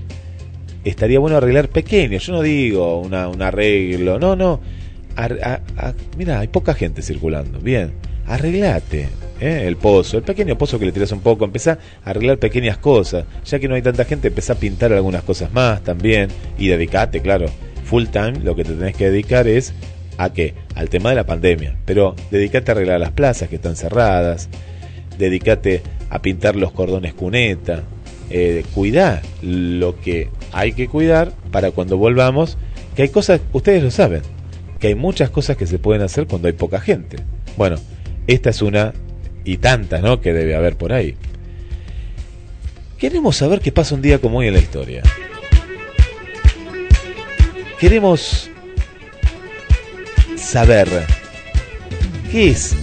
estaría 0.83 1.19
bueno 1.19 1.37
arreglar 1.37 1.69
pequeños. 1.69 2.25
Yo 2.25 2.33
no 2.33 2.41
digo 2.41 2.99
una, 2.99 3.27
un 3.27 3.41
arreglo, 3.41 4.19
no, 4.19 4.35
no. 4.35 4.59
mira, 6.17 6.39
hay 6.39 6.47
poca 6.47 6.73
gente 6.73 7.01
circulando. 7.01 7.59
Bien, 7.59 7.93
arreglate 8.27 9.09
¿eh? 9.39 9.65
el 9.67 9.75
pozo, 9.75 10.17
el 10.17 10.23
pequeño 10.23 10.57
pozo 10.57 10.79
que 10.79 10.85
le 10.85 10.91
tiras 10.91 11.11
un 11.11 11.19
poco. 11.19 11.43
Empezá 11.43 11.79
a 12.05 12.11
arreglar 12.11 12.37
pequeñas 12.37 12.77
cosas. 12.77 13.25
Ya 13.45 13.59
que 13.59 13.67
no 13.67 13.75
hay 13.75 13.81
tanta 13.81 14.05
gente, 14.05 14.29
empezá 14.29 14.53
a 14.53 14.57
pintar 14.57 14.93
algunas 14.93 15.23
cosas 15.23 15.51
más 15.51 15.83
también. 15.83 16.29
Y 16.57 16.67
dedicate, 16.67 17.21
claro. 17.21 17.47
Full 17.85 18.05
time, 18.05 18.39
lo 18.43 18.55
que 18.55 18.63
te 18.63 18.73
tenés 18.73 18.95
que 18.95 19.09
dedicar 19.09 19.47
es 19.47 19.73
a 20.17 20.31
qué? 20.31 20.53
Al 20.75 20.89
tema 20.89 21.09
de 21.09 21.15
la 21.15 21.25
pandemia. 21.25 21.75
Pero 21.85 22.15
dedicate 22.29 22.71
a 22.71 22.73
arreglar 22.73 22.99
las 22.99 23.11
plazas 23.11 23.49
que 23.49 23.55
están 23.55 23.75
cerradas. 23.75 24.49
Dedicate 25.17 25.81
a 26.09 26.21
pintar 26.21 26.55
los 26.55 26.71
cordones 26.71 27.13
cuneta. 27.13 27.83
Eh, 28.33 28.63
cuidar 28.73 29.21
lo 29.41 29.99
que 29.99 30.29
hay 30.53 30.71
que 30.71 30.87
cuidar 30.87 31.33
para 31.51 31.71
cuando 31.71 31.97
volvamos, 31.97 32.57
que 32.95 33.01
hay 33.01 33.09
cosas, 33.09 33.41
ustedes 33.51 33.83
lo 33.83 33.91
saben, 33.91 34.21
que 34.79 34.87
hay 34.87 34.95
muchas 34.95 35.29
cosas 35.29 35.57
que 35.57 35.67
se 35.67 35.79
pueden 35.79 36.01
hacer 36.01 36.27
cuando 36.27 36.47
hay 36.47 36.53
poca 36.53 36.79
gente. 36.79 37.17
Bueno, 37.57 37.75
esta 38.27 38.49
es 38.49 38.61
una 38.61 38.93
y 39.43 39.57
tantas, 39.57 40.01
¿no? 40.01 40.21
Que 40.21 40.31
debe 40.31 40.55
haber 40.55 40.77
por 40.77 40.93
ahí. 40.93 41.15
Queremos 42.97 43.35
saber 43.35 43.59
qué 43.59 43.73
pasa 43.73 43.95
un 43.95 44.01
día 44.01 44.19
como 44.19 44.37
hoy 44.37 44.47
en 44.47 44.53
la 44.53 44.59
historia. 44.59 45.03
Queremos 47.79 48.49
saber 50.37 50.87
qué 52.31 52.49
es, 52.49 52.77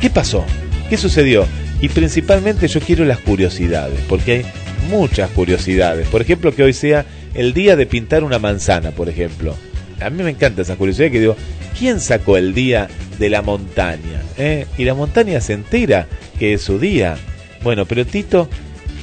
qué 0.00 0.08
pasó, 0.08 0.44
qué 0.88 0.96
sucedió. 0.96 1.46
Y 1.80 1.88
principalmente 1.90 2.68
yo 2.68 2.80
quiero 2.80 3.04
las 3.04 3.18
curiosidades, 3.18 4.00
porque 4.08 4.32
hay 4.32 4.46
muchas 4.88 5.30
curiosidades. 5.30 6.08
Por 6.08 6.22
ejemplo, 6.22 6.54
que 6.54 6.62
hoy 6.62 6.72
sea 6.72 7.04
el 7.34 7.52
día 7.52 7.76
de 7.76 7.86
pintar 7.86 8.24
una 8.24 8.38
manzana, 8.38 8.92
por 8.92 9.08
ejemplo. 9.08 9.54
A 10.00 10.10
mí 10.10 10.22
me 10.22 10.30
encanta 10.30 10.62
esa 10.62 10.76
curiosidad 10.76 11.10
que 11.10 11.20
digo, 11.20 11.36
¿quién 11.78 12.00
sacó 12.00 12.36
el 12.36 12.54
día 12.54 12.88
de 13.18 13.30
la 13.30 13.42
montaña? 13.42 14.22
Eh? 14.38 14.66
Y 14.78 14.84
la 14.84 14.94
montaña 14.94 15.40
se 15.40 15.52
entera 15.52 16.06
que 16.38 16.54
es 16.54 16.62
su 16.62 16.78
día. 16.78 17.16
Bueno, 17.62 17.84
pero 17.86 18.06
Tito 18.06 18.48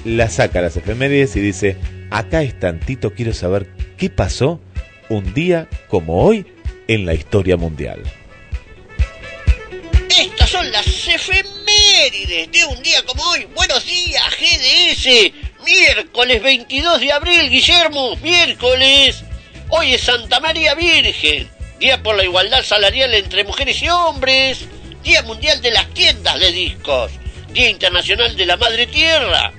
la 0.06 0.30
saca 0.30 0.60
a 0.60 0.64
las 0.64 0.78
efemérides 0.78 1.36
y 1.36 1.42
dice, 1.42 1.78
acá 2.10 2.42
están, 2.42 2.80
Tito, 2.80 3.14
quiero 3.14 3.34
saber 3.34 3.68
qué 3.98 4.10
pasó 4.10 4.60
un 5.10 5.34
día 5.34 5.68
como 5.88 6.24
hoy 6.24 6.46
en 6.88 7.06
la 7.06 7.14
historia 7.14 7.58
mundial. 7.58 8.02
Estas 10.10 10.50
son 10.50 10.72
las 10.72 10.88
efemérides 11.08 11.63
efemérides 12.04 12.52
de 12.52 12.66
un 12.66 12.82
día 12.84 13.04
como 13.06 13.24
hoy. 13.24 13.46
Buenos 13.56 13.86
días, 13.86 14.24
GDS. 14.38 15.32
Miércoles 15.66 16.44
22 16.44 17.00
de 17.00 17.12
abril, 17.12 17.50
Guillermo. 17.50 18.16
Miércoles. 18.18 19.24
Hoy 19.70 19.94
es 19.94 20.02
Santa 20.02 20.40
María 20.40 20.76
Virgen. 20.76 21.50
Día 21.80 22.02
por 22.02 22.16
la 22.16 22.24
igualdad 22.24 22.64
salarial 22.64 23.14
entre 23.14 23.44
mujeres 23.44 23.82
y 23.82 23.90
hombres. 23.90 24.66
Día 25.04 25.22
Mundial 25.24 25.62
de 25.62 25.72
las 25.72 25.94
Tiendas 25.94 26.40
de 26.40 26.52
Discos. 26.52 27.12
Día 27.52 27.70
Internacional 27.70 28.36
de 28.36 28.46
la 28.46 28.58
Madre 28.58 28.88
Tierra. 28.88 29.54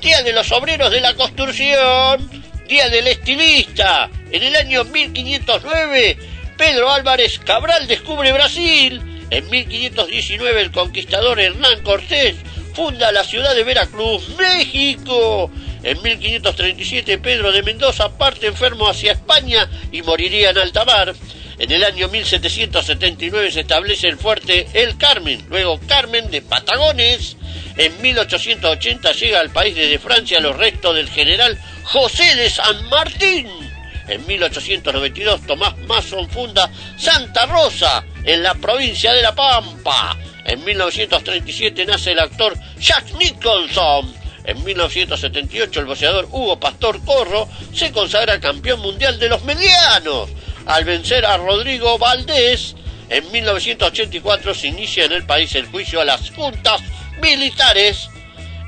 Día 0.00 0.22
de 0.22 0.32
los 0.32 0.50
Obreros 0.52 0.90
de 0.90 1.00
la 1.00 1.14
Construcción. 1.14 2.42
Día 2.66 2.88
del 2.88 3.08
Estilista. 3.08 4.08
En 4.30 4.42
el 4.42 4.56
año 4.56 4.84
1509, 4.84 6.18
Pedro 6.56 6.92
Álvarez 6.92 7.38
Cabral 7.40 7.86
descubre 7.86 8.32
Brasil. 8.32 9.09
En 9.30 9.48
1519, 9.48 10.60
el 10.60 10.72
conquistador 10.72 11.38
Hernán 11.38 11.82
Cortés 11.82 12.34
funda 12.74 13.12
la 13.12 13.22
ciudad 13.22 13.54
de 13.54 13.62
Veracruz, 13.62 14.28
México. 14.36 15.50
En 15.82 16.02
1537, 16.02 17.18
Pedro 17.18 17.52
de 17.52 17.62
Mendoza 17.62 18.18
parte 18.18 18.48
enfermo 18.48 18.88
hacia 18.88 19.12
España 19.12 19.70
y 19.92 20.02
moriría 20.02 20.50
en 20.50 20.58
alta 20.58 20.84
mar. 20.84 21.14
En 21.58 21.70
el 21.70 21.84
año 21.84 22.08
1779 22.08 23.52
se 23.52 23.60
establece 23.60 24.08
el 24.08 24.16
fuerte 24.16 24.66
El 24.72 24.96
Carmen, 24.98 25.44
luego 25.48 25.78
Carmen 25.86 26.30
de 26.30 26.42
Patagones. 26.42 27.36
En 27.76 28.00
1880 28.02 29.12
llega 29.12 29.40
al 29.40 29.50
país 29.50 29.76
desde 29.76 29.98
Francia 29.98 30.40
los 30.40 30.56
restos 30.56 30.96
del 30.96 31.08
general 31.08 31.58
José 31.84 32.34
de 32.34 32.50
San 32.50 32.88
Martín. 32.88 33.69
En 34.10 34.26
1892 34.26 35.46
Tomás 35.46 35.78
Mason 35.86 36.28
funda 36.28 36.68
Santa 36.96 37.46
Rosa 37.46 38.04
en 38.24 38.42
la 38.42 38.54
provincia 38.54 39.12
de 39.12 39.22
La 39.22 39.32
Pampa. 39.32 40.16
En 40.44 40.64
1937 40.64 41.86
nace 41.86 42.10
el 42.10 42.18
actor 42.18 42.58
Jack 42.80 43.14
Nicholson. 43.14 44.12
En 44.42 44.64
1978 44.64 45.78
el 45.78 45.86
boxeador 45.86 46.26
Hugo 46.28 46.58
Pastor 46.58 47.00
Corro 47.04 47.48
se 47.72 47.92
consagra 47.92 48.40
campeón 48.40 48.80
mundial 48.80 49.20
de 49.20 49.28
los 49.28 49.44
medianos 49.44 50.28
al 50.66 50.84
vencer 50.84 51.24
a 51.24 51.36
Rodrigo 51.36 51.96
Valdés. 51.96 52.74
En 53.08 53.30
1984 53.30 54.54
se 54.54 54.66
inicia 54.66 55.04
en 55.04 55.12
el 55.12 55.24
país 55.24 55.54
el 55.54 55.66
juicio 55.66 56.00
a 56.00 56.04
las 56.04 56.30
juntas 56.30 56.82
militares. 57.20 58.08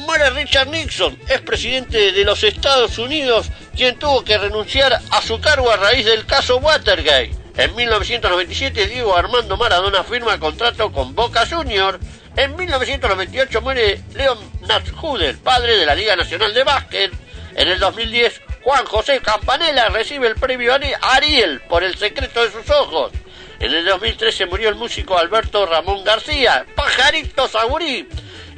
muere 0.03 0.31
Richard 0.31 0.69
Nixon, 0.69 1.19
es 1.29 1.41
presidente 1.41 2.13
de 2.13 2.25
los 2.25 2.43
Estados 2.45 2.99
Unidos, 2.99 3.51
quien 3.75 3.99
tuvo 3.99 4.25
que 4.25 4.39
renunciar 4.39 5.01
a 5.11 5.23
su 5.23 5.41
cargo 5.41 5.71
a 5.71 5.77
raíz 5.77 6.05
del 6.05 6.27
caso 6.27 6.59
Watergate. 6.59 7.33
En 7.57 7.75
1997 7.75 8.87
Diego 8.87 9.17
Armando 9.17 9.57
Maradona 9.57 10.05
firma 10.05 10.39
contrato 10.39 10.91
con 10.91 11.15
Boca 11.15 11.47
Junior. 11.47 12.01
En 12.37 12.57
1998 12.57 13.61
muere 13.61 14.01
Leon 14.15 14.39
Natshuder, 14.63 15.37
padre 15.39 15.77
de 15.77 15.87
la 15.87 15.95
Liga 15.95 16.17
Nacional 16.17 16.55
de 16.55 16.65
Básquet. 16.65 17.13
En 17.55 17.69
el 17.69 17.79
2010 17.79 18.41
Juan 18.63 18.85
José 18.87 19.21
Campanella 19.21 19.89
recibe 19.89 20.29
el 20.29 20.37
premio 20.37 20.73
Ariel 21.03 21.61
por 21.69 21.85
El 21.85 21.97
secreto 21.99 22.43
de 22.43 22.53
sus 22.53 22.71
ojos. 22.71 23.13
En 23.59 23.73
el 23.73 23.85
2013 23.85 24.47
murió 24.47 24.69
el 24.69 24.75
músico 24.77 25.19
Alberto 25.19 25.67
Ramón 25.67 26.05
García, 26.05 26.65
Pajarito 26.75 27.49
Sagurí. 27.49 28.09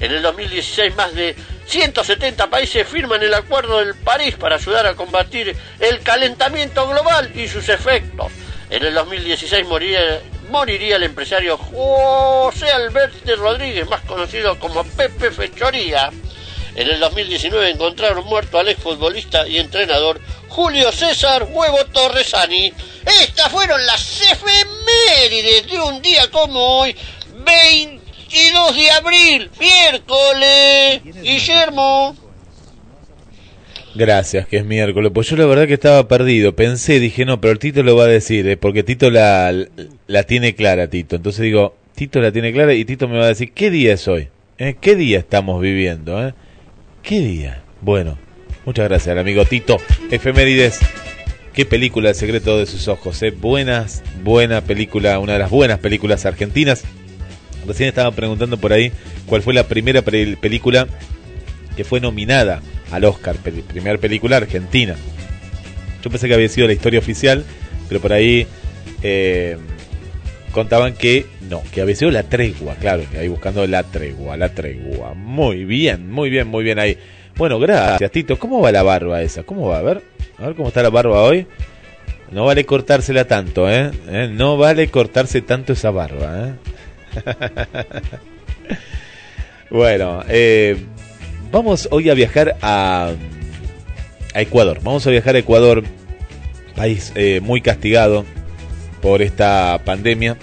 En 0.05 0.13
el 0.13 0.21
2016 0.21 0.95
más 0.97 1.15
de 1.15 1.35
170 1.67 2.51
países 2.51 2.87
firman 2.87 3.23
el 3.23 3.33
Acuerdo 3.33 3.79
del 3.79 3.95
París 3.95 4.35
para 4.39 4.57
ayudar 4.57 4.87
a 4.87 4.97
combatir 4.97 5.57
el 5.81 6.01
calentamiento 6.01 6.87
global 6.87 7.33
y 7.35 7.49
sus 7.49 7.71
efectos. 7.71 8.31
En 8.69 8.85
el 8.85 8.93
2016 8.93 9.67
moriría, 9.67 10.97
el 10.97 11.03
empresario 11.05 11.57
José 11.57 12.71
Alberto 12.71 13.35
Rodríguez, 13.37 13.89
más 13.89 14.03
conocido 14.03 14.59
como 14.59 14.85
Pepe 14.85 15.31
Fechoría. 15.31 16.11
En 16.75 16.87
el 16.87 17.01
2019 17.01 17.71
encontraron 17.71 18.27
muerto 18.27 18.59
al 18.59 18.69
exfutbolista 18.69 19.49
y 19.49 19.59
entrenador 19.59 20.21
Julio 20.49 20.93
César 20.93 21.49
Huevo 21.51 21.83
Torresani. 21.87 22.71
Estas 23.23 23.51
fueron 23.51 23.87
las 23.87 24.21
efemérides 24.21 25.67
de 25.67 25.81
un 25.81 26.03
día 26.03 26.31
como 26.31 26.81
hoy, 26.81 26.95
22 28.35 28.77
de 28.77 28.91
abril, 28.91 29.51
miércoles. 29.61 31.23
Guillermo. 31.23 32.17
Gracias, 33.95 34.49
que 34.49 34.57
es 34.57 34.65
miércoles. 34.65 35.13
Pues 35.15 35.29
yo 35.29 35.37
la 35.37 35.47
verdad 35.47 35.69
que 35.69 35.75
estaba 35.75 36.09
perdido. 36.09 36.57
Pensé, 36.57 36.99
dije, 36.99 37.25
no, 37.25 37.41
pero 37.41 37.57
Tito 37.61 37.85
lo 37.85 37.95
va 37.95 38.05
a 38.05 38.09
decir, 38.09 38.49
eh, 38.49 38.57
porque 38.57 38.83
Tito 38.83 39.09
la, 39.09 39.55
la 40.09 40.23
tiene 40.25 40.57
clara, 40.57 40.89
Tito. 40.89 41.15
Entonces 41.15 41.43
digo, 41.43 41.77
Tito 41.95 42.21
la 42.21 42.33
tiene 42.33 42.53
clara 42.53 42.75
y 42.75 42.85
Tito 42.85 43.07
me 43.07 43.19
va 43.19 43.27
a 43.27 43.29
decir, 43.29 43.53
¿qué 43.53 43.71
día 43.71 43.95
es 43.95 44.09
hoy? 44.09 44.31
¿Eh? 44.59 44.75
¿Qué 44.81 44.97
día 44.97 45.21
estamos 45.21 45.61
viviendo? 45.63 46.27
Eh? 46.27 46.35
¿Qué 47.05 47.21
día? 47.21 47.63
Bueno, 47.83 48.19
muchas 48.65 48.89
gracias 48.89 49.13
al 49.13 49.21
amigo 49.21 49.45
Tito. 49.45 49.77
Efemérides. 50.11 50.81
Qué 51.53 51.65
película 51.65 52.09
El 52.09 52.17
secreto 52.17 52.59
de 52.59 52.67
sus 52.67 52.89
ojos. 52.89 53.23
Eh? 53.23 53.31
Buenas, 53.31 54.03
buena 54.25 54.61
película, 54.63 55.21
una 55.21 55.35
de 55.35 55.39
las 55.39 55.51
buenas 55.51 55.79
películas 55.79 56.27
argentinas. 56.27 56.85
Recién 57.67 57.89
estaban 57.89 58.15
preguntando 58.15 58.57
por 58.59 58.73
ahí 58.73 58.93
cuál 59.27 59.43
fue 59.43 59.55
la 59.55 59.65
primera 59.67 60.03
pel- 60.05 60.37
película 60.39 60.87
que 61.77 61.85
fue 61.85 62.01
nominada 62.01 62.61
al 62.93 63.05
Oscar, 63.05 63.37
primera 63.37 63.99
película 63.99 64.37
argentina. 64.37 64.95
Yo 66.03 66.11
pensé 66.11 66.29
que 66.29 66.35
había 66.35 66.49
sido 66.49 66.67
la 66.67 66.73
historia 66.75 66.99
oficial, 67.01 67.45
pero 67.89 68.01
por 68.01 68.13
ahí 68.13 68.47
eh, 69.03 69.57
contaban 70.53 70.95
que 70.95 71.27
no, 71.49 71.63
que 71.73 71.81
había 71.81 71.97
sido 71.97 72.11
la 72.11 72.23
tregua, 72.25 72.75
claro, 72.77 73.03
ahí 73.19 73.27
buscando 73.29 73.67
la 73.67 73.83
tregua, 73.83 74.37
la 74.37 74.51
tregua. 74.51 75.15
Muy 75.15 75.65
bien, 75.65 76.11
muy 76.11 76.31
bien, 76.31 76.47
muy 76.47 76.63
bien 76.63 76.79
ahí. 76.79 76.97
Bueno, 77.37 77.59
gracias, 77.59 78.11
Tito. 78.13 78.39
¿Cómo 78.39 78.61
va 78.61 78.71
la 78.71 78.83
barba 78.85 79.21
esa? 79.23 79.43
¿Cómo 79.43 79.67
va? 79.69 79.79
A 79.79 79.83
ver, 79.83 80.03
a 80.39 80.47
ver 80.47 80.55
cómo 80.55 80.69
está 80.69 80.83
la 80.83 80.91
barba 80.91 81.23
hoy. 81.23 81.47
No 82.31 82.45
vale 82.45 82.65
cortársela 82.65 83.25
tanto, 83.27 83.69
¿eh? 83.71 83.91
¿Eh? 84.09 84.29
No 84.33 84.57
vale 84.57 84.89
cortarse 84.89 85.41
tanto 85.43 85.73
esa 85.73 85.91
barba, 85.91 86.49
¿eh? 86.49 86.53
bueno, 89.71 90.23
eh, 90.29 90.77
vamos 91.51 91.89
hoy 91.91 92.11
a 92.11 92.15
viajar 92.15 92.57
a, 92.63 93.13
Ecuador. 94.35 94.81
Vamos 94.83 95.07
a 95.07 95.11
viajar 95.11 95.37
a 95.37 95.39
Ecuador, 95.39 95.85
país 96.75 97.13
eh, 97.15 97.41
muy 97.41 97.61
castigado 97.61 98.25
por 99.01 99.23
esta 99.23 99.81
pandemia. 99.85 100.37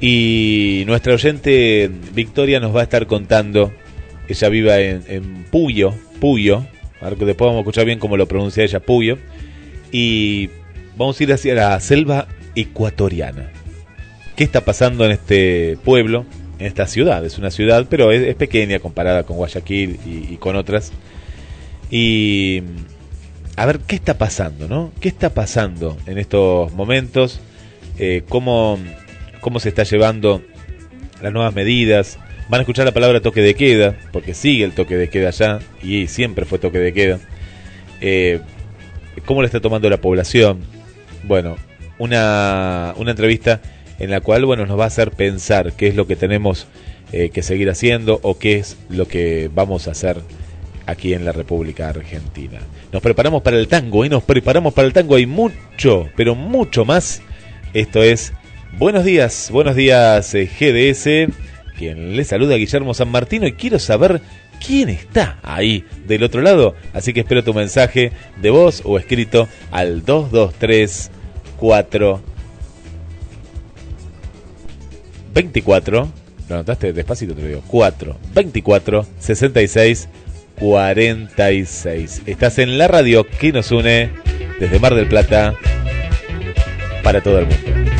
Y 0.00 0.84
nuestra 0.86 1.12
oyente 1.12 1.90
Victoria 2.14 2.58
nos 2.58 2.74
va 2.74 2.80
a 2.80 2.84
estar 2.84 3.06
contando. 3.06 3.70
Ella 4.28 4.48
vive 4.48 4.90
en, 4.90 5.04
en 5.08 5.44
Puyo, 5.44 5.94
Puyo. 6.20 6.64
Después 7.02 7.36
vamos 7.38 7.56
a 7.56 7.60
escuchar 7.60 7.84
bien 7.84 7.98
cómo 7.98 8.16
lo 8.16 8.26
pronuncia 8.26 8.64
ella, 8.64 8.80
Puyo. 8.80 9.18
Y 9.92 10.48
vamos 10.96 11.20
a 11.20 11.22
ir 11.22 11.32
hacia 11.32 11.54
la 11.54 11.80
selva 11.80 12.28
ecuatoriana. 12.54 13.50
¿Qué 14.40 14.44
está 14.44 14.64
pasando 14.64 15.04
en 15.04 15.10
este 15.10 15.76
pueblo, 15.84 16.24
en 16.58 16.64
esta 16.64 16.86
ciudad? 16.86 17.22
Es 17.26 17.36
una 17.36 17.50
ciudad, 17.50 17.84
pero 17.90 18.10
es, 18.10 18.34
pequeña 18.36 18.78
comparada 18.78 19.24
con 19.24 19.36
Guayaquil 19.36 20.00
y, 20.06 20.36
con 20.38 20.56
otras. 20.56 20.92
Y 21.90 22.62
a 23.56 23.66
ver 23.66 23.80
qué 23.80 23.96
está 23.96 24.16
pasando, 24.16 24.66
¿no? 24.66 24.92
¿Qué 24.98 25.08
está 25.08 25.34
pasando 25.34 25.98
en 26.06 26.16
estos 26.16 26.72
momentos? 26.72 27.38
Eh, 27.98 28.22
¿cómo, 28.30 28.78
¿Cómo 29.42 29.60
se 29.60 29.68
está 29.68 29.82
llevando 29.82 30.40
las 31.20 31.34
nuevas 31.34 31.54
medidas? 31.54 32.18
Van 32.48 32.60
a 32.60 32.62
escuchar 32.62 32.86
la 32.86 32.92
palabra 32.92 33.20
toque 33.20 33.42
de 33.42 33.54
queda, 33.54 33.94
porque 34.10 34.32
sigue 34.32 34.64
el 34.64 34.72
toque 34.72 34.96
de 34.96 35.10
queda 35.10 35.28
allá 35.28 35.58
y 35.82 36.06
siempre 36.06 36.46
fue 36.46 36.58
toque 36.58 36.78
de 36.78 36.94
queda. 36.94 37.18
Eh, 38.00 38.40
¿Cómo 39.26 39.42
lo 39.42 39.46
está 39.46 39.60
tomando 39.60 39.90
la 39.90 40.00
población? 40.00 40.60
Bueno, 41.24 41.58
una, 41.98 42.94
una 42.96 43.10
entrevista 43.10 43.60
en 44.00 44.10
la 44.10 44.20
cual 44.20 44.44
bueno, 44.44 44.66
nos 44.66 44.78
va 44.78 44.84
a 44.84 44.88
hacer 44.88 45.12
pensar 45.12 45.72
qué 45.74 45.86
es 45.86 45.94
lo 45.94 46.06
que 46.06 46.16
tenemos 46.16 46.66
eh, 47.12 47.30
que 47.30 47.42
seguir 47.42 47.70
haciendo 47.70 48.18
o 48.22 48.38
qué 48.38 48.58
es 48.58 48.76
lo 48.88 49.06
que 49.06 49.50
vamos 49.54 49.86
a 49.86 49.92
hacer 49.92 50.16
aquí 50.86 51.14
en 51.14 51.24
la 51.24 51.32
República 51.32 51.88
Argentina. 51.88 52.58
Nos 52.92 53.02
preparamos 53.02 53.42
para 53.42 53.58
el 53.58 53.68
tango 53.68 54.04
y 54.04 54.08
nos 54.08 54.24
preparamos 54.24 54.74
para 54.74 54.88
el 54.88 54.92
tango. 54.92 55.14
Hay 55.14 55.26
mucho, 55.26 56.08
pero 56.16 56.34
mucho 56.34 56.84
más. 56.84 57.22
Esto 57.72 58.02
es 58.02 58.32
Buenos 58.78 59.04
días, 59.04 59.50
buenos 59.52 59.76
días 59.76 60.34
eh, 60.34 60.46
GDS. 60.46 61.34
Quien 61.76 62.16
le 62.16 62.24
saluda 62.24 62.54
Guillermo 62.54 62.94
San 62.94 63.10
Martino 63.10 63.46
y 63.46 63.52
quiero 63.52 63.78
saber 63.78 64.22
quién 64.64 64.88
está 64.88 65.38
ahí 65.42 65.84
del 66.06 66.22
otro 66.22 66.40
lado. 66.40 66.74
Así 66.94 67.12
que 67.12 67.20
espero 67.20 67.44
tu 67.44 67.52
mensaje 67.52 68.12
de 68.40 68.50
voz 68.50 68.80
o 68.84 68.98
escrito 68.98 69.48
al 69.70 70.04
223 70.04 71.10
4 71.58 72.22
24. 75.32 76.08
Lo 76.48 76.54
anotaste 76.54 76.92
despacito, 76.92 77.34
te 77.34 77.42
lo 77.42 77.48
digo. 77.48 77.62
4 77.66 78.16
24 78.34 79.06
66 79.18 80.08
46. 80.58 82.22
Estás 82.26 82.58
en 82.58 82.78
la 82.78 82.88
radio 82.88 83.26
que 83.26 83.52
nos 83.52 83.70
une 83.70 84.10
desde 84.58 84.78
Mar 84.78 84.94
del 84.94 85.08
Plata 85.08 85.54
para 87.02 87.22
todo 87.22 87.38
el 87.38 87.46
mundo. 87.46 87.90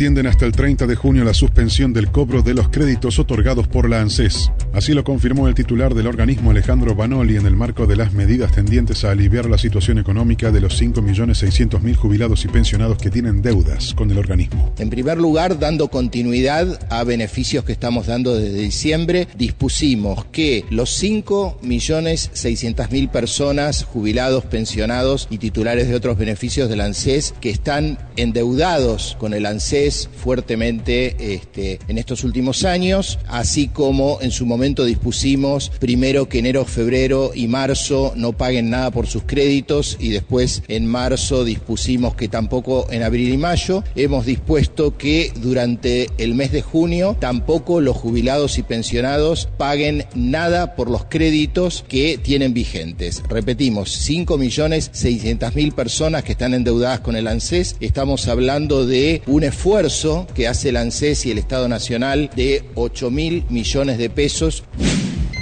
Extienden 0.00 0.28
hasta 0.28 0.46
el 0.46 0.52
30 0.52 0.86
de 0.86 0.96
junio 0.96 1.24
la 1.24 1.34
suspensión 1.34 1.92
del 1.92 2.10
cobro 2.10 2.40
de 2.40 2.54
los 2.54 2.70
créditos 2.70 3.18
otorgados 3.18 3.68
por 3.68 3.86
la 3.86 4.00
ANSES. 4.00 4.50
Así 4.72 4.94
lo 4.94 5.04
confirmó 5.04 5.46
el 5.46 5.54
titular 5.54 5.92
del 5.92 6.06
organismo 6.06 6.52
Alejandro 6.52 6.94
Banoli 6.94 7.36
en 7.36 7.44
el 7.44 7.54
marco 7.54 7.86
de 7.86 7.96
las 7.96 8.14
medidas 8.14 8.50
tendientes 8.50 9.04
a 9.04 9.10
aliviar 9.10 9.44
la 9.44 9.58
situación 9.58 9.98
económica 9.98 10.50
de 10.50 10.62
los 10.62 10.80
5.600.000 10.80 11.96
jubilados 11.96 12.46
y 12.46 12.48
pensionados 12.48 12.96
que 12.96 13.10
tienen 13.10 13.42
deudas 13.42 13.92
con 13.92 14.10
el 14.10 14.16
organismo. 14.16 14.72
En 14.78 14.88
primer 14.88 15.18
lugar, 15.18 15.58
dando 15.58 15.88
continuidad 15.88 16.78
a 16.88 17.04
beneficios 17.04 17.64
que 17.64 17.72
estamos 17.72 18.06
dando 18.06 18.34
desde 18.34 18.56
diciembre, 18.56 19.28
dispusimos 19.36 20.24
que 20.32 20.64
los 20.70 21.02
5.600.000 21.02 23.10
personas, 23.10 23.84
jubilados, 23.84 24.46
pensionados 24.46 25.28
y 25.28 25.36
titulares 25.36 25.88
de 25.88 25.94
otros 25.94 26.16
beneficios 26.16 26.70
del 26.70 26.80
ANSES 26.80 27.34
que 27.38 27.50
están 27.50 27.98
endeudados 28.20 29.16
con 29.18 29.34
el 29.34 29.46
ANSES 29.46 30.08
fuertemente 30.14 31.34
este, 31.34 31.78
en 31.88 31.98
estos 31.98 32.24
últimos 32.24 32.64
años, 32.64 33.18
así 33.28 33.68
como 33.68 34.18
en 34.20 34.30
su 34.30 34.46
momento 34.46 34.84
dispusimos 34.84 35.70
primero 35.80 36.28
que 36.28 36.38
enero, 36.38 36.64
febrero 36.64 37.32
y 37.34 37.48
marzo 37.48 38.12
no 38.16 38.32
paguen 38.32 38.70
nada 38.70 38.90
por 38.90 39.06
sus 39.06 39.24
créditos 39.24 39.96
y 39.98 40.10
después 40.10 40.62
en 40.68 40.86
marzo 40.86 41.44
dispusimos 41.44 42.14
que 42.14 42.28
tampoco 42.28 42.86
en 42.90 43.02
abril 43.02 43.32
y 43.32 43.36
mayo. 43.36 43.82
Hemos 43.94 44.26
dispuesto 44.26 44.96
que 44.96 45.32
durante 45.36 46.08
el 46.18 46.34
mes 46.34 46.52
de 46.52 46.62
junio 46.62 47.16
tampoco 47.18 47.80
los 47.80 47.96
jubilados 47.96 48.58
y 48.58 48.62
pensionados 48.62 49.48
paguen 49.56 50.06
nada 50.14 50.76
por 50.76 50.90
los 50.90 51.04
créditos 51.04 51.84
que 51.88 52.18
tienen 52.18 52.54
vigentes. 52.54 53.22
Repetimos, 53.28 54.08
5.600.000 54.08 55.72
personas 55.72 56.24
que 56.24 56.32
están 56.32 56.54
endeudadas 56.54 57.00
con 57.00 57.16
el 57.16 57.26
ANSES. 57.26 57.76
Estamos 57.80 58.09
hablando 58.28 58.86
de 58.86 59.22
un 59.26 59.44
esfuerzo 59.44 60.26
que 60.34 60.48
hace 60.48 60.70
el 60.70 60.76
ANSES 60.76 61.26
y 61.26 61.30
el 61.30 61.38
Estado 61.38 61.68
Nacional 61.68 62.30
de 62.34 62.64
8.000 62.74 63.48
millones 63.50 63.98
de 63.98 64.10
pesos. 64.10 64.64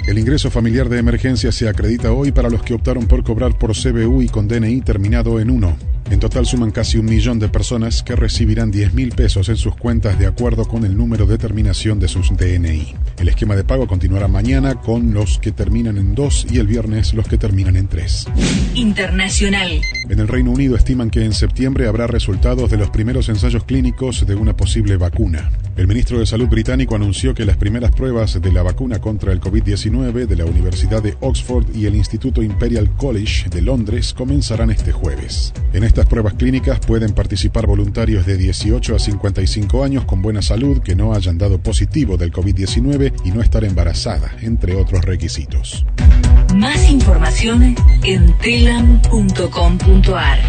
El 0.07 0.17
ingreso 0.17 0.49
familiar 0.49 0.89
de 0.89 0.97
emergencia 0.97 1.51
se 1.51 1.67
acredita 1.67 2.11
hoy 2.11 2.31
para 2.31 2.49
los 2.49 2.63
que 2.63 2.73
optaron 2.73 3.05
por 3.05 3.23
cobrar 3.23 3.57
por 3.57 3.73
CBU 3.73 4.23
y 4.23 4.29
con 4.29 4.47
DNI 4.47 4.81
terminado 4.81 5.39
en 5.39 5.49
1. 5.51 5.98
En 6.09 6.19
total 6.19 6.47
suman 6.47 6.71
casi 6.71 6.97
un 6.97 7.05
millón 7.05 7.37
de 7.37 7.49
personas 7.49 8.01
que 8.01 8.15
recibirán 8.15 8.71
10 8.71 8.93
mil 8.95 9.11
pesos 9.11 9.47
en 9.47 9.57
sus 9.57 9.75
cuentas 9.75 10.17
de 10.17 10.25
acuerdo 10.25 10.65
con 10.65 10.83
el 10.83 10.97
número 10.97 11.27
de 11.27 11.37
terminación 11.37 11.99
de 11.99 12.07
sus 12.07 12.35
DNI. 12.35 12.95
El 13.19 13.27
esquema 13.29 13.55
de 13.55 13.63
pago 13.63 13.87
continuará 13.87 14.27
mañana 14.27 14.75
con 14.75 15.13
los 15.13 15.37
que 15.37 15.51
terminan 15.51 15.97
en 15.97 16.15
2 16.15 16.47
y 16.51 16.57
el 16.57 16.65
viernes 16.65 17.13
los 17.13 17.27
que 17.27 17.37
terminan 17.37 17.75
en 17.75 17.87
3. 17.87 18.25
Internacional. 18.73 19.81
En 20.09 20.19
el 20.19 20.27
Reino 20.27 20.51
Unido 20.51 20.75
estiman 20.75 21.11
que 21.11 21.23
en 21.23 21.33
septiembre 21.33 21.87
habrá 21.87 22.07
resultados 22.07 22.71
de 22.71 22.77
los 22.77 22.89
primeros 22.89 23.29
ensayos 23.29 23.63
clínicos 23.63 24.25
de 24.25 24.33
una 24.33 24.57
posible 24.57 24.97
vacuna. 24.97 25.51
El 25.79 25.87
ministro 25.87 26.19
de 26.19 26.25
Salud 26.25 26.49
británico 26.49 26.93
anunció 26.93 27.33
que 27.33 27.45
las 27.45 27.55
primeras 27.55 27.91
pruebas 27.91 28.41
de 28.41 28.51
la 28.51 28.63
vacuna 28.63 28.99
contra 28.99 29.31
el 29.31 29.39
COVID-19 29.39 30.27
de 30.27 30.35
la 30.35 30.43
Universidad 30.43 31.01
de 31.01 31.15
Oxford 31.21 31.73
y 31.73 31.85
el 31.85 31.95
Instituto 31.95 32.43
Imperial 32.43 32.93
College 32.97 33.47
de 33.47 33.61
Londres 33.61 34.13
comenzarán 34.13 34.71
este 34.71 34.91
jueves. 34.91 35.53
En 35.71 35.85
estas 35.85 36.05
pruebas 36.07 36.33
clínicas 36.33 36.81
pueden 36.81 37.13
participar 37.13 37.65
voluntarios 37.65 38.25
de 38.25 38.35
18 38.35 38.93
a 38.93 38.99
55 38.99 39.81
años 39.81 40.03
con 40.03 40.21
buena 40.21 40.41
salud 40.41 40.81
que 40.81 40.97
no 40.97 41.13
hayan 41.13 41.37
dado 41.37 41.63
positivo 41.63 42.17
del 42.17 42.33
COVID-19 42.33 43.13
y 43.23 43.31
no 43.31 43.39
estar 43.39 43.63
embarazada, 43.63 44.35
entre 44.41 44.75
otros 44.75 45.05
requisitos. 45.05 45.85
Más 46.57 46.91
información 46.91 47.77
en 48.03 48.37
telam.com.ar. 48.39 50.39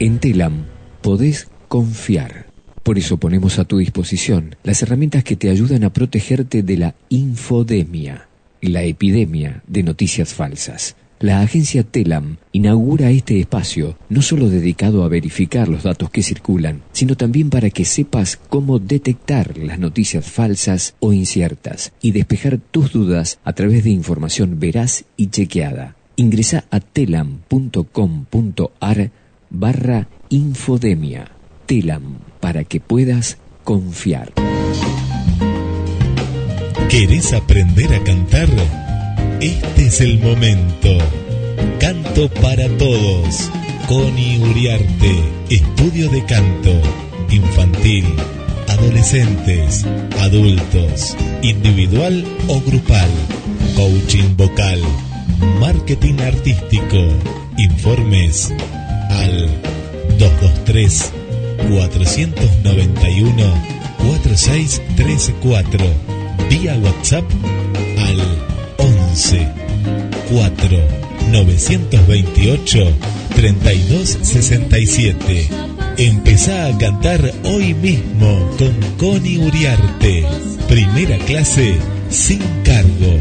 En 0.00 0.18
Telam 0.18 0.64
podés 1.00 1.48
confiar. 1.68 2.43
Por 2.84 2.98
eso 2.98 3.16
ponemos 3.16 3.58
a 3.58 3.64
tu 3.64 3.78
disposición 3.78 4.56
las 4.62 4.82
herramientas 4.82 5.24
que 5.24 5.36
te 5.36 5.48
ayudan 5.48 5.84
a 5.84 5.92
protegerte 5.92 6.62
de 6.62 6.76
la 6.76 6.94
infodemia, 7.08 8.28
la 8.60 8.82
epidemia 8.82 9.62
de 9.66 9.82
noticias 9.82 10.34
falsas. 10.34 10.94
La 11.18 11.40
agencia 11.40 11.82
Telam 11.82 12.36
inaugura 12.52 13.10
este 13.10 13.40
espacio 13.40 13.96
no 14.10 14.20
solo 14.20 14.50
dedicado 14.50 15.02
a 15.02 15.08
verificar 15.08 15.68
los 15.68 15.84
datos 15.84 16.10
que 16.10 16.22
circulan, 16.22 16.82
sino 16.92 17.16
también 17.16 17.48
para 17.48 17.70
que 17.70 17.86
sepas 17.86 18.36
cómo 18.36 18.78
detectar 18.78 19.56
las 19.56 19.78
noticias 19.78 20.30
falsas 20.30 20.94
o 21.00 21.14
inciertas 21.14 21.94
y 22.02 22.12
despejar 22.12 22.58
tus 22.58 22.92
dudas 22.92 23.38
a 23.44 23.54
través 23.54 23.84
de 23.84 23.90
información 23.90 24.60
veraz 24.60 25.06
y 25.16 25.28
chequeada. 25.28 25.96
Ingresa 26.16 26.66
a 26.70 26.80
telam.com.ar 26.80 27.80
barra 29.48 30.08
infodemia. 30.28 31.33
Telam, 31.66 32.18
para 32.40 32.64
que 32.64 32.80
puedas 32.80 33.38
confiar. 33.64 34.32
¿Querés 36.88 37.32
aprender 37.32 37.92
a 37.94 38.04
cantar? 38.04 38.48
Este 39.40 39.86
es 39.86 40.00
el 40.00 40.20
momento. 40.20 40.90
Canto 41.80 42.28
para 42.40 42.68
todos. 42.76 43.50
Connie 43.88 44.38
Uriarte. 44.38 45.14
Estudio 45.50 46.08
de 46.10 46.24
canto. 46.24 46.70
Infantil. 47.30 48.04
Adolescentes. 48.68 49.84
Adultos. 50.20 51.16
Individual 51.42 52.24
o 52.48 52.60
grupal. 52.60 53.10
Coaching 53.74 54.36
vocal. 54.36 54.80
Marketing 55.58 56.20
artístico. 56.20 57.08
Informes 57.58 58.52
al 59.10 59.48
223 60.18 61.23
491 61.56 63.54
4634. 63.98 65.86
Vía 66.50 66.76
WhatsApp 66.76 67.24
al 67.98 68.20
11 68.78 69.48
4 70.30 70.78
928 71.30 72.94
3267. 73.34 75.48
Empezá 75.96 76.66
a 76.66 76.76
cantar 76.78 77.32
hoy 77.44 77.72
mismo 77.74 78.50
con 78.58 78.74
Connie 78.98 79.38
Uriarte. 79.38 80.26
Primera 80.68 81.16
clase 81.18 81.76
sin 82.10 82.40
cargo. 82.64 83.16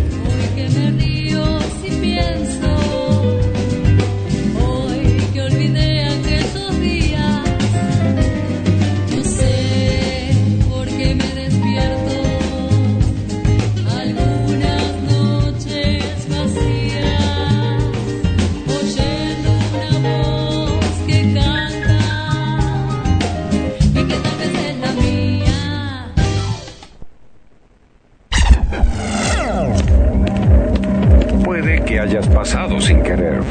Pasado 32.43 32.75
sin 32.81 33.01
querer. 33.01 33.41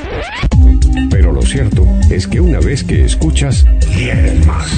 Pero 1.08 1.32
lo 1.32 1.40
cierto 1.40 1.86
es 2.10 2.26
que 2.26 2.42
una 2.42 2.60
vez 2.60 2.84
que 2.84 3.06
escuchas, 3.06 3.64
quieres 3.96 4.46
más. 4.46 4.70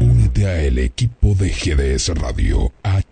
Únete 0.00 0.46
a 0.46 0.62
el 0.62 0.78
equipo 0.78 1.34
de 1.34 1.50
GDS 1.50 2.08
Radio 2.18 2.65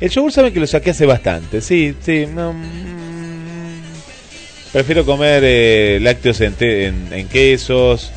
El 0.00 0.10
yogur 0.10 0.30
saben 0.32 0.52
que 0.52 0.60
lo 0.60 0.66
saqué 0.66 0.90
hace 0.90 1.04
bastante. 1.04 1.60
Sí, 1.60 1.96
sí. 2.00 2.26
Mm. 2.26 3.82
prefiero 4.72 5.04
comer 5.04 5.42
eh, 5.44 5.98
lácteos 6.00 6.40
en, 6.40 6.54
en, 6.60 7.28
quesos. 7.28 8.12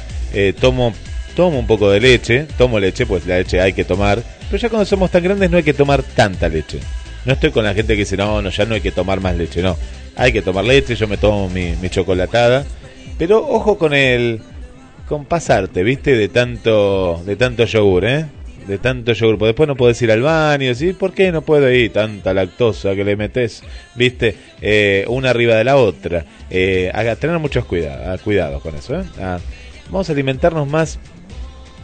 Tomo, 0.59 0.93
tomo 1.37 1.57
un 1.57 1.67
poco 1.67 1.89
de 1.89 2.01
leche. 2.01 2.47
Tomo 2.57 2.79
leche, 2.79 3.05
pues 3.05 3.25
la 3.25 3.37
leche 3.37 3.61
hay 3.61 3.71
que 3.71 3.85
tomar. 3.85 4.21
Pero 4.49 4.57
ya 4.61 4.67
cuando 4.67 4.85
somos 4.85 5.09
tan 5.09 5.23
grandes 5.23 5.49
no 5.49 5.55
hay 5.55 5.63
que 5.63 5.73
tomar 5.73 6.03
tanta 6.03 6.49
leche. 6.49 6.79
No 7.23 7.33
estoy 7.33 7.51
con 7.51 7.63
la 7.63 7.73
gente 7.73 7.93
que 7.93 7.99
dice, 7.99 8.17
no, 8.17 8.41
no, 8.41 8.49
ya 8.49 8.65
no 8.65 8.75
hay 8.75 8.81
que 8.81 8.91
tomar 8.91 9.21
más 9.21 9.37
leche. 9.37 9.61
No, 9.61 9.77
hay 10.17 10.33
que 10.33 10.41
tomar 10.41 10.65
leche. 10.65 10.95
Yo 10.95 11.07
me 11.07 11.15
tomo 11.15 11.47
mi, 11.47 11.75
mi 11.81 11.89
chocolatada 11.89 12.65
pero 13.17 13.39
ojo 13.47 13.77
con 13.77 13.93
el 13.93 14.41
con 15.07 15.25
pasarte, 15.25 15.83
¿viste? 15.83 16.15
De 16.15 16.27
tanto 16.27 17.21
de 17.25 17.35
tanto 17.35 17.65
yogur, 17.65 18.05
¿eh? 18.05 18.25
De 18.67 18.77
tanto 18.77 19.13
yogur, 19.13 19.37
porque 19.37 19.47
después 19.47 19.67
no 19.67 19.75
puedes 19.75 20.01
ir 20.01 20.11
al 20.11 20.21
baño, 20.21 20.75
¿sí? 20.75 20.93
¿Por 20.93 21.13
qué 21.13 21.31
no 21.31 21.41
puedo 21.41 21.71
ir? 21.71 21.93
Tanta 21.93 22.33
lactosa 22.33 22.95
que 22.95 23.03
le 23.03 23.15
metes, 23.15 23.63
¿viste? 23.95 24.35
Eh, 24.61 25.05
una 25.07 25.29
arriba 25.29 25.55
de 25.55 25.63
la 25.63 25.77
otra. 25.77 26.25
Eh, 26.49 26.91
tener 27.19 27.39
muchos 27.39 27.65
cuidados, 27.65 28.21
cuidado 28.21 28.59
con 28.59 28.75
eso, 28.75 28.99
¿eh? 28.99 29.03
Ah, 29.19 29.39
vamos 29.89 30.09
a 30.09 30.11
alimentarnos 30.11 30.67
más 30.67 30.99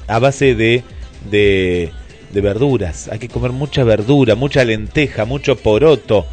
a 0.08 0.20
base 0.20 0.56
de, 0.56 0.84
de, 1.30 1.92
verduras. 2.34 3.10
Hay 3.10 3.20
que 3.20 3.30
comer 3.30 3.52
mucha 3.52 3.84
verdura, 3.84 4.36
mucha 4.36 4.64
lenteja, 4.66 5.26
mucho 5.26 5.56
poroto 5.56 6.26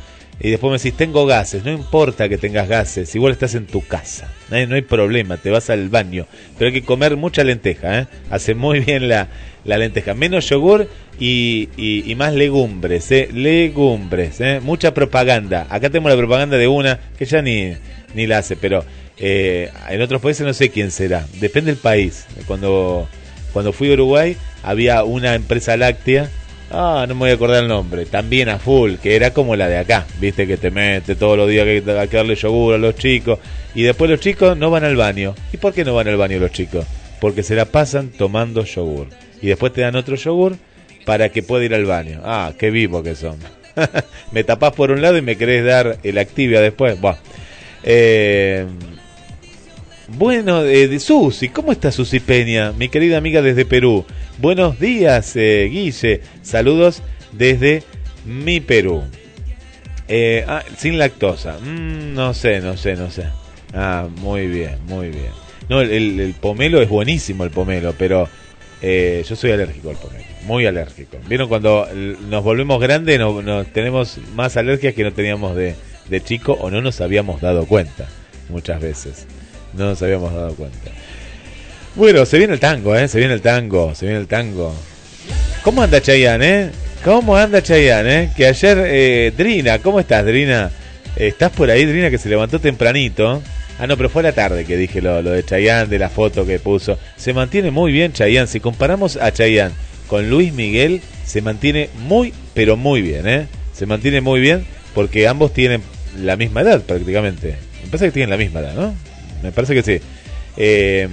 y 0.42 0.50
después 0.50 0.70
me 0.70 0.78
decís, 0.78 0.96
tengo 0.96 1.26
gases, 1.26 1.64
no 1.64 1.70
importa 1.70 2.28
que 2.28 2.38
tengas 2.38 2.66
gases, 2.66 3.14
igual 3.14 3.32
estás 3.32 3.54
en 3.54 3.66
tu 3.66 3.86
casa, 3.86 4.32
no 4.48 4.74
hay, 4.74 4.82
problema, 4.82 5.36
te 5.36 5.50
vas 5.50 5.68
al 5.68 5.90
baño, 5.90 6.26
pero 6.58 6.68
hay 6.68 6.72
que 6.72 6.82
comer 6.82 7.16
mucha 7.16 7.44
lenteja, 7.44 8.00
¿eh? 8.00 8.06
hace 8.30 8.54
muy 8.54 8.80
bien 8.80 9.06
la, 9.06 9.28
la 9.66 9.76
lenteja, 9.76 10.14
menos 10.14 10.48
yogur 10.48 10.88
y, 11.18 11.68
y, 11.76 12.14
más 12.14 12.32
legumbres, 12.32 13.12
¿eh? 13.12 13.28
legumbres, 13.34 14.40
¿eh? 14.40 14.60
mucha 14.62 14.94
propaganda, 14.94 15.66
acá 15.68 15.90
tenemos 15.90 16.10
la 16.10 16.16
propaganda 16.16 16.56
de 16.56 16.68
una 16.68 16.98
que 17.18 17.26
ya 17.26 17.42
ni, 17.42 17.74
ni 18.14 18.26
la 18.26 18.38
hace, 18.38 18.56
pero 18.56 18.82
eh, 19.18 19.70
en 19.90 20.00
otros 20.00 20.22
países 20.22 20.46
no 20.46 20.54
sé 20.54 20.70
quién 20.70 20.90
será, 20.90 21.26
depende 21.38 21.70
del 21.70 21.80
país, 21.80 22.24
cuando, 22.46 23.08
cuando 23.52 23.72
fui 23.72 23.90
a 23.90 23.94
Uruguay 23.94 24.36
había 24.62 25.04
una 25.04 25.34
empresa 25.34 25.76
láctea, 25.76 26.30
Ah, 26.72 27.04
no 27.08 27.14
me 27.14 27.20
voy 27.20 27.30
a 27.30 27.34
acordar 27.34 27.64
el 27.64 27.68
nombre. 27.68 28.06
También 28.06 28.48
a 28.48 28.58
full, 28.58 28.94
que 29.02 29.16
era 29.16 29.32
como 29.32 29.56
la 29.56 29.68
de 29.68 29.78
acá. 29.78 30.06
Viste 30.20 30.46
que 30.46 30.56
te 30.56 30.70
mete 30.70 31.16
todos 31.16 31.36
los 31.36 31.48
días 31.48 31.64
que 31.64 31.82
hay 31.98 32.08
que 32.08 32.16
darle 32.16 32.36
yogur 32.36 32.74
a 32.74 32.78
los 32.78 32.94
chicos. 32.94 33.40
Y 33.74 33.82
después 33.82 34.10
los 34.10 34.20
chicos 34.20 34.56
no 34.56 34.70
van 34.70 34.84
al 34.84 34.96
baño. 34.96 35.34
¿Y 35.52 35.56
por 35.56 35.74
qué 35.74 35.84
no 35.84 35.94
van 35.94 36.06
al 36.08 36.16
baño 36.16 36.38
los 36.38 36.52
chicos? 36.52 36.86
Porque 37.20 37.42
se 37.42 37.56
la 37.56 37.64
pasan 37.64 38.10
tomando 38.10 38.64
yogur. 38.64 39.08
Y 39.42 39.48
después 39.48 39.72
te 39.72 39.80
dan 39.80 39.96
otro 39.96 40.14
yogur 40.14 40.56
para 41.04 41.30
que 41.30 41.42
pueda 41.42 41.64
ir 41.64 41.74
al 41.74 41.86
baño. 41.86 42.20
Ah, 42.24 42.52
qué 42.56 42.70
vivo 42.70 43.02
que 43.02 43.16
son. 43.16 43.36
me 44.32 44.44
tapás 44.44 44.72
por 44.72 44.92
un 44.92 45.02
lado 45.02 45.18
y 45.18 45.22
me 45.22 45.36
querés 45.36 45.64
dar 45.64 45.98
el 46.04 46.18
Activia 46.18 46.60
después. 46.60 47.00
Buah. 47.00 47.16
Eh, 47.82 48.64
bueno, 50.16 50.64
eh, 50.64 50.88
de 50.88 50.98
Susi, 50.98 51.48
¿cómo 51.48 51.72
está 51.72 51.92
Susi 51.92 52.20
Peña? 52.20 52.72
Mi 52.72 52.88
querida 52.88 53.18
amiga 53.18 53.42
desde 53.42 53.64
Perú. 53.64 54.04
Buenos 54.38 54.80
días, 54.80 55.36
eh, 55.36 55.68
Guille. 55.70 56.22
Saludos 56.42 57.02
desde 57.32 57.84
mi 58.24 58.60
Perú. 58.60 59.02
Eh, 60.08 60.44
ah, 60.48 60.64
sin 60.76 60.98
lactosa. 60.98 61.58
Mm, 61.58 62.14
no 62.14 62.34
sé, 62.34 62.60
no 62.60 62.76
sé, 62.76 62.96
no 62.96 63.10
sé. 63.10 63.26
Ah, 63.72 64.08
muy 64.16 64.48
bien, 64.48 64.78
muy 64.86 65.10
bien. 65.10 65.30
No, 65.68 65.80
el, 65.80 66.34
pomelo 66.40 66.82
es 66.82 66.88
buenísimo, 66.88 67.44
el 67.44 67.50
pomelo, 67.50 67.94
pero 67.96 68.28
eh, 68.82 69.24
yo 69.28 69.36
soy 69.36 69.52
alérgico 69.52 69.90
al 69.90 69.96
pomelo. 69.96 70.24
Muy 70.44 70.66
alérgico. 70.66 71.18
¿Vieron 71.28 71.48
cuando 71.48 71.86
nos 72.28 72.42
volvemos 72.42 72.80
grandes, 72.80 73.20
no, 73.20 73.64
tenemos 73.64 74.18
más 74.34 74.56
alergias 74.56 74.94
que 74.94 75.04
no 75.04 75.12
teníamos 75.12 75.54
de, 75.54 75.76
de 76.08 76.20
chico 76.20 76.54
o 76.54 76.70
no 76.70 76.80
nos 76.80 77.00
habíamos 77.00 77.40
dado 77.40 77.66
cuenta 77.66 78.08
muchas 78.48 78.80
veces? 78.80 79.28
No 79.74 79.86
nos 79.86 80.02
habíamos 80.02 80.32
dado 80.34 80.54
cuenta. 80.54 80.90
Bueno, 81.94 82.24
se 82.24 82.38
viene 82.38 82.54
el 82.54 82.60
tango, 82.60 82.96
¿eh? 82.96 83.08
Se 83.08 83.18
viene 83.18 83.34
el 83.34 83.42
tango, 83.42 83.94
se 83.94 84.06
viene 84.06 84.20
el 84.20 84.26
tango. 84.26 84.74
¿Cómo 85.62 85.82
anda 85.82 86.00
Chayanne, 86.00 86.46
eh? 86.46 86.70
¿Cómo 87.04 87.36
anda 87.36 87.62
Chayanne, 87.62 88.22
eh? 88.22 88.30
Que 88.36 88.46
ayer, 88.46 88.78
eh, 88.86 89.32
Drina, 89.36 89.78
¿cómo 89.80 90.00
estás, 90.00 90.24
Drina? 90.24 90.70
¿Estás 91.16 91.50
por 91.50 91.70
ahí, 91.70 91.84
Drina, 91.84 92.10
que 92.10 92.18
se 92.18 92.28
levantó 92.28 92.60
tempranito? 92.60 93.42
Ah, 93.78 93.86
no, 93.86 93.96
pero 93.96 94.08
fue 94.08 94.20
a 94.20 94.24
la 94.24 94.32
tarde 94.32 94.64
que 94.64 94.76
dije 94.76 95.00
lo, 95.00 95.22
lo 95.22 95.30
de 95.30 95.44
Chayanne, 95.44 95.86
de 95.86 95.98
la 95.98 96.08
foto 96.08 96.46
que 96.46 96.58
puso. 96.58 96.98
Se 97.16 97.32
mantiene 97.32 97.70
muy 97.70 97.92
bien 97.92 98.12
Chayanne. 98.12 98.46
Si 98.46 98.60
comparamos 98.60 99.16
a 99.16 99.32
Chayanne 99.32 99.74
con 100.06 100.30
Luis 100.30 100.52
Miguel, 100.52 101.00
se 101.24 101.42
mantiene 101.42 101.88
muy, 102.06 102.32
pero 102.54 102.76
muy 102.76 103.02
bien, 103.02 103.28
¿eh? 103.28 103.46
Se 103.72 103.86
mantiene 103.86 104.20
muy 104.20 104.40
bien 104.40 104.64
porque 104.94 105.26
ambos 105.26 105.52
tienen 105.52 105.82
la 106.18 106.36
misma 106.36 106.60
edad 106.60 106.82
prácticamente. 106.82 107.56
Me 107.82 107.88
parece 107.88 108.06
que 108.06 108.12
tienen 108.12 108.30
la 108.30 108.36
misma 108.36 108.60
edad, 108.60 108.74
¿no? 108.74 108.94
Me 109.42 109.52
parece 109.52 109.74
que 109.74 109.82
sí. 109.82 110.00
Eh, 110.56 111.08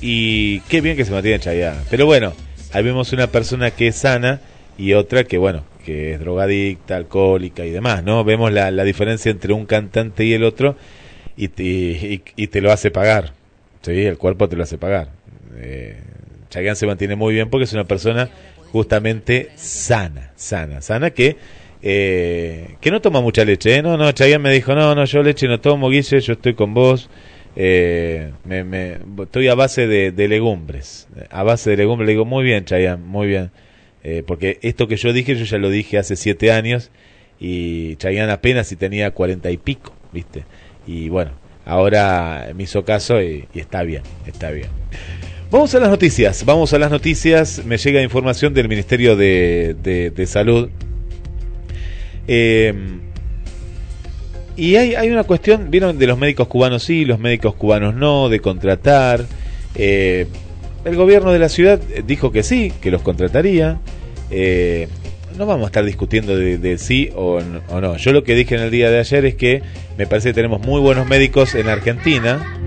y 0.00 0.60
qué 0.60 0.80
bien 0.80 0.96
que 0.96 1.04
se 1.04 1.12
mantiene 1.12 1.38
Chayanne. 1.38 1.80
Pero 1.90 2.06
bueno, 2.06 2.32
ahí 2.72 2.82
vemos 2.82 3.12
una 3.12 3.28
persona 3.28 3.70
que 3.70 3.88
es 3.88 3.96
sana 3.96 4.40
y 4.78 4.94
otra 4.94 5.24
que, 5.24 5.38
bueno, 5.38 5.64
que 5.84 6.14
es 6.14 6.20
drogadicta, 6.20 6.96
alcohólica 6.96 7.64
y 7.64 7.70
demás, 7.70 8.02
¿no? 8.02 8.24
Vemos 8.24 8.52
la, 8.52 8.70
la 8.70 8.84
diferencia 8.84 9.30
entre 9.30 9.52
un 9.52 9.66
cantante 9.66 10.24
y 10.24 10.32
el 10.32 10.44
otro 10.44 10.76
y, 11.36 11.50
y, 12.36 12.46
te 12.46 12.60
lo 12.60 12.72
hace 12.72 12.90
pagar. 12.90 13.32
Sí, 13.82 14.04
el 14.04 14.18
cuerpo 14.18 14.48
te 14.48 14.56
lo 14.56 14.62
hace 14.62 14.78
pagar. 14.78 15.08
Eh, 15.56 15.98
Chayanne 16.50 16.76
se 16.76 16.86
mantiene 16.86 17.16
muy 17.16 17.34
bien 17.34 17.50
porque 17.50 17.64
es 17.64 17.72
una 17.72 17.84
persona 17.84 18.28
justamente 18.72 19.50
sana, 19.56 20.32
sana, 20.36 20.80
sana 20.80 21.10
que 21.10 21.36
eh, 21.84 22.76
que 22.80 22.90
no 22.92 23.00
toma 23.00 23.20
mucha 23.20 23.44
leche, 23.44 23.76
¿eh? 23.76 23.82
No, 23.82 23.96
no, 23.96 24.12
Chayanne 24.12 24.42
me 24.42 24.52
dijo, 24.52 24.74
no, 24.74 24.94
no, 24.94 25.04
yo 25.04 25.22
leche 25.22 25.48
no 25.48 25.60
tomo, 25.60 25.90
Guille, 25.90 26.20
yo 26.20 26.32
estoy 26.34 26.54
con 26.54 26.74
vos, 26.74 27.10
eh, 27.56 28.32
me, 28.44 28.98
estoy 29.22 29.48
a 29.48 29.54
base 29.54 29.86
de, 29.86 30.28
legumbres. 30.28 31.08
A 31.30 31.42
base 31.42 31.70
de 31.70 31.76
legumbres 31.76 32.06
le 32.06 32.12
digo, 32.12 32.24
muy 32.24 32.44
bien, 32.44 32.64
Chayanne, 32.64 33.02
muy 33.04 33.26
bien. 33.26 33.50
Eh, 34.04 34.22
porque 34.26 34.58
esto 34.62 34.88
que 34.88 34.96
yo 34.96 35.12
dije, 35.12 35.36
yo 35.36 35.44
ya 35.44 35.58
lo 35.58 35.70
dije 35.70 35.98
hace 35.98 36.16
siete 36.16 36.50
años 36.50 36.90
y 37.38 37.96
Chayanne 37.96 38.32
apenas 38.32 38.66
si 38.66 38.76
tenía 38.76 39.10
cuarenta 39.12 39.50
y 39.50 39.58
pico, 39.58 39.94
¿viste? 40.12 40.44
Y 40.86 41.08
bueno, 41.08 41.32
ahora 41.64 42.48
me 42.54 42.64
hizo 42.64 42.84
caso 42.84 43.22
y, 43.22 43.46
está 43.54 43.82
bien, 43.82 44.02
está 44.26 44.50
bien. 44.50 44.68
Vamos 45.50 45.74
a 45.74 45.80
las 45.80 45.90
noticias, 45.90 46.44
vamos 46.44 46.72
a 46.72 46.78
las 46.78 46.90
noticias. 46.90 47.64
Me 47.64 47.76
llega 47.76 48.02
información 48.02 48.54
del 48.54 48.68
Ministerio 48.68 49.16
de, 49.16 49.76
de 49.82 50.26
Salud. 50.26 50.70
Eh, 52.26 52.72
y 54.56 54.76
hay, 54.76 54.94
hay 54.94 55.10
una 55.10 55.24
cuestión, 55.24 55.70
vieron, 55.70 55.98
de 55.98 56.06
los 56.06 56.18
médicos 56.18 56.48
cubanos 56.48 56.82
sí, 56.82 57.04
los 57.04 57.18
médicos 57.18 57.54
cubanos 57.54 57.94
no, 57.94 58.28
de 58.28 58.40
contratar. 58.40 59.24
Eh, 59.74 60.26
el 60.84 60.96
gobierno 60.96 61.32
de 61.32 61.38
la 61.38 61.48
ciudad 61.48 61.80
dijo 62.06 62.32
que 62.32 62.42
sí, 62.42 62.72
que 62.80 62.90
los 62.90 63.02
contrataría. 63.02 63.78
Eh, 64.30 64.88
no 65.38 65.46
vamos 65.46 65.64
a 65.64 65.66
estar 65.66 65.84
discutiendo 65.84 66.36
de, 66.36 66.78
sí 66.78 67.10
o 67.14 67.40
no, 67.40 67.96
Yo 67.96 68.12
lo 68.12 68.22
que 68.22 68.34
dije 68.34 68.54
en 68.54 68.62
el 68.62 68.70
día 68.70 68.90
de 68.90 68.98
ayer 68.98 69.24
es 69.24 69.34
que 69.34 69.62
me 69.96 70.06
parece 70.06 70.30
que 70.30 70.34
tenemos 70.34 70.60
muy 70.60 70.80
buenos 70.80 71.06
médicos 71.08 71.54
en 71.54 71.68
Argentina. 71.68 72.60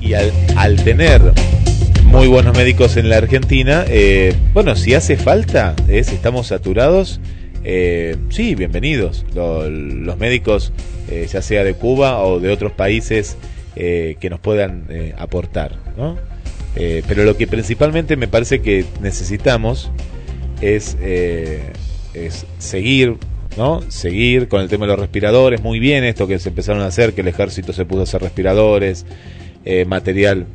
Y 0.00 0.14
al, 0.14 0.32
al 0.56 0.82
tener 0.84 1.32
muy 2.10 2.26
buenos 2.26 2.56
médicos 2.56 2.96
en 2.96 3.08
la 3.08 3.16
Argentina. 3.16 3.84
Eh, 3.88 4.34
bueno, 4.52 4.74
si 4.74 4.94
hace 4.94 5.16
falta, 5.16 5.74
eh, 5.88 6.02
si 6.02 6.16
estamos 6.16 6.48
saturados, 6.48 7.20
eh, 7.64 8.16
sí, 8.30 8.54
bienvenidos. 8.54 9.24
Lo- 9.34 9.68
los 9.68 10.18
médicos, 10.18 10.72
eh, 11.10 11.26
ya 11.30 11.42
sea 11.42 11.64
de 11.64 11.74
Cuba 11.74 12.22
o 12.24 12.40
de 12.40 12.50
otros 12.50 12.72
países, 12.72 13.36
eh, 13.76 14.16
que 14.20 14.30
nos 14.30 14.40
puedan 14.40 14.86
aportar. 15.18 15.76
¿no? 15.96 16.16
Pero 16.74 17.24
lo 17.24 17.36
que 17.36 17.46
principalmente 17.46 18.16
me 18.16 18.28
parece 18.28 18.60
que 18.62 18.84
necesitamos 19.02 19.90
es, 20.60 20.96
seguir, 22.58 23.16
¿no? 23.56 23.82
Seguir 23.88 24.48
con 24.48 24.60
el 24.62 24.68
tema 24.68 24.86
de 24.86 24.92
los 24.92 25.00
respiradores, 25.00 25.62
muy 25.62 25.78
bien 25.80 26.04
esto 26.04 26.26
que 26.26 26.38
se 26.38 26.48
empezaron 26.50 26.82
a 26.82 26.86
hacer, 26.86 27.12
que 27.12 27.20
el 27.22 27.28
ejército 27.28 27.72
se 27.72 27.84
pudo 27.84 28.02
hacer 28.02 28.22
respiradores, 28.22 29.04
material 29.86 30.46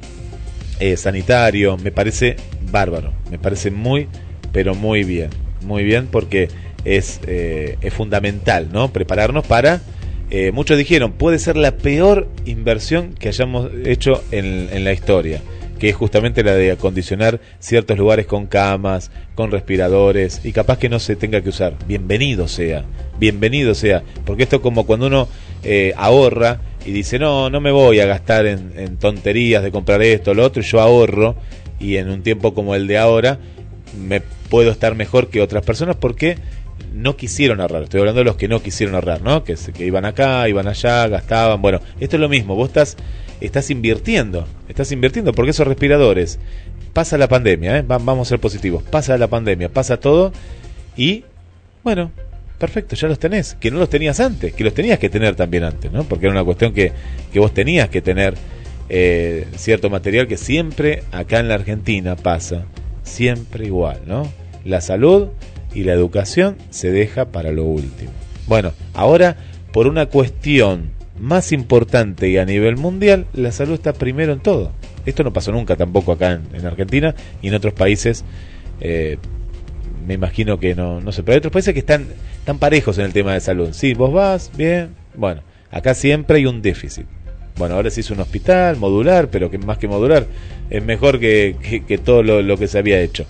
sanitario, 0.95 1.78
me 1.78 1.91
parece 1.91 2.38
bárbaro, 2.72 3.14
me 3.30 3.38
parece 3.38 3.70
muy, 3.72 4.08
pero 4.51 4.74
muy 4.74 5.03
bien, 5.03 5.30
muy 5.66 5.84
bien 5.84 6.08
porque 6.08 6.47
es, 6.86 7.19
eh, 7.27 7.77
es 7.81 7.93
fundamental, 7.93 8.69
¿no? 8.71 8.93
Prepararnos 8.93 9.45
para, 9.45 9.81
eh, 10.29 10.51
muchos 10.51 10.77
dijeron, 10.77 11.13
puede 11.13 11.39
ser 11.39 11.57
la 11.57 11.71
peor 11.71 12.29
inversión 12.45 13.13
que 13.13 13.27
hayamos 13.27 13.69
hecho 13.83 14.23
en, 14.31 14.69
en 14.71 14.83
la 14.83 14.93
historia 14.93 15.41
que 15.79 15.89
es 15.89 15.95
justamente 15.95 16.43
la 16.43 16.53
de 16.53 16.71
acondicionar 16.71 17.39
ciertos 17.59 17.97
lugares 17.97 18.25
con 18.25 18.47
camas, 18.47 19.11
con 19.36 19.51
respiradores, 19.51 20.41
y 20.43 20.51
capaz 20.51 20.77
que 20.77 20.89
no 20.89 20.99
se 20.99 21.15
tenga 21.15 21.41
que 21.41 21.49
usar. 21.49 21.75
Bienvenido 21.88 22.47
sea, 22.47 22.86
bienvenido 23.19 23.75
sea, 23.75 24.03
porque 24.25 24.43
esto 24.43 24.57
es 24.57 24.61
como 24.61 24.86
cuando 24.86 25.07
uno 25.07 25.27
eh, 25.63 25.93
ahorra 25.97 26.61
y 26.86 26.91
dice, 26.91 27.19
no, 27.19 27.49
no 27.49 27.59
me 27.61 27.71
voy 27.71 27.99
a 27.99 28.05
gastar 28.05 28.45
en, 28.45 28.97
tonterías 28.97 29.63
de 29.63 29.71
comprar 29.71 30.01
esto, 30.01 30.33
lo 30.33 30.45
otro, 30.45 30.61
yo 30.61 30.79
ahorro, 30.79 31.36
y 31.79 31.97
en 31.97 32.09
un 32.09 32.21
tiempo 32.21 32.53
como 32.53 32.75
el 32.75 32.88
de 32.88 32.97
ahora, 32.97 33.39
me 33.99 34.21
puedo 34.49 34.71
estar 34.71 34.95
mejor 34.95 35.29
que 35.29 35.41
otras 35.41 35.65
personas 35.65 35.95
porque 35.95 36.38
no 36.93 37.15
quisieron 37.17 37.61
ahorrar. 37.61 37.84
Estoy 37.84 37.99
hablando 37.99 38.19
de 38.19 38.26
los 38.26 38.36
que 38.36 38.47
no 38.47 38.61
quisieron 38.61 38.95
ahorrar, 38.95 39.21
¿no? 39.21 39.43
Que, 39.43 39.55
iban 39.80 40.05
acá, 40.05 40.47
iban 40.49 40.67
allá, 40.67 41.07
gastaban. 41.07 41.61
Bueno, 41.61 41.80
esto 41.99 42.15
es 42.15 42.19
lo 42.19 42.30
mismo. 42.30 42.55
Vos 42.55 42.69
estás, 42.69 42.95
estás 43.41 43.69
invirtiendo. 43.69 44.47
Estás 44.69 44.91
invirtiendo 44.91 45.34
porque 45.34 45.51
esos 45.51 45.67
respiradores. 45.67 46.39
Pasa 46.93 47.17
la 47.17 47.28
pandemia, 47.28 47.78
¿eh? 47.80 47.82
Va- 47.82 47.97
vamos 47.97 48.28
a 48.28 48.30
ser 48.30 48.39
positivos. 48.39 48.82
Pasa 48.84 49.17
la 49.17 49.28
pandemia, 49.28 49.69
pasa 49.69 49.97
todo. 49.97 50.32
Y, 50.95 51.26
bueno, 51.84 52.11
perfecto, 52.57 52.95
ya 52.95 53.07
los 53.09 53.19
tenés. 53.19 53.55
Que 53.59 53.69
no 53.71 53.80
los 53.80 53.89
tenías 53.89 54.19
antes. 54.21 54.53
Que 54.53 54.63
los 54.63 54.73
tenías 54.73 54.97
que 54.99 55.09
tener 55.09 55.36
también 55.36 55.65
antes, 55.65 55.91
¿no? 55.91 56.03
Porque 56.05 56.28
era 56.28 56.34
una 56.34 56.43
cuestión 56.45 56.73
que, 56.73 56.93
que 57.34 57.39
vos 57.39 57.53
tenías 57.53 57.89
que 57.89 58.01
tener 58.01 58.36
eh, 58.88 59.45
cierto 59.57 59.89
material 59.89 60.28
que 60.28 60.38
siempre 60.38 61.03
acá 61.11 61.39
en 61.39 61.49
la 61.49 61.55
Argentina 61.55 62.15
pasa. 62.15 62.65
Siempre 63.03 63.65
igual, 63.65 63.99
¿no? 64.07 64.32
La 64.63 64.80
salud 64.82 65.28
y 65.76 65.84
la 65.84 65.93
educación 65.93 66.55
se 66.71 66.91
deja 66.91 67.26
para 67.26 67.51
lo 67.51 67.63
último. 67.65 68.11
Bueno, 68.47 68.71
ahora 68.93 69.36
por 69.71 69.88
una 69.88 70.07
cuestión 70.07 70.91
más 71.19 71.51
importante 71.51 72.30
y 72.30 72.38
a 72.38 72.45
nivel 72.45 72.78
mundial, 72.78 73.26
la 73.34 73.51
salud 73.51 73.73
está 73.76 73.93
primero 73.93 74.34
en 74.34 74.39
todo. 74.39 74.71
Esto 75.05 75.23
no 75.23 75.32
pasó 75.34 75.51
nunca 75.51 75.76
tampoco 75.76 76.11
acá 76.13 76.32
en, 76.34 76.41
en 76.53 76.65
Argentina 76.65 77.13
y 77.41 77.49
en 77.49 77.53
otros 77.55 77.73
países. 77.73 78.23
eh, 78.82 79.17
me 80.07 80.13
imagino 80.13 80.59
que 80.59 80.76
no, 80.76 81.01
no 81.01 81.11
sé, 81.11 81.23
pero 81.23 81.34
hay 81.34 81.38
otros 81.39 81.51
países 81.53 81.73
que 81.73 81.80
están, 81.80 82.05
están 82.38 82.59
parejos 82.59 82.97
en 82.99 83.05
el 83.05 83.13
tema 83.13 83.34
de 83.34 83.39
salud. 83.39 83.69
Sí, 83.71 83.93
vos 83.95 84.13
vas, 84.13 84.51
bien, 84.55 84.89
bueno, 85.15 85.41
acá 85.71 85.93
siempre 85.95 86.38
hay 86.38 86.45
un 86.45 86.61
déficit. 86.61 87.05
Bueno, 87.57 87.76
ahora 87.76 87.89
se 87.89 88.01
hizo 88.01 88.13
un 88.13 88.19
hospital 88.19 88.76
modular, 88.78 89.30
pero 89.30 89.49
que 89.49 89.57
más 89.57 89.78
que 89.78 89.88
modular, 89.88 90.28
es 90.69 90.84
mejor 90.84 91.19
que, 91.19 91.55
que- 91.88 91.97
todo 91.97 92.21
lo 92.21 92.57
que 92.57 92.67
se 92.67 92.78
había 92.78 92.99
hecho. 92.99 93.26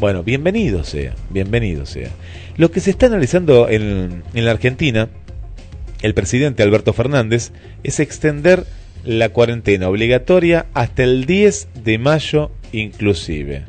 Bueno, 0.00 0.22
bienvenido 0.22 0.82
sea, 0.82 1.14
bienvenido 1.28 1.84
sea. 1.84 2.08
Lo 2.56 2.70
que 2.70 2.80
se 2.80 2.88
está 2.88 3.04
analizando 3.04 3.68
en, 3.68 4.22
en 4.32 4.44
la 4.46 4.50
Argentina, 4.50 5.10
el 6.00 6.14
presidente 6.14 6.62
Alberto 6.62 6.94
Fernández, 6.94 7.52
es 7.82 8.00
extender 8.00 8.64
la 9.04 9.28
cuarentena 9.28 9.90
obligatoria 9.90 10.64
hasta 10.72 11.02
el 11.02 11.26
10 11.26 11.68
de 11.84 11.98
mayo 11.98 12.50
inclusive. 12.72 13.64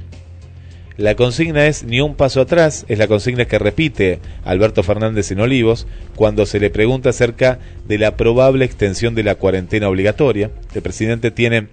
La 0.96 1.16
consigna 1.16 1.68
es 1.68 1.84
ni 1.84 2.00
un 2.00 2.16
paso 2.16 2.40
atrás, 2.40 2.86
es 2.88 2.98
la 2.98 3.08
consigna 3.08 3.44
que 3.44 3.60
repite 3.60 4.20
Alberto 4.46 4.84
Fernández 4.84 5.32
en 5.32 5.42
Olivos 5.42 5.86
cuando 6.16 6.46
se 6.46 6.62
le 6.62 6.70
pregunta 6.70 7.10
acerca 7.10 7.60
de 7.90 7.98
la 7.98 8.16
probable 8.16 8.64
extensión 8.64 9.16
de 9.16 9.24
la 9.24 9.36
cuarentena 9.36 9.90
obligatoria. 9.90 10.50
El 10.74 10.82
presidente 10.82 11.30
tiene 11.30 11.68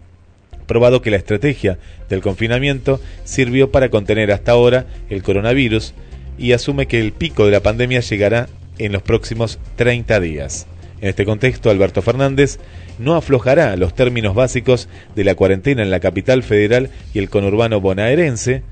probado 0.69 1.03
que 1.03 1.11
la 1.11 1.17
estrategia 1.17 1.79
del 2.09 2.21
confinamiento 2.21 3.01
sirvió 3.25 3.73
para 3.73 3.89
contener 3.89 4.31
hasta 4.31 4.53
ahora 4.53 4.87
el 5.11 5.25
coronavirus 5.25 5.95
y 6.39 6.53
asume 6.53 6.87
que 6.87 7.01
el 7.01 7.11
pico 7.11 7.45
de 7.45 7.51
la 7.51 7.61
pandemia 7.61 7.99
llegará 7.99 8.49
en 8.79 8.93
los 8.93 9.03
próximos 9.03 9.59
30 9.75 10.21
días. 10.21 10.69
En 11.01 11.09
este 11.09 11.25
contexto, 11.25 11.71
Alberto 11.71 12.03
Fernández 12.03 12.61
no 13.01 13.17
aflojará 13.17 13.77
los 13.77 13.95
términos 13.95 14.35
básicos 14.35 14.89
de 15.17 15.25
la 15.25 15.35
cuarentena 15.35 15.83
en 15.83 15.91
la 15.91 16.01
capital 16.01 16.45
federal 16.45 16.91
y 17.13 17.19
el 17.19 17.31
conurbano 17.31 17.81
bonaerense, 17.81 18.63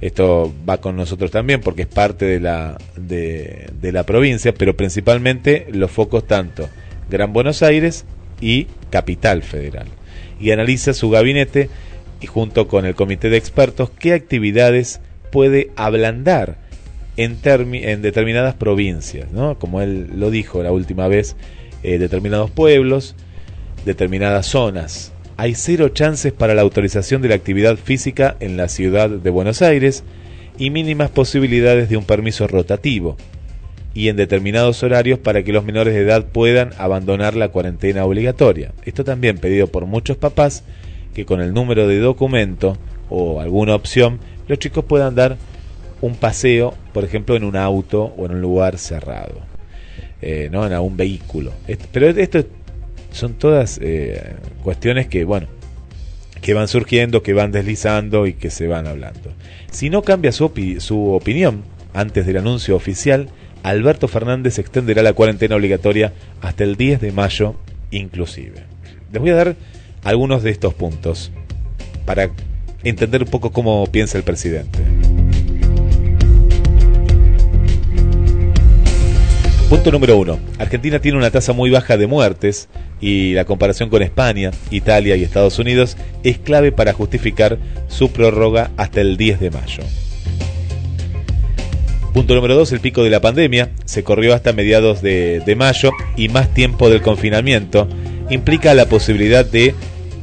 esto 0.00 0.54
va 0.68 0.78
con 0.78 0.96
nosotros 0.96 1.30
también 1.30 1.60
porque 1.60 1.82
es 1.82 1.88
parte 1.88 2.24
de 2.24 2.40
la, 2.40 2.78
de, 2.96 3.68
la 3.80 4.04
provincia, 4.04 4.54
pero 4.54 4.76
principalmente 4.76 5.66
los 5.72 5.90
focos 5.90 6.26
tanto 6.26 6.68
Gran 7.10 7.32
Buenos 7.32 7.62
Aires 7.62 8.04
y 8.40 8.68
Capital 8.90 9.42
Federal. 9.42 9.88
Y 10.40 10.50
analiza 10.50 10.92
su 10.92 11.10
gabinete 11.10 11.68
y 12.20 12.26
junto 12.26 12.68
con 12.68 12.86
el 12.86 12.94
comité 12.94 13.30
de 13.30 13.36
expertos 13.36 13.90
qué 13.90 14.12
actividades 14.12 15.00
puede 15.30 15.70
ablandar 15.76 16.58
en, 17.16 17.38
en 17.44 18.02
determinadas 18.02 18.54
provincias, 18.54 19.30
¿no? 19.32 19.58
como 19.58 19.80
él 19.80 20.08
lo 20.14 20.30
dijo 20.30 20.62
la 20.62 20.72
última 20.72 21.08
vez, 21.08 21.36
eh, 21.82 21.98
determinados 21.98 22.50
pueblos, 22.50 23.14
determinadas 23.84 24.46
zonas. 24.46 25.12
Hay 25.36 25.54
cero 25.54 25.90
chances 25.90 26.32
para 26.32 26.54
la 26.54 26.62
autorización 26.62 27.22
de 27.22 27.28
la 27.28 27.36
actividad 27.36 27.76
física 27.76 28.36
en 28.40 28.56
la 28.56 28.68
ciudad 28.68 29.08
de 29.08 29.30
Buenos 29.30 29.62
Aires 29.62 30.02
y 30.58 30.70
mínimas 30.70 31.10
posibilidades 31.10 31.88
de 31.88 31.96
un 31.96 32.04
permiso 32.04 32.48
rotativo 32.48 33.16
y 33.98 34.08
en 34.08 34.14
determinados 34.14 34.84
horarios 34.84 35.18
para 35.18 35.42
que 35.42 35.52
los 35.52 35.64
menores 35.64 35.92
de 35.92 36.02
edad 36.02 36.26
puedan 36.26 36.70
abandonar 36.78 37.34
la 37.34 37.48
cuarentena 37.48 38.04
obligatoria. 38.04 38.70
Esto 38.84 39.02
también 39.02 39.38
pedido 39.38 39.66
por 39.66 39.86
muchos 39.86 40.16
papás 40.16 40.62
que 41.14 41.24
con 41.24 41.40
el 41.40 41.52
número 41.52 41.88
de 41.88 41.98
documento 41.98 42.78
o 43.10 43.40
alguna 43.40 43.74
opción 43.74 44.20
los 44.46 44.60
chicos 44.60 44.84
puedan 44.84 45.16
dar 45.16 45.36
un 46.00 46.14
paseo, 46.14 46.74
por 46.92 47.02
ejemplo, 47.02 47.34
en 47.34 47.42
un 47.42 47.56
auto 47.56 48.14
o 48.16 48.26
en 48.26 48.36
un 48.36 48.40
lugar 48.40 48.78
cerrado, 48.78 49.40
eh, 50.22 50.48
no 50.52 50.64
en 50.64 50.72
algún 50.74 50.96
vehículo. 50.96 51.50
Pero 51.90 52.06
esto 52.08 52.44
son 53.10 53.34
todas 53.34 53.80
eh, 53.82 54.36
cuestiones 54.62 55.08
que, 55.08 55.24
bueno, 55.24 55.48
que 56.40 56.54
van 56.54 56.68
surgiendo, 56.68 57.24
que 57.24 57.32
van 57.32 57.50
deslizando 57.50 58.28
y 58.28 58.34
que 58.34 58.50
se 58.50 58.68
van 58.68 58.86
hablando. 58.86 59.32
Si 59.72 59.90
no 59.90 60.02
cambia 60.02 60.30
su, 60.30 60.48
opi- 60.48 60.78
su 60.78 61.10
opinión 61.10 61.64
antes 61.94 62.26
del 62.26 62.36
anuncio 62.36 62.76
oficial, 62.76 63.28
Alberto 63.68 64.08
Fernández 64.08 64.58
extenderá 64.58 65.02
la 65.02 65.12
cuarentena 65.12 65.56
obligatoria 65.56 66.14
hasta 66.40 66.64
el 66.64 66.76
10 66.76 67.02
de 67.02 67.12
mayo 67.12 67.54
inclusive. 67.90 68.64
Les 69.12 69.20
voy 69.20 69.30
a 69.30 69.34
dar 69.34 69.56
algunos 70.04 70.42
de 70.42 70.50
estos 70.50 70.72
puntos 70.72 71.30
para 72.06 72.30
entender 72.82 73.22
un 73.22 73.28
poco 73.28 73.50
cómo 73.50 73.86
piensa 73.86 74.16
el 74.16 74.24
presidente. 74.24 74.78
Punto 79.68 79.92
número 79.92 80.16
uno. 80.16 80.38
Argentina 80.58 80.98
tiene 80.98 81.18
una 81.18 81.30
tasa 81.30 81.52
muy 81.52 81.68
baja 81.68 81.98
de 81.98 82.06
muertes 82.06 82.70
y 83.02 83.34
la 83.34 83.44
comparación 83.44 83.90
con 83.90 84.02
España, 84.02 84.50
Italia 84.70 85.14
y 85.16 85.24
Estados 85.24 85.58
Unidos 85.58 85.98
es 86.22 86.38
clave 86.38 86.72
para 86.72 86.94
justificar 86.94 87.58
su 87.88 88.10
prórroga 88.10 88.70
hasta 88.78 89.02
el 89.02 89.18
10 89.18 89.40
de 89.40 89.50
mayo. 89.50 89.82
Punto 92.18 92.34
número 92.34 92.56
dos, 92.56 92.72
el 92.72 92.80
pico 92.80 93.04
de 93.04 93.10
la 93.10 93.20
pandemia 93.20 93.70
se 93.84 94.02
corrió 94.02 94.34
hasta 94.34 94.52
mediados 94.52 95.02
de, 95.02 95.54
mayo 95.56 95.92
y 96.16 96.28
más 96.28 96.52
tiempo 96.52 96.90
del 96.90 97.00
confinamiento 97.00 97.86
implica 98.28 98.74
la 98.74 98.86
posibilidad 98.86 99.46
de 99.46 99.72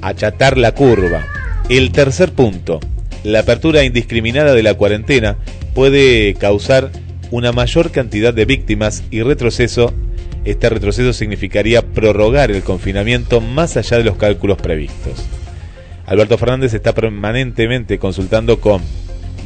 achatar 0.02 0.58
la 0.58 0.74
curva. 0.74 1.26
El 1.70 1.94
tercer 1.94 2.34
punto, 2.34 2.82
la 3.24 3.40
apertura 3.40 3.86
indiscriminada 3.86 4.54
de 4.54 4.62
la 4.62 4.74
cuarentena 4.74 5.38
puede 5.74 6.34
causar 6.34 6.92
una 7.32 7.54
mayor 7.54 7.92
cantidad 7.92 8.34
de 8.34 8.44
víctimas 8.44 9.06
y 9.10 9.22
retroceso. 9.22 9.94
Este 10.44 10.68
retroceso 10.68 11.14
significaría 11.14 11.82
prorrogar 11.82 12.52
el 12.52 12.62
confinamiento 12.62 13.40
más 13.40 13.78
allá 13.78 14.00
de 14.00 14.04
los 14.04 14.18
cálculos 14.18 14.58
previstos. 14.58 15.26
Alberto 16.06 16.38
Fernández 16.38 16.74
está 16.74 16.94
permanentemente 16.94 18.00
consultando 18.00 18.60
con 18.60 18.82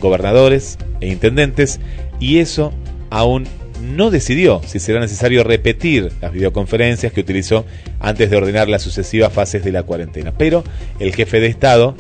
gobernadores 0.02 0.80
e 1.00 1.10
intendentes 1.10 1.80
y 2.20 2.40
eso 2.40 2.74
aún 3.10 3.48
no 3.82 4.12
decidió 4.12 4.62
si 4.66 4.80
será 4.80 5.00
necesario 5.00 5.44
repetir 5.44 6.12
las 6.22 6.34
videoconferencias 6.34 7.14
que 7.14 7.22
utilizó 7.22 7.66
antes 8.00 8.30
de 8.30 8.38
ordenar 8.38 8.68
las 8.68 8.82
sucesivas 8.82 9.32
fases 9.32 9.64
de 9.64 9.72
la 9.72 9.84
cuarentena. 9.84 10.34
Pero 10.38 10.64
el 11.00 11.16
jefe 11.16 11.40
de 11.40 11.48
Estado 11.48 11.96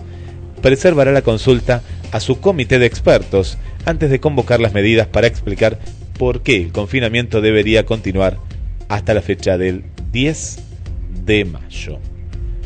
preservará 0.61 1.11
la 1.11 1.21
consulta 1.21 1.81
a 2.11 2.19
su 2.19 2.39
comité 2.39 2.79
de 2.79 2.85
expertos 2.85 3.57
antes 3.85 4.09
de 4.09 4.19
convocar 4.19 4.59
las 4.59 4.73
medidas 4.73 5.07
para 5.07 5.27
explicar 5.27 5.79
por 6.17 6.41
qué 6.41 6.57
el 6.57 6.71
confinamiento 6.71 7.39
debería 7.41 7.85
continuar 7.85 8.37
hasta 8.89 9.13
la 9.13 9.21
fecha 9.21 9.57
del 9.57 9.85
10 10.11 10.59
de 11.25 11.45
mayo. 11.45 11.99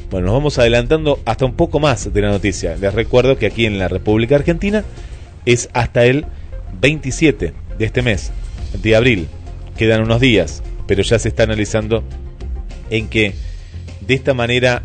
Bueno, 0.10 0.28
nos 0.28 0.36
vamos 0.36 0.60
adelantando 0.60 1.20
hasta 1.26 1.46
un 1.46 1.54
poco 1.54 1.80
más 1.80 2.12
de 2.12 2.22
la 2.22 2.30
noticia. 2.30 2.76
Les 2.78 2.94
recuerdo 2.94 3.38
que 3.38 3.48
aquí 3.48 3.66
en 3.66 3.80
la 3.80 3.88
República 3.88 4.36
Argentina 4.36 4.84
es 5.46 5.70
hasta 5.74 6.06
el 6.06 6.26
27 6.80 7.54
de 7.78 7.86
este 7.86 8.02
mes, 8.02 8.32
de 8.82 8.96
abril. 8.96 9.28
Quedan 9.78 10.02
unos 10.02 10.20
días, 10.20 10.64
pero 10.88 11.02
ya 11.02 11.20
se 11.20 11.30
está 11.30 11.44
analizando 11.44 12.04
en 12.90 13.08
que 13.08 13.34
de 14.02 14.14
esta 14.14 14.34
manera, 14.34 14.84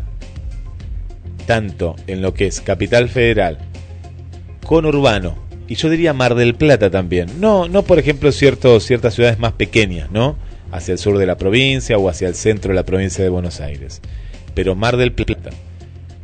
tanto 1.45 1.95
en 2.07 2.21
lo 2.21 2.33
que 2.33 2.47
es 2.47 2.61
Capital 2.61 3.09
Federal, 3.09 3.59
conurbano, 4.65 5.37
y 5.67 5.75
yo 5.75 5.89
diría 5.89 6.13
Mar 6.13 6.35
del 6.35 6.55
Plata 6.55 6.89
también, 6.89 7.39
no, 7.39 7.67
no 7.67 7.83
por 7.83 7.99
ejemplo 7.99 8.31
ciertas 8.31 9.13
ciudades 9.13 9.37
más 9.37 9.53
pequeñas, 9.53 10.09
¿no? 10.11 10.35
Hacia 10.71 10.93
el 10.93 10.97
sur 10.97 11.17
de 11.17 11.25
la 11.25 11.37
provincia 11.37 11.97
o 11.97 12.09
hacia 12.09 12.27
el 12.27 12.35
centro 12.35 12.69
de 12.69 12.75
la 12.75 12.85
provincia 12.85 13.23
de 13.23 13.29
Buenos 13.29 13.59
Aires 13.59 14.01
pero 14.59 14.75
Mar 14.75 14.97
del 14.97 15.13
Plata, 15.13 15.51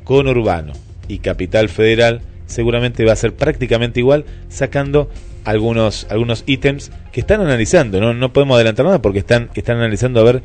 conurbano 0.04 0.74
y 1.08 1.20
capital 1.20 1.70
federal 1.70 2.22
seguramente 2.48 3.06
va 3.06 3.14
a 3.14 3.16
ser 3.16 3.34
prácticamente 3.34 4.02
igual, 4.02 4.26
sacando 4.50 5.10
algunos, 5.46 6.08
algunos 6.10 6.44
ítems 6.46 6.92
que 7.12 7.22
están 7.22 7.42
analizando. 7.42 8.00
¿no? 8.00 8.14
no 8.14 8.34
podemos 8.34 8.56
adelantar 8.56 8.86
nada 8.86 9.02
porque 9.02 9.20
están, 9.20 9.50
están 9.56 9.78
analizando 9.78 10.20
a 10.20 10.24
ver 10.24 10.42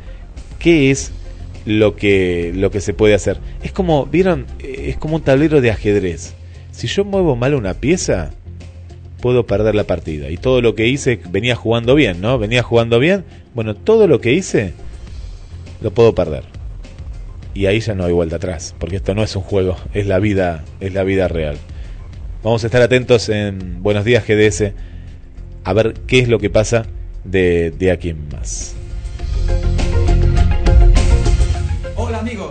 qué 0.58 0.90
es 0.90 1.12
lo 1.66 1.96
que, 1.96 2.52
lo 2.54 2.70
que 2.70 2.80
se 2.80 2.94
puede 2.94 3.14
hacer. 3.14 3.38
Es 3.62 3.72
como, 3.72 4.06
¿vieron? 4.06 4.46
Es 4.60 4.96
como 4.96 5.16
un 5.16 5.22
tablero 5.22 5.60
de 5.60 5.70
ajedrez. 5.70 6.34
Si 6.70 6.86
yo 6.86 7.04
muevo 7.04 7.36
mal 7.36 7.54
una 7.54 7.74
pieza, 7.74 8.30
puedo 9.20 9.46
perder 9.46 9.74
la 9.74 9.84
partida. 9.84 10.30
Y 10.30 10.36
todo 10.36 10.62
lo 10.62 10.74
que 10.74 10.86
hice, 10.86 11.20
venía 11.30 11.56
jugando 11.56 11.94
bien, 11.94 12.20
¿no? 12.20 12.38
Venía 12.38 12.62
jugando 12.62 12.98
bien. 12.98 13.24
Bueno, 13.54 13.74
todo 13.74 14.06
lo 14.06 14.20
que 14.20 14.32
hice, 14.32 14.72
lo 15.82 15.90
puedo 15.90 16.14
perder 16.14 16.44
y 17.54 17.66
ahí 17.66 17.80
ya 17.80 17.94
no 17.94 18.04
hay 18.04 18.12
vuelta 18.12 18.36
atrás, 18.36 18.74
porque 18.78 18.96
esto 18.96 19.14
no 19.14 19.22
es 19.22 19.34
un 19.36 19.42
juego, 19.42 19.76
es 19.92 20.06
la 20.06 20.18
vida, 20.18 20.64
es 20.80 20.94
la 20.94 21.02
vida 21.02 21.28
real. 21.28 21.56
Vamos 22.42 22.62
a 22.64 22.68
estar 22.68 22.80
atentos 22.80 23.28
en 23.28 23.82
Buenos 23.82 24.04
Días 24.04 24.24
GDS 24.26 24.72
a 25.64 25.72
ver 25.72 25.94
qué 26.06 26.20
es 26.20 26.28
lo 26.28 26.38
que 26.38 26.50
pasa 26.50 26.86
de, 27.24 27.70
de 27.70 27.90
aquí 27.90 28.10
en 28.10 28.28
más. 28.28 28.76
Hola 31.96 32.18
amigos, 32.18 32.50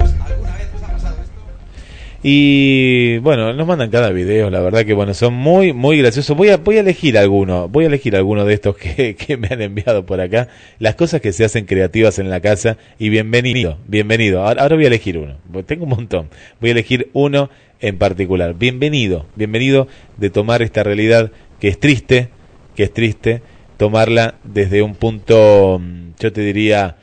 y 2.21 3.17
bueno, 3.19 3.53
nos 3.53 3.65
mandan 3.65 3.89
cada 3.89 4.09
video, 4.09 4.49
la 4.49 4.59
verdad 4.59 4.83
que 4.83 4.93
bueno, 4.93 5.13
son 5.13 5.33
muy, 5.33 5.71
muy 5.71 5.97
graciosos. 5.97 6.35
Voy 6.35 6.49
a, 6.49 6.57
voy 6.57 6.75
a 6.75 6.81
elegir 6.81 7.17
alguno, 7.17 7.69
voy 7.69 7.85
a 7.85 7.87
elegir 7.87 8.13
alguno 8.17 8.43
de 8.43 8.53
estos 8.55 8.75
que, 8.77 9.15
que 9.15 9.37
me 9.37 9.47
han 9.47 9.61
enviado 9.61 10.05
por 10.05 10.19
acá. 10.19 10.49
Las 10.79 10.95
cosas 10.95 11.21
que 11.21 11.31
se 11.31 11.45
hacen 11.45 11.65
creativas 11.65 12.19
en 12.19 12.29
la 12.29 12.41
casa. 12.41 12.77
Y 12.97 13.07
bienvenido, 13.07 13.77
bienvenido. 13.87 14.45
Ahora, 14.45 14.63
ahora 14.63 14.75
voy 14.75 14.83
a 14.83 14.87
elegir 14.87 15.17
uno, 15.17 15.37
tengo 15.65 15.85
un 15.85 15.91
montón. 15.91 16.29
Voy 16.59 16.71
a 16.71 16.73
elegir 16.73 17.09
uno 17.13 17.49
en 17.79 17.97
particular. 17.97 18.53
Bienvenido, 18.53 19.25
bienvenido 19.35 19.87
de 20.17 20.29
tomar 20.29 20.61
esta 20.61 20.83
realidad 20.83 21.31
que 21.61 21.69
es 21.69 21.79
triste, 21.79 22.27
que 22.79 22.85
es 22.85 22.93
triste, 22.93 23.41
tomarla 23.75 24.35
desde 24.45 24.81
un 24.81 24.95
punto, 24.95 25.79
mm, 25.81 26.11
yo 26.17 26.31
te 26.31 26.39
diría, 26.39 26.95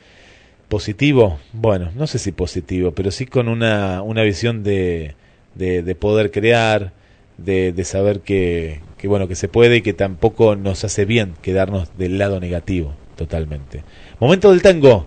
positivo, 0.69 1.37
bueno, 1.53 1.91
no 1.95 2.07
sé 2.07 2.17
si 2.17 2.31
positivo, 2.31 2.93
pero 2.93 3.11
sí 3.11 3.27
con 3.27 3.47
una, 3.47 4.01
una 4.01 4.23
visión 4.23 4.63
de, 4.63 5.13
de, 5.53 5.93
poder 5.93 6.31
crear, 6.31 6.93
de, 7.37 7.73
de 7.73 7.83
saber 7.83 8.21
que, 8.21 8.79
que, 8.97 9.07
bueno, 9.07 9.27
que 9.27 9.35
se 9.35 9.49
puede 9.49 9.75
y 9.75 9.81
que 9.83 9.93
tampoco 9.93 10.55
nos 10.55 10.83
hace 10.83 11.05
bien 11.05 11.35
quedarnos 11.43 11.95
del 11.95 12.17
lado 12.17 12.39
negativo, 12.39 12.95
totalmente. 13.15 13.83
Momento 14.19 14.49
del 14.49 14.63
tango. 14.63 15.05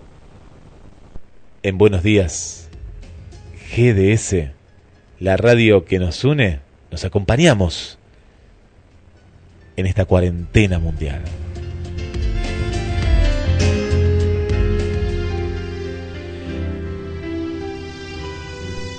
En 1.63 1.77
Buenos 1.77 2.01
Días, 2.01 2.69
GDS, 3.75 4.51
la 5.19 5.35
radio 5.35 5.83
que 5.83 5.99
nos 5.99 6.23
une, 6.23 6.61
nos 6.91 7.03
acompañamos 7.03 7.99
en 9.75 9.85
esta 9.85 10.05
cuarentena 10.05 10.79
mundial. 10.79 11.21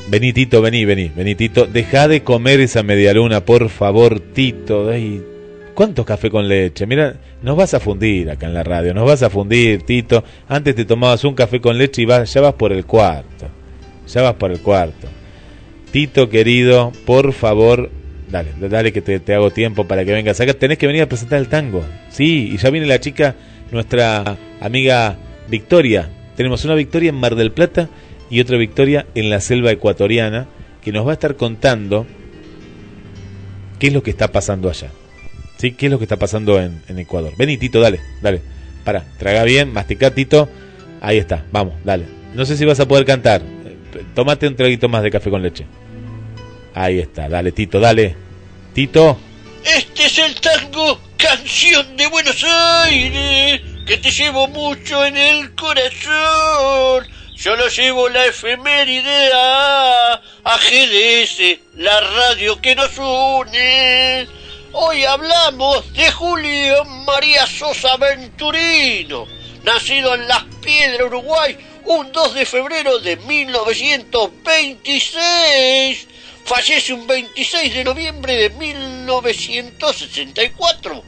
Vení, 0.08 0.32
Tito, 0.34 0.60
vení, 0.60 0.84
vení, 0.84 1.08
vení, 1.08 1.34
Tito. 1.34 1.66
Deja 1.66 2.06
de 2.06 2.22
comer 2.22 2.60
esa 2.60 2.82
media 2.82 3.14
luna, 3.14 3.44
por 3.44 3.70
favor, 3.70 4.20
Tito. 4.20 4.90
Ay, 4.90 5.22
¿Cuánto 5.74 6.04
café 6.04 6.30
con 6.30 6.48
leche? 6.48 6.86
Mira, 6.86 7.16
nos 7.42 7.56
vas 7.56 7.72
a 7.72 7.80
fundir 7.80 8.30
acá 8.30 8.46
en 8.46 8.54
la 8.54 8.62
radio, 8.62 8.92
nos 8.92 9.06
vas 9.06 9.22
a 9.22 9.30
fundir, 9.30 9.82
Tito. 9.82 10.22
Antes 10.48 10.74
te 10.74 10.84
tomabas 10.84 11.24
un 11.24 11.34
café 11.34 11.60
con 11.60 11.78
leche 11.78 12.02
y 12.02 12.04
vas, 12.04 12.32
ya 12.32 12.42
vas 12.42 12.54
por 12.54 12.72
el 12.72 12.84
cuarto. 12.84 13.46
Ya 14.06 14.22
vas 14.22 14.34
por 14.34 14.50
el 14.50 14.60
cuarto. 14.60 15.08
Tito, 15.90 16.28
querido, 16.28 16.92
por 17.06 17.32
favor, 17.32 17.90
dale, 18.32 18.50
dale 18.68 18.92
que 18.92 19.02
te, 19.02 19.20
te 19.20 19.34
hago 19.34 19.50
tiempo 19.50 19.86
para 19.86 20.04
que 20.04 20.12
vengas 20.12 20.40
acá. 20.40 20.54
Tenés 20.54 20.78
que 20.78 20.88
venir 20.88 21.02
a 21.02 21.08
presentar 21.08 21.38
el 21.38 21.48
tango. 21.48 21.84
Sí, 22.10 22.50
y 22.52 22.56
ya 22.56 22.70
viene 22.70 22.86
la 22.86 22.98
chica, 22.98 23.36
nuestra 23.70 24.36
amiga 24.60 25.16
Victoria. 25.48 26.08
Tenemos 26.36 26.64
una 26.64 26.74
Victoria 26.74 27.10
en 27.10 27.16
Mar 27.16 27.36
del 27.36 27.52
Plata 27.52 27.88
y 28.30 28.40
otra 28.40 28.56
victoria 28.56 29.06
en 29.14 29.28
la 29.28 29.40
selva 29.40 29.70
ecuatoriana, 29.70 30.46
que 30.82 30.90
nos 30.90 31.06
va 31.06 31.10
a 31.10 31.14
estar 31.14 31.36
contando 31.36 32.06
qué 33.78 33.88
es 33.88 33.92
lo 33.92 34.02
que 34.02 34.10
está 34.10 34.32
pasando 34.32 34.70
allá. 34.70 34.88
¿Sí? 35.58 35.72
¿Qué 35.72 35.86
es 35.86 35.92
lo 35.92 35.98
que 35.98 36.06
está 36.06 36.16
pasando 36.16 36.58
en, 36.58 36.82
Ecuador? 36.98 37.34
Vení, 37.36 37.58
Tito, 37.58 37.78
dale, 37.78 38.00
dale. 38.22 38.40
Para, 38.84 39.04
traga 39.18 39.44
bien, 39.44 39.72
mastica, 39.72 40.10
Tito. 40.12 40.48
Ahí 41.02 41.18
está, 41.18 41.44
vamos, 41.52 41.74
dale. 41.84 42.06
No 42.34 42.46
sé 42.46 42.56
si 42.56 42.64
vas 42.64 42.80
a 42.80 42.88
poder 42.88 43.04
cantar. 43.04 43.42
Tómate 44.14 44.48
un 44.48 44.56
traguito 44.56 44.88
más 44.88 45.02
de 45.02 45.10
café 45.10 45.28
con 45.28 45.42
leche. 45.42 45.66
Ahí 46.74 47.00
está, 47.00 47.28
dale, 47.28 47.52
Tito, 47.52 47.78
dale. 47.80 48.16
Tito. 48.74 49.18
Este 49.64 50.06
es 50.06 50.18
el 50.18 50.34
tango 50.40 50.98
Canción 51.16 51.96
de 51.96 52.08
Buenos 52.08 52.42
Aires, 52.42 53.60
que 53.86 53.96
te 53.98 54.10
llevo 54.10 54.48
mucho 54.48 55.04
en 55.04 55.16
el 55.16 55.54
corazón. 55.54 57.06
Yo 57.36 57.54
lo 57.56 57.68
llevo 57.68 58.08
la 58.08 58.26
efeméride 58.26 59.30
a, 59.34 60.20
a 60.44 60.58
GDS, 60.58 61.60
la 61.76 62.00
radio 62.00 62.60
que 62.60 62.74
nos 62.74 62.98
une. 62.98 64.26
Hoy 64.72 65.04
hablamos 65.04 65.92
de 65.92 66.10
Julio 66.10 66.84
María 66.84 67.46
Sosa 67.46 67.96
Venturino, 67.98 69.28
nacido 69.64 70.14
en 70.14 70.26
Las 70.26 70.42
Piedras, 70.62 71.06
Uruguay, 71.06 71.56
un 71.84 72.10
2 72.10 72.34
de 72.34 72.46
febrero 72.46 72.98
de 73.00 73.16
1926. 73.16 76.08
Fallece 76.44 76.92
un 76.92 77.06
26 77.06 77.74
de 77.74 77.84
noviembre 77.84 78.36
de 78.36 78.50
1964, 78.50 81.02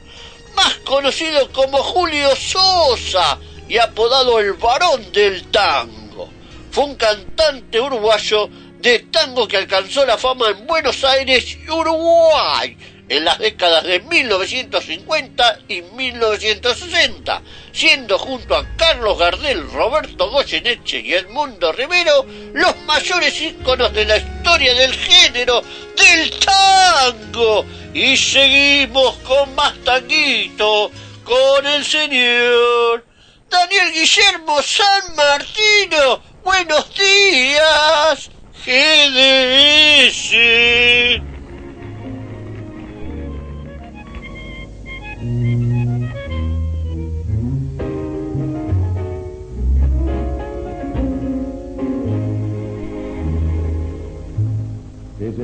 más 0.55 0.75
conocido 0.79 1.53
como 1.53 1.77
Julio 1.79 2.35
Sosa 2.37 3.39
y 3.69 3.79
apodado 3.79 4.39
el 4.39 4.53
varón 4.55 5.13
del 5.13 5.49
tango. 5.49 6.31
Fue 6.71 6.85
un 6.85 6.95
cantante 6.95 7.81
uruguayo 7.81 8.49
de 8.79 9.01
tango 9.01 9.49
que 9.49 9.57
alcanzó 9.57 10.07
la 10.07 10.17
fama 10.19 10.51
en 10.51 10.65
Buenos 10.67 11.03
Aires 11.05 11.59
y 11.65 11.71
Uruguay 11.71 12.77
en 13.09 13.25
las 13.25 13.39
décadas 13.39 13.85
de 13.85 14.01
1950 14.01 15.59
y 15.69 15.83
1960, 15.83 17.43
siendo 17.73 18.19
junto 18.19 18.57
a 18.57 18.67
Carlos 18.77 19.19
Gardel, 19.19 19.71
Roberto 19.71 20.31
Goyeneche 20.31 21.01
y 21.01 21.15
Edmundo 21.15 21.73
Rivero 21.73 22.27
los 22.53 22.77
mayores 22.87 23.41
íconos 23.41 23.93
de 23.93 24.05
la 24.07 24.17
historia 24.17 24.75
del 24.75 24.95
género 24.95 25.63
del 25.97 26.31
tango. 26.39 27.65
Y 27.93 28.17
seguimos 28.17 29.17
con 29.19 29.55
más 29.55 29.75
tanguito 29.85 30.91
con 31.23 31.67
el 31.67 31.85
señor 31.85 33.05
Daniel 33.49 33.93
Guillermo 33.93 34.61
San 34.63 35.15
Martino 35.15 36.35
Buenos 36.45 36.93
días, 36.95 38.31
GDS. 38.67 40.35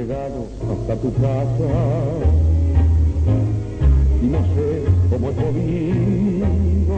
Llegado 0.01 0.47
hasta 0.73 0.97
tu 0.97 1.13
casa 1.15 1.71
y 4.23 4.27
no 4.27 4.39
sé 4.39 4.83
cómo 5.11 5.29
he 5.29 5.33
podido. 5.33 6.97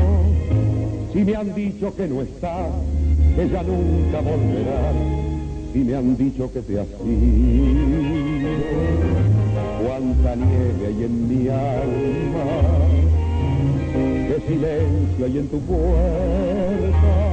Si 1.13 1.25
me 1.25 1.37
han 1.37 1.55
dicho 1.55 1.95
que 1.95 2.09
no 2.09 2.23
estás 2.23 2.71
ella 3.39 3.63
nunca 3.63 4.21
volverá. 4.21 4.93
y 5.75 5.79
me 5.79 5.97
han 5.97 6.17
dicho 6.17 6.53
que 6.53 6.61
te 6.61 6.79
has 6.79 6.87
ido. 6.87 7.83
Cuánta 9.85 10.37
nieve 10.37 10.87
hay 10.87 11.05
en 11.05 11.29
mi 11.29 11.49
alma, 11.49 12.45
qué 14.29 14.43
silencio 14.47 15.25
hay 15.25 15.39
en 15.39 15.49
tu 15.49 15.59
puerta. 15.61 17.33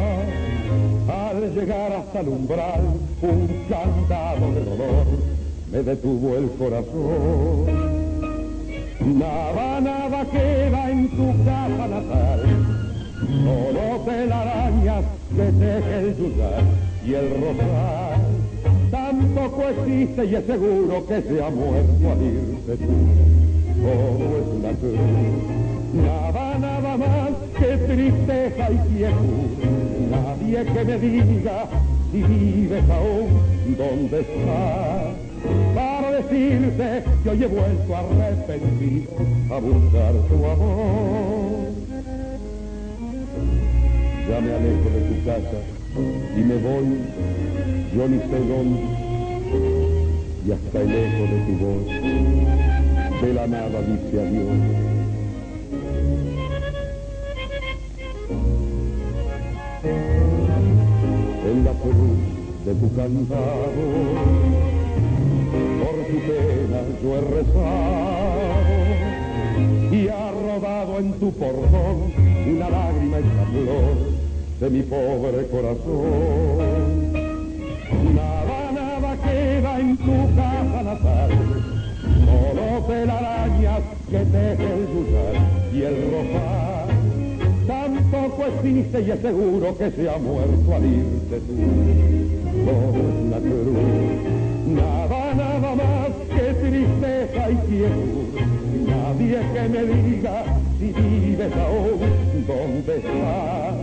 Al 1.29 1.53
llegar 1.53 1.91
hasta 1.91 2.21
el 2.21 2.29
umbral, 2.29 2.81
un 3.21 3.47
candado 3.67 4.53
de 4.53 4.63
dolor 4.63 5.38
me 5.71 5.83
detuvo 5.83 6.35
el 6.35 6.49
corazón. 6.51 7.65
Nada, 8.99 9.81
nada 9.81 10.25
queda 10.25 10.91
en 10.91 11.09
tu 11.09 11.43
casa 11.45 11.87
natal, 11.87 12.41
solo 13.43 14.01
telarañas 14.05 15.05
que 15.35 15.43
teje 15.43 15.99
el 15.99 16.17
yuyar 16.17 16.63
y 17.05 17.13
el 17.13 17.29
rosal. 17.41 18.21
Tampoco 18.91 19.63
existe 19.69 20.25
y 20.25 20.35
es 20.35 20.45
seguro 20.45 21.05
que 21.07 21.21
se 21.21 21.43
ha 21.43 21.49
muerto 21.49 22.11
al 22.11 22.21
irse 22.23 22.77
tú. 22.77 22.93
Todo 23.81 24.37
es 24.37 24.47
una 24.57 24.71
cruz, 24.71 24.99
nada, 25.93 26.57
nada 26.59 26.97
más 26.97 27.29
que 27.57 27.77
tristeza 27.77 28.71
y 28.71 28.77
quietud. 28.89 29.49
Nadie 30.11 30.65
que 30.65 30.83
me 30.83 30.99
diga 30.99 31.65
si 32.11 32.23
vives 32.23 32.83
aún, 32.89 33.77
¿dónde 33.77 34.19
estás? 34.21 35.28
Para 35.75 36.11
decirte 36.11 37.03
que 37.23 37.29
hoy 37.29 37.43
he 37.43 37.47
vuelto 37.47 37.95
arrepentido 37.95 39.11
a 39.51 39.59
buscar 39.59 40.13
tu 40.27 40.45
amor. 40.45 41.69
Ya 44.29 44.41
me 44.41 44.51
alejo 44.53 44.89
de 44.89 45.01
tu 45.09 45.15
casa 45.25 45.59
y 46.35 46.39
me 46.41 46.55
voy, 46.57 46.85
yo 47.95 48.07
ni 48.07 48.19
sé 48.19 48.39
dónde, 48.47 48.81
y 50.45 50.51
hasta 50.51 50.81
el 50.81 50.91
eco 50.91 51.23
de 51.23 51.39
tu 51.45 51.53
voz, 51.65 51.85
de 53.21 53.33
la 53.33 53.47
nada 53.47 53.81
dice 53.81 54.21
adiós. 54.21 54.59
En 61.51 61.65
la 61.65 61.71
cruz 61.71 62.19
de 62.65 62.73
tu 62.75 62.95
cantado, 62.95 64.78
tu 66.09 66.19
pena 66.27 66.81
yo 67.01 67.09
he 67.15 67.21
rezado 67.21 68.49
y 69.91 70.07
ha 70.07 70.31
rodado 70.31 70.97
en 70.99 71.13
tu 71.13 71.31
portón 71.33 72.11
una 72.47 72.69
lágrima 72.69 73.17
esta 73.19 73.45
flor 73.51 73.95
de 74.59 74.69
mi 74.69 74.81
pobre 74.81 75.47
corazón. 75.47 77.11
Nada, 78.15 78.71
nada 78.71 79.17
queda 79.23 79.79
en 79.79 79.97
tu 79.97 80.35
casa 80.35 80.83
natal, 80.83 81.31
solo 82.25 82.85
telarañas 82.87 83.81
que 84.09 84.19
teje 84.19 84.67
el 84.73 84.87
yuyar 84.93 85.35
y 85.73 85.81
el 85.83 85.95
rosal. 86.11 86.87
Tampoco 87.67 88.45
existe 88.47 89.01
y 89.01 89.11
es 89.11 89.19
seguro 89.19 89.77
que 89.77 89.91
se 89.91 90.09
ha 90.09 90.17
muerto 90.17 90.75
al 90.75 90.85
irte 90.85 91.39
tú. 91.39 91.53
Es 92.67 92.77
una 93.25 93.37
cruz, 93.37 93.77
nada, 94.67 95.18
nada 95.75 96.09
más 96.09 96.09
que 96.29 96.53
tristeza 96.53 97.51
y 97.51 97.55
quietud. 97.67 98.39
Nadie 98.87 99.39
que 99.53 99.69
me 99.69 99.83
diga 99.83 100.43
si 100.79 100.85
vives 100.85 101.53
aún, 101.55 102.45
¿dónde 102.47 102.97
estás? 102.97 103.75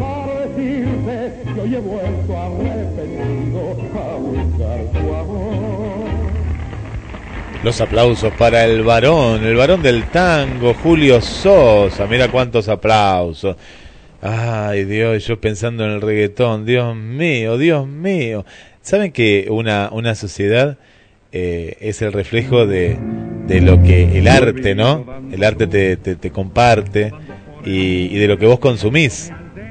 Para 0.00 0.46
decirte 0.46 1.32
que 1.54 1.60
hoy 1.60 1.74
he 1.74 1.80
vuelto 1.80 2.38
arrepentido 2.38 3.76
a 3.94 4.16
buscar 4.16 4.80
tu 4.92 5.14
amor. 5.14 6.08
Los 7.62 7.80
aplausos 7.80 8.32
para 8.34 8.64
el 8.64 8.82
varón, 8.84 9.44
el 9.44 9.56
varón 9.56 9.82
del 9.82 10.04
tango, 10.10 10.74
Julio 10.74 11.20
Sosa. 11.20 12.06
Mira 12.06 12.28
cuántos 12.28 12.68
aplausos. 12.68 13.56
Ay, 14.22 14.84
Dios, 14.84 15.26
yo 15.26 15.40
pensando 15.40 15.84
en 15.84 15.90
el 15.90 16.00
reggaetón, 16.00 16.64
Dios 16.64 16.94
mío, 16.96 17.58
Dios 17.58 17.86
mío. 17.86 18.44
¿Saben 18.80 19.12
que 19.12 19.48
una, 19.50 19.90
una 19.92 20.14
sociedad 20.14 20.78
eh, 21.32 21.76
es 21.80 22.02
el 22.02 22.12
reflejo 22.12 22.66
de, 22.66 22.96
de 23.46 23.60
lo 23.60 23.82
que 23.82 24.18
el 24.18 24.28
arte, 24.28 24.74
¿no? 24.74 25.04
El 25.32 25.44
arte 25.44 25.66
te, 25.66 25.96
te, 25.96 26.16
te 26.16 26.30
comparte 26.30 27.12
y, 27.64 28.06
y 28.06 28.18
de 28.18 28.28
lo 28.28 28.38
que 28.38 28.46
vos 28.46 28.58
consumís. 28.58 29.30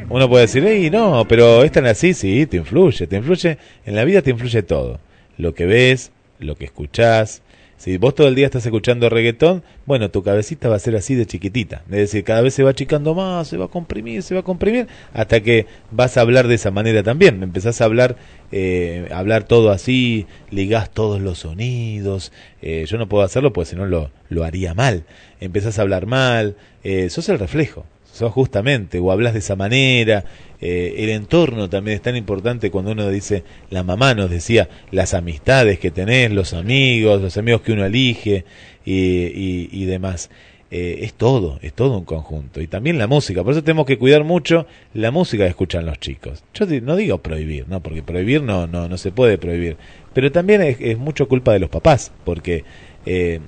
Uno 0.09 0.29
puede 0.29 0.43
decir, 0.43 0.63
hey, 0.65 0.89
no, 0.89 1.25
pero 1.27 1.63
es 1.63 1.71
tan 1.71 1.85
así, 1.85 2.13
sí, 2.13 2.45
te 2.45 2.57
influye, 2.57 3.07
te 3.07 3.17
influye, 3.17 3.57
en 3.85 3.95
la 3.95 4.05
vida 4.05 4.21
te 4.21 4.31
influye 4.31 4.63
todo. 4.63 4.99
Lo 5.37 5.53
que 5.53 5.65
ves, 5.65 6.11
lo 6.39 6.55
que 6.55 6.65
escuchás, 6.65 7.41
si 7.77 7.97
vos 7.97 8.15
todo 8.15 8.27
el 8.27 8.33
día 8.33 8.47
estás 8.47 8.65
escuchando 8.65 9.07
reggaetón, 9.07 9.63
bueno, 9.85 10.09
tu 10.09 10.23
cabecita 10.23 10.67
va 10.67 10.75
a 10.75 10.79
ser 10.79 10.95
así 10.95 11.13
de 11.13 11.27
chiquitita. 11.27 11.83
Es 11.85 11.97
decir, 11.97 12.23
cada 12.23 12.41
vez 12.41 12.55
se 12.55 12.63
va 12.63 12.71
achicando 12.71 13.13
más, 13.13 13.47
se 13.47 13.57
va 13.57 13.65
a 13.65 13.67
comprimir, 13.67 14.23
se 14.23 14.33
va 14.33 14.39
a 14.39 14.43
comprimir, 14.43 14.87
hasta 15.13 15.41
que 15.41 15.67
vas 15.91 16.17
a 16.17 16.21
hablar 16.21 16.47
de 16.47 16.55
esa 16.55 16.71
manera 16.71 17.03
también. 17.03 17.43
Empezás 17.43 17.79
a 17.79 17.85
hablar, 17.85 18.17
eh, 18.51 19.07
hablar 19.13 19.43
todo 19.43 19.69
así, 19.69 20.25
ligás 20.49 20.89
todos 20.89 21.21
los 21.21 21.37
sonidos. 21.37 22.31
Eh, 22.63 22.85
yo 22.87 22.97
no 22.97 23.07
puedo 23.07 23.23
hacerlo 23.23 23.53
porque 23.53 23.69
si 23.69 23.75
no 23.75 23.85
lo, 23.85 24.09
lo 24.29 24.43
haría 24.43 24.73
mal. 24.73 25.03
Empezás 25.39 25.77
a 25.77 25.83
hablar 25.83 26.07
mal, 26.07 26.55
eh, 26.83 27.11
sos 27.11 27.29
el 27.29 27.37
reflejo 27.37 27.85
sos 28.17 28.33
justamente, 28.33 28.99
o 28.99 29.11
hablas 29.11 29.33
de 29.33 29.39
esa 29.39 29.55
manera, 29.55 30.25
eh, 30.59 30.95
el 30.97 31.09
entorno 31.09 31.69
también 31.69 31.95
es 31.95 32.01
tan 32.01 32.15
importante 32.15 32.71
cuando 32.71 32.91
uno 32.91 33.09
dice, 33.09 33.43
la 33.69 33.83
mamá 33.83 34.15
nos 34.15 34.29
decía, 34.29 34.69
las 34.91 35.13
amistades 35.13 35.79
que 35.79 35.91
tenés, 35.91 36.31
los 36.31 36.53
amigos, 36.53 37.21
los 37.21 37.37
amigos 37.37 37.61
que 37.61 37.73
uno 37.73 37.85
elige 37.85 38.45
y, 38.85 39.69
y, 39.71 39.85
demás. 39.85 40.29
Eh, 40.69 40.99
es 41.03 41.13
todo, 41.13 41.59
es 41.61 41.71
todo 41.73 41.97
un 41.97 42.03
conjunto. 42.03 42.59
Y 42.59 42.67
también 42.67 42.97
la 42.97 43.07
música, 43.07 43.43
por 43.43 43.53
eso 43.53 43.63
tenemos 43.63 43.85
que 43.85 43.97
cuidar 43.97 44.25
mucho 44.25 44.65
la 44.93 45.11
música 45.11 45.43
que 45.43 45.49
escuchan 45.49 45.85
los 45.85 45.99
chicos. 45.99 46.43
Yo 46.53 46.65
no 46.81 46.95
digo 46.95 47.19
prohibir, 47.19 47.69
¿no? 47.69 47.81
porque 47.81 48.03
prohibir 48.03 48.41
no, 48.41 48.67
no, 48.67 48.89
no 48.89 48.97
se 48.97 49.11
puede 49.11 49.37
prohibir, 49.37 49.77
pero 50.13 50.31
también 50.31 50.61
es, 50.61 50.77
es 50.81 50.97
mucho 50.97 51.29
culpa 51.29 51.53
de 51.53 51.59
los 51.59 51.69
papás, 51.69 52.11
porque 52.25 52.65
eh, 53.05 53.39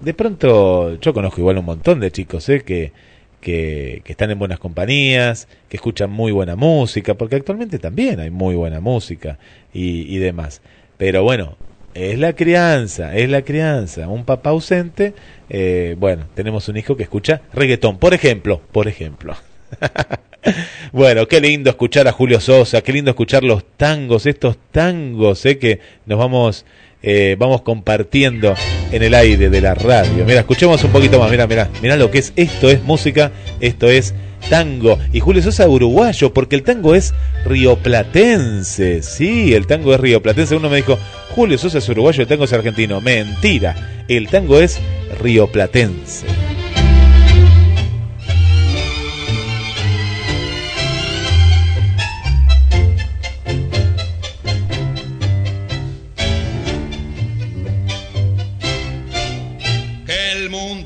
de 0.00 0.14
pronto 0.14 0.98
yo 1.00 1.14
conozco 1.14 1.40
igual 1.40 1.58
un 1.58 1.64
montón 1.64 2.00
de 2.00 2.10
chicos 2.10 2.48
¿eh? 2.48 2.62
que 2.62 2.92
que, 3.40 4.02
que, 4.04 4.12
están 4.12 4.30
en 4.30 4.38
buenas 4.38 4.58
compañías, 4.58 5.48
que 5.68 5.76
escuchan 5.76 6.10
muy 6.10 6.32
buena 6.32 6.56
música, 6.56 7.14
porque 7.14 7.36
actualmente 7.36 7.78
también 7.78 8.20
hay 8.20 8.30
muy 8.30 8.54
buena 8.54 8.80
música 8.80 9.38
y, 9.72 10.16
demás. 10.18 10.62
Pero 10.96 11.22
bueno, 11.22 11.56
es 11.94 12.18
la 12.18 12.34
crianza, 12.34 13.14
es 13.16 13.28
la 13.28 13.42
crianza. 13.42 14.08
Un 14.08 14.24
papá 14.24 14.50
ausente, 14.50 15.14
eh, 15.48 15.96
bueno, 15.98 16.26
tenemos 16.34 16.68
un 16.68 16.76
hijo 16.76 16.96
que 16.96 17.04
escucha 17.04 17.42
reggaetón, 17.52 17.98
por 17.98 18.14
ejemplo, 18.14 18.60
por 18.72 18.88
ejemplo. 18.88 19.36
bueno, 20.92 21.26
qué 21.26 21.40
lindo 21.40 21.70
escuchar 21.70 22.08
a 22.08 22.12
Julio 22.12 22.40
Sosa, 22.40 22.82
qué 22.82 22.92
lindo 22.92 23.10
escuchar 23.10 23.44
los 23.44 23.64
tangos, 23.76 24.26
estos 24.26 24.56
tangos 24.70 25.44
eh, 25.46 25.58
que 25.58 25.80
nos 26.06 26.18
vamos 26.18 26.64
eh, 27.08 27.36
vamos 27.38 27.62
compartiendo 27.62 28.54
en 28.90 29.02
el 29.04 29.14
aire 29.14 29.48
de 29.48 29.60
la 29.60 29.74
radio. 29.74 30.24
Mira, 30.26 30.40
escuchemos 30.40 30.82
un 30.82 30.90
poquito 30.90 31.20
más. 31.20 31.30
Mira, 31.30 31.46
mira, 31.46 31.70
mira 31.80 31.94
lo 31.94 32.10
que 32.10 32.18
es. 32.18 32.32
Esto 32.34 32.68
es 32.68 32.82
música, 32.82 33.30
esto 33.60 33.88
es 33.88 34.12
tango. 34.50 34.98
Y 35.12 35.20
Julio 35.20 35.40
Sosa 35.40 35.68
uruguayo, 35.68 36.34
porque 36.34 36.56
el 36.56 36.64
tango 36.64 36.96
es 36.96 37.14
rioplatense. 37.44 39.02
Sí, 39.02 39.54
el 39.54 39.68
tango 39.68 39.94
es 39.94 40.00
rioplatense. 40.00 40.56
Uno 40.56 40.68
me 40.68 40.78
dijo, 40.78 40.98
Julio 41.30 41.58
Sosa 41.58 41.78
es 41.78 41.88
uruguayo, 41.88 42.22
el 42.22 42.28
tango 42.28 42.42
es 42.42 42.52
argentino. 42.52 43.00
Mentira, 43.00 44.04
el 44.08 44.26
tango 44.26 44.58
es 44.58 44.80
rioplatense. 45.20 46.26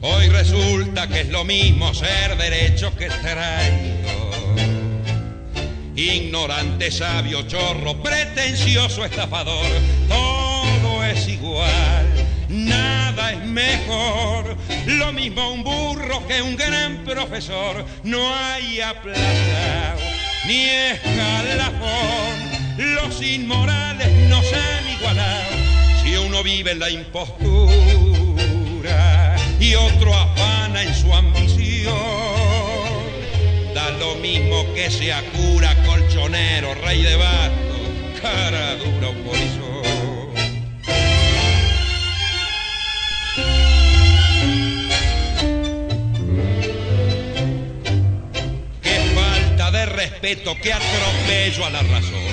Hoy 0.00 0.28
resulta 0.28 1.08
que 1.08 1.22
es 1.22 1.28
lo 1.28 1.44
mismo 1.44 1.92
ser 1.92 2.36
derecho 2.36 2.94
que 2.96 3.08
traigo. 3.08 4.30
ignorante, 5.96 6.92
sabio, 6.92 7.42
chorro, 7.48 8.00
pretencioso, 8.00 9.04
estafador, 9.04 9.66
todo 10.06 11.04
es 11.04 11.26
igual, 11.26 12.06
nada 12.48 13.32
es 13.32 13.44
mejor, 13.44 14.56
lo 14.86 15.12
mismo 15.12 15.50
un 15.50 15.64
burro 15.64 16.24
que 16.28 16.40
un 16.40 16.54
gran 16.54 16.98
profesor, 17.04 17.84
no 18.04 18.32
hay 18.32 18.80
aplazado 18.80 20.00
ni 20.46 20.66
escalafón, 20.66 22.36
los 22.94 23.20
inmorales 23.20 24.12
nos 24.28 24.44
han 24.52 24.88
igualado, 24.96 25.56
si 26.04 26.14
uno 26.14 26.44
vive 26.44 26.70
en 26.70 26.78
la 26.78 26.90
impostura 26.90 28.07
y 29.68 29.74
otro 29.74 30.14
afana 30.14 30.82
en 30.82 30.94
su 30.94 31.12
ambición 31.12 31.94
da 33.74 33.90
lo 33.90 34.14
mismo 34.14 34.64
que 34.74 34.90
sea 34.90 35.22
cura, 35.32 35.74
colchonero, 35.84 36.74
rey 36.86 37.02
de 37.02 37.16
bastos, 37.16 38.20
cara 38.22 38.76
dura 38.76 39.08
o 39.08 39.14
polizón. 39.24 40.34
Qué 48.82 48.98
falta 49.14 49.70
de 49.70 49.86
respeto, 49.86 50.56
qué 50.62 50.72
atropello 50.72 51.66
a 51.66 51.70
la 51.70 51.82
razón. 51.82 52.32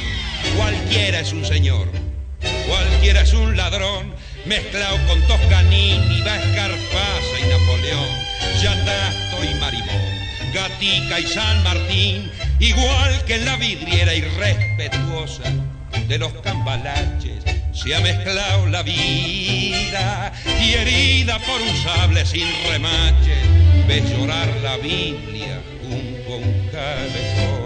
Cualquiera 0.55 1.19
es 1.19 1.33
un 1.33 1.43
señor, 1.43 1.89
cualquiera 2.65 3.21
es 3.21 3.33
un 3.33 3.57
ladrón, 3.57 4.15
mezclado 4.45 4.97
con 5.07 5.21
Toscanini, 5.27 6.19
Escarpasa 6.19 7.39
y 7.39 7.47
Napoleón, 7.49 8.09
Yatasto 8.61 9.43
y 9.43 9.55
Marimón. 9.59 10.15
Gatica 10.53 11.19
y 11.19 11.27
San 11.27 11.63
Martín, 11.63 12.31
igual 12.59 13.25
que 13.25 13.35
en 13.35 13.45
la 13.45 13.57
vidriera 13.57 14.13
irrespetuosa 14.13 15.43
de 16.07 16.17
los 16.17 16.31
cambalaches, 16.41 17.43
se 17.73 17.93
ha 17.93 17.99
mezclado 17.99 18.65
la 18.67 18.81
vida 18.83 20.31
y 20.61 20.73
herida 20.73 21.39
por 21.39 21.61
un 21.61 21.75
sable 21.83 22.25
sin 22.25 22.47
remache, 22.69 23.35
ves 23.87 24.09
llorar 24.09 24.47
la 24.63 24.77
Biblia 24.77 25.61
junto 25.81 26.33
a 26.33 26.37
un 26.37 26.69
calefón. 26.71 27.65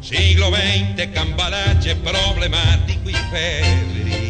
Siglo 0.00 0.50
XX, 0.50 1.08
cambalache 1.12 1.96
problemático 1.96 3.10
y 3.10 3.14
febril. 3.14 4.25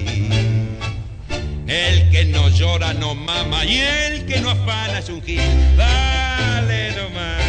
El 1.69 2.11
que 2.11 2.25
no 2.27 2.49
llora 2.49 2.95
no 2.95 3.17
mama 3.17 3.65
y 3.65 3.79
el 3.79 4.25
que 4.25 4.41
no 4.41 4.51
afana 4.51 5.01
es 5.01 5.09
un 5.09 5.21
gil. 5.21 5.41
Dale 5.77 6.93
nomás, 6.93 7.43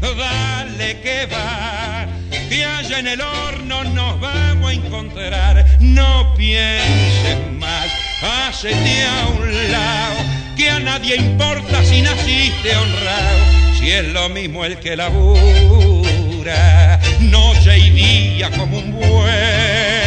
dale 0.00 1.00
que 1.00 1.26
va, 1.26 2.06
que 2.50 2.64
allá 2.64 2.98
en 2.98 3.06
el 3.06 3.20
horno 3.22 3.84
nos 3.84 4.20
vamos 4.20 4.70
a 4.70 4.74
encontrar. 4.74 5.64
No 5.80 6.34
pienses 6.36 7.50
más, 7.58 7.90
hacete 8.22 9.04
a 9.04 9.26
un 9.28 9.72
lado, 9.72 10.16
que 10.54 10.68
a 10.68 10.78
nadie 10.78 11.16
importa 11.16 11.82
si 11.82 12.02
naciste 12.02 12.76
honrado, 12.76 13.38
si 13.78 13.90
es 13.90 14.04
lo 14.08 14.28
mismo 14.28 14.66
el 14.66 14.78
que 14.78 14.96
labura, 14.96 17.00
noche 17.20 17.78
y 17.78 17.90
día 17.90 18.50
como 18.50 18.78
un 18.78 18.92
buey 18.92 20.05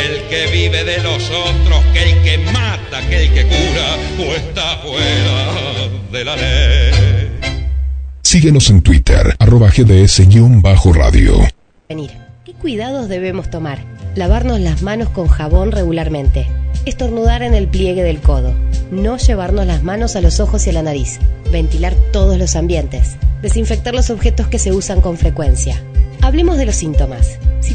el 0.00 0.22
que 0.28 0.46
vive 0.52 0.84
de 0.84 1.02
los 1.02 1.30
otros, 1.30 1.84
que 1.92 2.12
el 2.12 2.22
que 2.22 2.38
mata, 2.52 3.00
que 3.08 3.24
el 3.24 3.32
que 3.32 3.44
cura, 3.44 3.96
o 4.18 4.34
está 4.34 4.78
fuera 4.78 5.88
de 6.12 6.24
la 6.24 6.36
ley. 6.36 7.30
Síguenos 8.22 8.70
en 8.70 8.82
Twitter, 8.82 9.34
arroba 9.38 9.70
GDS-radio. 9.70 11.48
Venir. 11.88 12.10
¿Qué 12.44 12.52
cuidados 12.52 13.08
debemos 13.08 13.50
tomar? 13.50 13.84
Lavarnos 14.14 14.60
las 14.60 14.82
manos 14.82 15.08
con 15.10 15.28
jabón 15.28 15.72
regularmente. 15.72 16.46
Estornudar 16.86 17.42
en 17.42 17.54
el 17.54 17.68
pliegue 17.68 18.02
del 18.02 18.20
codo. 18.20 18.54
No 18.90 19.18
llevarnos 19.18 19.66
las 19.66 19.82
manos 19.82 20.16
a 20.16 20.20
los 20.20 20.40
ojos 20.40 20.66
y 20.66 20.70
a 20.70 20.72
la 20.72 20.82
nariz. 20.82 21.18
Ventilar 21.52 21.94
todos 22.12 22.38
los 22.38 22.56
ambientes. 22.56 23.16
Desinfectar 23.42 23.94
los 23.94 24.10
objetos 24.10 24.46
que 24.48 24.58
se 24.58 24.72
usan 24.72 25.00
con 25.00 25.18
frecuencia. 25.18 25.82
Hablemos 26.22 26.56
de 26.56 26.66
los 26.66 26.76
síntomas. 26.76 27.38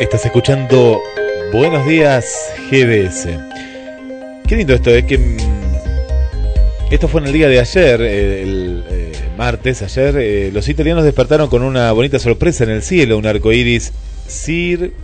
Estás 0.00 0.24
escuchando 0.24 1.02
Buenos 1.52 1.86
Días 1.86 2.54
GDS. 2.70 3.28
Qué 4.48 4.56
lindo 4.56 4.72
esto, 4.72 4.88
es 4.88 5.04
que 5.04 5.18
mm, 5.18 5.36
esto 6.90 7.06
fue 7.06 7.20
en 7.20 7.26
el 7.26 7.34
día 7.34 7.48
de 7.48 7.60
ayer, 7.60 8.00
eh, 8.00 8.42
el 8.42 8.84
eh, 8.88 9.12
martes, 9.36 9.82
ayer, 9.82 10.16
eh, 10.16 10.50
los 10.54 10.66
italianos 10.70 11.04
despertaron 11.04 11.50
con 11.50 11.62
una 11.62 11.92
bonita 11.92 12.18
sorpresa 12.18 12.64
en 12.64 12.70
el 12.70 12.82
cielo, 12.82 13.18
un 13.18 13.26
arco 13.26 13.52
iris 13.52 13.92
Sir. 14.26 14.94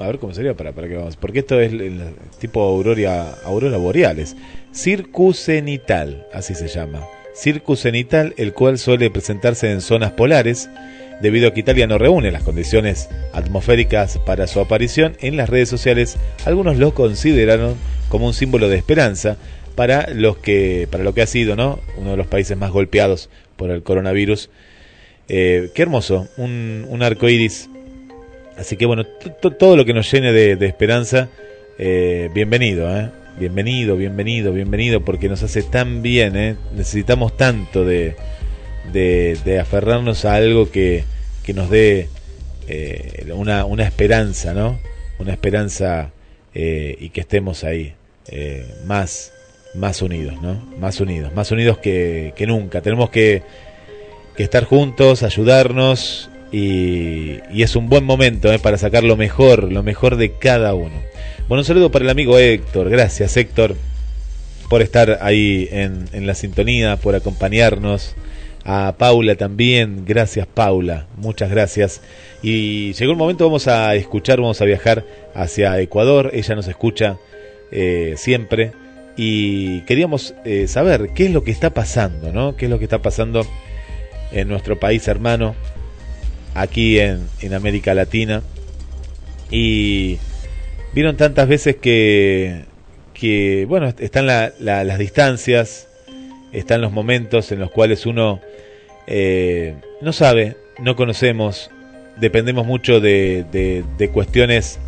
A 0.00 0.08
ver 0.08 0.18
cómo 0.18 0.34
sería 0.34 0.54
para, 0.54 0.72
para 0.72 0.88
que 0.88 0.96
vamos, 0.96 1.14
porque 1.14 1.38
esto 1.38 1.60
es 1.60 1.72
el, 1.72 2.02
tipo 2.40 2.60
aurora, 2.60 3.36
aurora 3.44 3.76
boreales. 3.76 4.34
Circuscenital, 4.74 6.26
así 6.32 6.56
se 6.56 6.66
llama. 6.66 7.06
Circuscenital, 7.36 8.34
el 8.36 8.52
cual 8.52 8.78
suele 8.78 9.10
presentarse 9.10 9.70
en 9.70 9.80
zonas 9.80 10.10
polares 10.10 10.68
debido 11.20 11.48
a 11.48 11.54
que 11.54 11.60
Italia 11.60 11.86
no 11.86 11.98
reúne 11.98 12.30
las 12.30 12.42
condiciones 12.42 13.08
atmosféricas 13.32 14.18
para 14.18 14.46
su 14.46 14.60
aparición, 14.60 15.16
en 15.20 15.36
las 15.36 15.48
redes 15.48 15.68
sociales 15.68 16.16
algunos 16.44 16.76
lo 16.76 16.94
consideraron 16.94 17.76
como 18.08 18.26
un 18.26 18.34
símbolo 18.34 18.68
de 18.68 18.76
esperanza 18.76 19.36
para 19.74 20.08
los 20.12 20.36
que 20.38 20.86
para 20.90 21.04
lo 21.04 21.14
que 21.14 21.22
ha 21.22 21.26
sido, 21.26 21.56
¿no? 21.56 21.80
Uno 21.96 22.12
de 22.12 22.16
los 22.16 22.26
países 22.26 22.56
más 22.56 22.70
golpeados 22.70 23.28
por 23.56 23.70
el 23.70 23.82
coronavirus. 23.82 24.50
Eh, 25.28 25.70
qué 25.74 25.82
hermoso, 25.82 26.28
un, 26.36 26.86
un 26.88 27.02
arco 27.02 27.28
iris. 27.28 27.68
Así 28.56 28.76
que 28.76 28.86
bueno, 28.86 29.04
todo 29.04 29.76
lo 29.76 29.84
que 29.84 29.94
nos 29.94 30.10
llene 30.10 30.32
de, 30.32 30.66
esperanza, 30.66 31.28
eh, 31.78 32.30
bienvenido, 32.32 32.88
¿eh? 32.96 33.10
Bienvenido, 33.36 33.96
bienvenido, 33.96 34.52
bienvenido, 34.52 35.04
porque 35.04 35.28
nos 35.28 35.42
hace 35.42 35.64
tan 35.64 36.02
bien, 36.02 36.36
¿eh? 36.36 36.56
Necesitamos 36.76 37.36
tanto 37.36 37.84
de, 37.84 38.14
de, 38.92 39.58
aferrarnos 39.60 40.24
a 40.24 40.34
algo 40.34 40.70
que, 40.70 41.04
que 41.44 41.54
nos 41.54 41.70
dé 41.70 42.08
eh, 42.68 43.26
una, 43.34 43.64
una 43.64 43.84
esperanza, 43.84 44.54
¿no? 44.54 44.78
Una 45.18 45.32
esperanza 45.32 46.10
eh, 46.54 46.96
y 47.00 47.10
que 47.10 47.20
estemos 47.20 47.64
ahí 47.64 47.94
eh, 48.28 48.66
más, 48.86 49.32
más 49.74 50.02
unidos, 50.02 50.40
¿no? 50.40 50.54
Más 50.78 51.00
unidos, 51.00 51.32
más 51.34 51.50
unidos 51.50 51.78
que, 51.78 52.32
que 52.36 52.46
nunca. 52.46 52.80
Tenemos 52.80 53.10
que, 53.10 53.42
que 54.36 54.42
estar 54.42 54.64
juntos, 54.64 55.22
ayudarnos 55.22 56.30
y, 56.52 57.38
y 57.52 57.62
es 57.62 57.76
un 57.76 57.88
buen 57.88 58.04
momento 58.04 58.56
para 58.60 58.78
sacar 58.78 59.04
lo 59.04 59.16
mejor, 59.16 59.72
lo 59.72 59.82
mejor 59.82 60.16
de 60.16 60.32
cada 60.32 60.74
uno. 60.74 61.02
Bueno, 61.48 61.60
un 61.60 61.64
saludo 61.64 61.90
para 61.90 62.04
el 62.04 62.10
amigo 62.10 62.38
Héctor. 62.38 62.88
Gracias, 62.88 63.36
Héctor, 63.36 63.76
por 64.70 64.80
estar 64.80 65.18
ahí 65.20 65.68
en, 65.70 66.08
en 66.12 66.26
la 66.26 66.34
sintonía, 66.34 66.96
por 66.96 67.14
acompañarnos 67.14 68.14
a 68.64 68.94
Paula 68.96 69.34
también, 69.34 70.04
gracias 70.06 70.46
Paula, 70.46 71.06
muchas 71.16 71.50
gracias. 71.50 72.00
Y 72.42 72.92
llegó 72.94 73.12
el 73.12 73.18
momento, 73.18 73.44
vamos 73.44 73.68
a 73.68 73.94
escuchar, 73.94 74.40
vamos 74.40 74.60
a 74.60 74.64
viajar 74.64 75.04
hacia 75.34 75.78
Ecuador, 75.80 76.30
ella 76.32 76.54
nos 76.54 76.66
escucha 76.68 77.18
eh, 77.70 78.14
siempre 78.16 78.72
y 79.16 79.82
queríamos 79.82 80.34
eh, 80.44 80.66
saber 80.66 81.10
qué 81.14 81.26
es 81.26 81.30
lo 81.30 81.44
que 81.44 81.50
está 81.50 81.70
pasando, 81.70 82.32
¿no? 82.32 82.56
¿Qué 82.56 82.64
es 82.64 82.70
lo 82.70 82.78
que 82.78 82.84
está 82.84 83.00
pasando 83.00 83.46
en 84.32 84.48
nuestro 84.48 84.80
país 84.80 85.06
hermano, 85.08 85.54
aquí 86.54 86.98
en, 86.98 87.28
en 87.40 87.54
América 87.54 87.94
Latina? 87.94 88.42
Y 89.50 90.18
vieron 90.94 91.16
tantas 91.16 91.48
veces 91.48 91.76
que, 91.76 92.64
que 93.12 93.66
bueno, 93.68 93.92
están 93.98 94.26
la, 94.26 94.52
la, 94.58 94.84
las 94.84 94.98
distancias, 94.98 95.86
están 96.52 96.80
los 96.80 96.92
momentos 96.92 97.52
en 97.52 97.60
los 97.60 97.70
cuales 97.70 98.06
uno 98.06 98.40
eh, 99.06 99.74
no 100.00 100.12
sabe, 100.12 100.56
no 100.78 100.96
conocemos, 100.96 101.70
dependemos 102.18 102.66
mucho 102.66 103.00
de, 103.00 103.44
de, 103.98 104.08
cuestiones, 104.10 104.78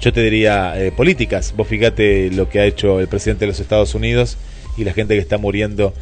yo 0.00 0.12
te 0.12 0.22
diría, 0.22 0.80
eh, 0.80 0.92
políticas. 0.92 1.54
Vos 1.56 1.68
fíjate 1.68 2.30
lo 2.30 2.48
que 2.48 2.60
ha 2.60 2.64
hecho 2.64 3.00
el 3.00 3.08
presidente 3.08 3.44
de 3.44 3.48
los 3.48 3.60
Estados 3.60 3.94
Unidos 3.94 4.36
y 4.76 4.84
la 4.84 4.92
gente 4.92 5.14
que 5.14 5.20
está 5.20 5.38
muriendo 5.38 5.92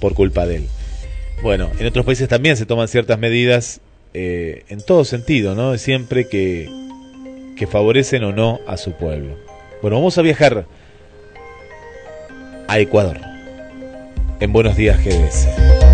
por 0.00 0.14
culpa 0.14 0.46
de 0.46 0.56
él. 0.56 0.66
bueno, 1.42 1.70
en 1.78 1.86
otros 1.86 2.04
países 2.04 2.28
también 2.28 2.56
se 2.56 2.66
toman 2.66 2.88
ciertas 2.88 3.18
medidas 3.18 3.80
eh, 4.14 4.64
en 4.68 4.80
todo 4.80 5.04
sentido, 5.04 5.54
¿no? 5.54 5.76
Siempre 5.78 6.28
que, 6.28 6.68
que 7.56 7.66
favorecen 7.66 8.24
o 8.24 8.32
no 8.32 8.60
a 8.66 8.76
su 8.76 8.92
pueblo. 8.92 9.36
Bueno, 9.82 9.96
vamos 9.96 10.16
a 10.18 10.22
viajar 10.22 10.66
a 12.68 12.78
Ecuador. 12.78 13.18
En 14.40 14.52
Buenos 14.52 14.76
Días 14.76 14.98
GDS. 15.02 15.85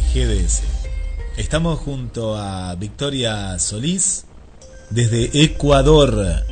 GDS. 0.00 0.62
Estamos 1.36 1.78
junto 1.80 2.36
a 2.36 2.74
Victoria 2.76 3.58
Solís 3.58 4.24
desde 4.90 5.42
Ecuador, 5.42 6.44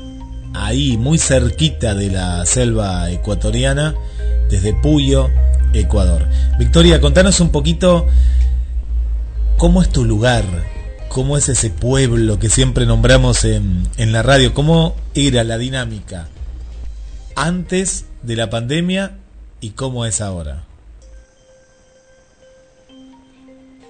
ahí 0.54 0.96
muy 0.96 1.18
cerquita 1.18 1.94
de 1.94 2.10
la 2.10 2.44
selva 2.46 3.10
ecuatoriana, 3.10 3.94
desde 4.50 4.74
Puyo, 4.74 5.28
Ecuador. 5.72 6.28
Victoria, 6.58 7.00
contanos 7.00 7.40
un 7.40 7.50
poquito 7.50 8.06
cómo 9.56 9.82
es 9.82 9.88
tu 9.90 10.04
lugar, 10.04 10.44
cómo 11.08 11.36
es 11.36 11.48
ese 11.48 11.70
pueblo 11.70 12.38
que 12.38 12.50
siempre 12.50 12.86
nombramos 12.86 13.44
en, 13.44 13.88
en 13.96 14.12
la 14.12 14.22
radio, 14.22 14.54
cómo 14.54 14.96
era 15.14 15.44
la 15.44 15.58
dinámica 15.58 16.28
antes 17.36 18.06
de 18.22 18.36
la 18.36 18.50
pandemia 18.50 19.18
y 19.60 19.70
cómo 19.70 20.04
es 20.04 20.20
ahora. 20.20 20.64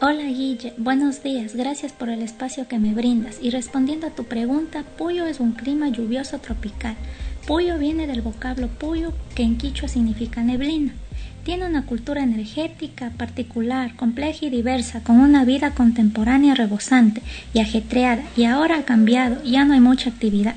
Hola 0.05 0.25
Guille, 0.25 0.73
buenos 0.79 1.23
días, 1.23 1.55
gracias 1.55 1.93
por 1.93 2.09
el 2.09 2.23
espacio 2.23 2.67
que 2.67 2.81
me 2.81 2.93
brindas. 2.93 3.37
Y 3.41 3.51
respondiendo 3.51 4.09
a 4.09 4.11
tu 4.11 4.25
pregunta, 4.25 4.83
Puyo 4.99 5.27
es 5.27 5.39
un 5.39 5.53
clima 5.53 5.91
lluvioso 5.91 6.39
tropical. 6.39 6.97
Puyo 7.47 7.79
viene 7.79 8.09
del 8.09 8.21
vocablo 8.21 8.67
Puyo, 8.67 9.13
que 9.37 9.45
en 9.45 9.59
quichua 9.59 9.87
significa 9.89 10.43
neblina. 10.43 10.93
Tiene 11.45 11.67
una 11.67 11.87
cultura 11.87 12.21
energética 12.21 13.11
particular, 13.11 13.95
compleja 13.95 14.47
y 14.47 14.51
diversa, 14.51 15.05
con 15.05 15.21
una 15.21 15.45
vida 15.45 15.71
contemporánea 15.73 16.57
rebosante 16.57 17.23
y 17.55 17.61
ajetreada, 17.61 18.25
y 18.37 18.43
ahora 18.43 18.79
ha 18.79 18.85
cambiado, 18.85 19.41
ya 19.45 19.65
no 19.65 19.73
hay 19.75 19.81
mucha 19.81 20.11
actividad. 20.11 20.57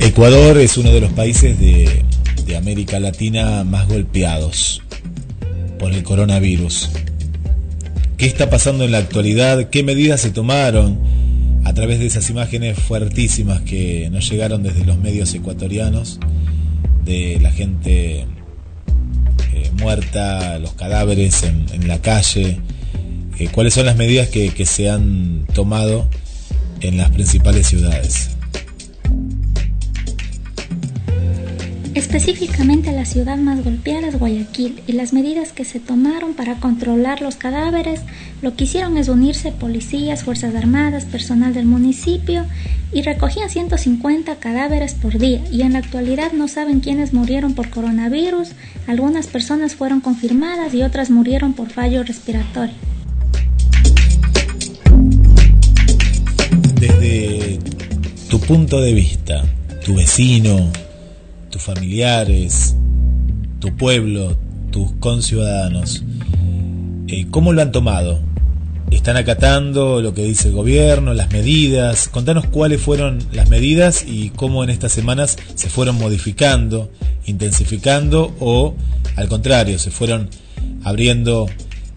Ecuador 0.00 0.58
es 0.58 0.76
uno 0.76 0.90
de 0.90 1.00
los 1.00 1.12
países 1.12 1.60
de, 1.60 2.04
de 2.44 2.56
América 2.56 2.98
Latina 2.98 3.62
más 3.62 3.86
golpeados 3.86 4.82
por 5.82 5.92
el 5.92 6.04
coronavirus. 6.04 6.90
¿Qué 8.16 8.26
está 8.26 8.48
pasando 8.48 8.84
en 8.84 8.92
la 8.92 8.98
actualidad? 8.98 9.68
¿Qué 9.68 9.82
medidas 9.82 10.20
se 10.20 10.30
tomaron 10.30 10.96
a 11.64 11.74
través 11.74 11.98
de 11.98 12.06
esas 12.06 12.30
imágenes 12.30 12.78
fuertísimas 12.78 13.62
que 13.62 14.08
nos 14.12 14.30
llegaron 14.30 14.62
desde 14.62 14.84
los 14.84 14.96
medios 14.98 15.34
ecuatorianos 15.34 16.20
de 17.04 17.40
la 17.42 17.50
gente 17.50 18.20
eh, 18.20 19.70
muerta, 19.80 20.60
los 20.60 20.74
cadáveres 20.74 21.42
en, 21.42 21.88
la 21.88 22.00
calle? 22.00 22.60
Eh, 23.40 23.48
¿Cuáles 23.50 23.74
son 23.74 23.84
las 23.84 23.96
medidas 23.96 24.28
que 24.28 24.64
se 24.64 24.88
han 24.88 25.48
tomado 25.52 26.06
en 26.80 26.96
las 26.96 27.10
principales 27.10 27.66
ciudades? 27.66 28.31
Específicamente 31.94 32.90
la 32.90 33.04
ciudad 33.04 33.36
más 33.36 33.62
golpeada 33.62 34.08
es 34.08 34.18
Guayaquil 34.18 34.82
y 34.86 34.92
las 34.92 35.12
medidas 35.12 35.52
que 35.52 35.66
se 35.66 35.78
tomaron 35.78 36.32
para 36.32 36.54
controlar 36.54 37.20
los 37.20 37.36
cadáveres 37.36 38.00
lo 38.40 38.56
que 38.56 38.64
hicieron 38.64 38.96
es 38.96 39.08
unirse 39.08 39.52
policías, 39.52 40.24
fuerzas 40.24 40.54
armadas, 40.54 41.04
personal 41.04 41.52
del 41.52 41.66
municipio 41.66 42.46
y 42.94 43.02
recogían 43.02 43.50
150 43.50 44.36
cadáveres 44.36 44.94
por 44.94 45.18
día 45.18 45.44
y 45.52 45.62
en 45.62 45.74
la 45.74 45.80
actualidad 45.80 46.32
no 46.32 46.48
saben 46.48 46.80
quiénes 46.80 47.12
murieron 47.12 47.52
por 47.52 47.68
coronavirus, 47.68 48.52
algunas 48.86 49.26
personas 49.26 49.74
fueron 49.74 50.00
confirmadas 50.00 50.72
y 50.72 50.82
otras 50.82 51.10
murieron 51.10 51.52
por 51.52 51.68
fallo 51.68 52.02
respiratorio. 52.04 52.74
Desde 56.80 57.58
tu 58.30 58.40
punto 58.40 58.80
de 58.80 58.94
vista, 58.94 59.44
tu 59.84 59.94
vecino, 59.94 60.72
tus 61.52 61.62
familiares, 61.62 62.74
tu 63.60 63.76
pueblo, 63.76 64.36
tus 64.70 64.90
conciudadanos, 64.92 66.02
eh, 67.06 67.26
¿cómo 67.30 67.52
lo 67.52 67.60
han 67.60 67.72
tomado? 67.72 68.20
¿Están 68.90 69.18
acatando 69.18 70.00
lo 70.00 70.14
que 70.14 70.22
dice 70.22 70.48
el 70.48 70.54
gobierno, 70.54 71.12
las 71.12 71.30
medidas? 71.30 72.08
Contanos 72.08 72.46
cuáles 72.46 72.80
fueron 72.80 73.18
las 73.32 73.50
medidas 73.50 74.04
y 74.06 74.30
cómo 74.30 74.64
en 74.64 74.70
estas 74.70 74.92
semanas 74.92 75.36
se 75.54 75.68
fueron 75.68 75.96
modificando, 75.98 76.90
intensificando 77.26 78.34
o 78.40 78.74
al 79.16 79.28
contrario, 79.28 79.78
se 79.78 79.90
fueron 79.90 80.30
abriendo 80.84 81.46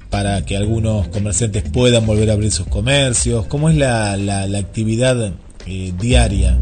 para 0.09 0.45
que 0.45 0.57
algunos 0.57 1.07
comerciantes 1.07 1.63
puedan 1.63 2.05
volver 2.05 2.29
a 2.29 2.33
abrir 2.33 2.51
sus 2.51 2.67
comercios. 2.67 3.45
¿Cómo 3.47 3.69
es 3.69 3.77
la, 3.77 4.17
la, 4.17 4.57
actividad 4.57 5.33
eh, 5.65 5.93
diaria? 5.97 6.59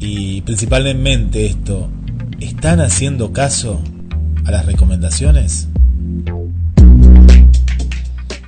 Y 0.00 0.42
principalmente 0.42 1.46
esto, 1.46 1.90
¿están 2.40 2.80
haciendo 2.80 3.32
caso 3.32 3.82
a 4.44 4.50
las 4.50 4.66
recomendaciones? 4.66 5.68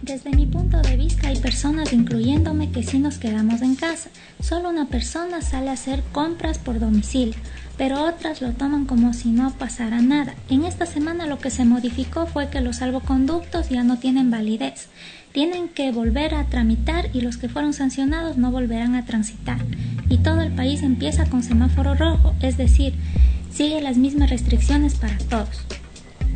Desde 0.02 0.30
mi 0.30 0.46
punto 0.46 0.80
de 0.80 0.96
vista 0.96 1.28
hay 1.28 1.38
personas, 1.38 1.92
incluyéndome, 1.92 2.70
que 2.70 2.82
sí 2.82 2.98
nos 2.98 3.18
quedamos 3.18 3.62
en 3.62 3.76
casa. 3.76 4.10
Solo 4.40 4.70
una 4.70 4.86
persona 4.86 5.42
sale 5.42 5.70
a 5.70 5.74
hacer 5.74 6.02
compras 6.12 6.58
por 6.58 6.80
domicilio, 6.80 7.34
pero 7.76 8.04
otras 8.04 8.42
lo 8.42 8.50
toman 8.52 8.86
como 8.86 9.12
si 9.12 9.30
no 9.30 9.52
pasara 9.52 10.00
nada. 10.00 10.34
En 10.48 10.64
esta 10.64 10.86
semana 10.86 11.26
lo 11.26 11.38
que 11.38 11.50
se 11.50 11.64
modificó 11.64 12.26
fue 12.26 12.48
que 12.48 12.60
los 12.60 12.76
salvoconductos 12.76 13.68
ya 13.68 13.84
no 13.84 13.98
tienen 13.98 14.30
validez. 14.30 14.88
Tienen 15.32 15.68
que 15.68 15.92
volver 15.92 16.34
a 16.34 16.46
tramitar 16.46 17.10
y 17.12 17.20
los 17.20 17.36
que 17.36 17.48
fueron 17.48 17.72
sancionados 17.72 18.36
no 18.36 18.50
volverán 18.50 18.96
a 18.96 19.04
transitar. 19.04 19.58
Y 20.08 20.18
todo 20.18 20.40
el 20.40 20.52
país 20.52 20.82
empieza 20.82 21.26
con 21.26 21.44
semáforo 21.44 21.94
rojo, 21.94 22.34
es 22.40 22.56
decir, 22.56 22.94
sigue 23.52 23.80
las 23.80 23.96
mismas 23.96 24.30
restricciones 24.30 24.94
para 24.94 25.18
todos. 25.18 25.60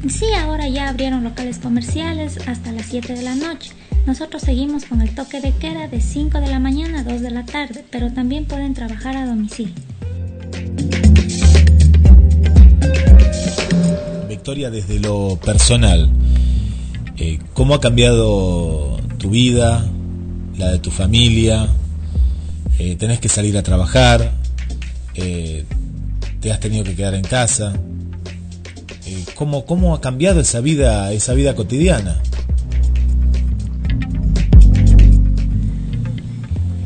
Sí, 0.09 0.27
ahora 0.39 0.69
ya 0.69 0.89
abrieron 0.89 1.25
locales 1.25 1.59
comerciales 1.59 2.39
hasta 2.47 2.73
las 2.73 2.87
7 2.87 3.15
de 3.15 3.23
la 3.23 3.35
noche. 3.35 3.73
Nosotros 4.07 4.43
seguimos 4.43 4.85
con 4.85 5.01
el 5.01 5.15
toque 5.15 5.41
de 5.41 5.53
queda 5.53 5.89
de 5.89 6.01
5 6.01 6.41
de 6.41 6.49
la 6.49 6.59
mañana 6.59 7.01
a 7.01 7.05
2 7.05 7.23
de 7.23 7.31
la 7.31 7.47
tarde, 7.47 7.85
pero 7.91 8.13
también 8.13 8.45
pueden 8.45 8.75
trabajar 8.75 9.17
a 9.17 9.25
domicilio. 9.25 9.75
Victoria, 14.29 14.71
desde 14.71 15.01
lo 15.01 15.39
personal, 15.43 16.11
eh, 17.17 17.39
¿cómo 17.55 17.75
ha 17.75 17.81
cambiado 17.81 18.99
tu 19.19 19.31
vida, 19.31 19.89
la 20.59 20.73
de 20.73 20.79
tu 20.81 20.91
familia? 20.91 21.67
Eh, 22.79 22.97
¿Tenés 22.97 23.21
que 23.21 23.31
salir 23.31 23.57
a 23.57 23.63
trabajar? 23.63 24.33
Eh, 25.15 25.65
¿Te 26.45 26.53
has 26.53 26.61
tenido 26.61 26.85
que 26.85 26.95
quedar 26.95 27.15
en 27.15 27.25
casa? 27.25 27.73
Eh, 29.07 29.25
¿cómo, 29.35 29.65
¿Cómo 29.65 29.95
ha 29.95 30.03
cambiado 30.03 30.43
esa 30.43 30.61
vida, 30.61 31.11
esa 31.11 31.33
vida 31.33 31.55
cotidiana? 31.55 32.21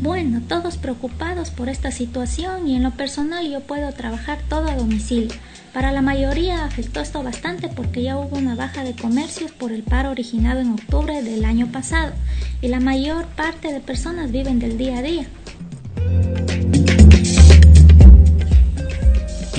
Bueno, 0.00 0.42
todos 0.46 0.76
preocupados 0.76 1.50
por 1.50 1.68
esta 1.68 1.90
situación 1.90 2.68
y 2.68 2.76
en 2.76 2.84
lo 2.84 2.92
personal 2.92 3.50
yo 3.50 3.58
puedo 3.58 3.90
trabajar 3.94 4.38
todo 4.48 4.68
a 4.68 4.76
domicilio. 4.76 5.34
Para 5.74 5.90
la 5.90 6.02
mayoría 6.02 6.64
afectó 6.64 7.00
esto 7.00 7.24
bastante 7.24 7.66
porque 7.66 8.04
ya 8.04 8.16
hubo 8.16 8.38
una 8.38 8.54
baja 8.54 8.84
de 8.84 8.94
comercios 8.94 9.50
por 9.50 9.72
el 9.72 9.82
paro 9.82 10.12
originado 10.12 10.60
en 10.60 10.70
octubre 10.70 11.20
del 11.20 11.44
año 11.44 11.66
pasado 11.72 12.12
y 12.62 12.68
la 12.68 12.78
mayor 12.78 13.26
parte 13.26 13.72
de 13.72 13.80
personas 13.80 14.30
viven 14.30 14.60
del 14.60 14.78
día 14.78 14.98
a 14.98 15.02
día. 15.02 15.26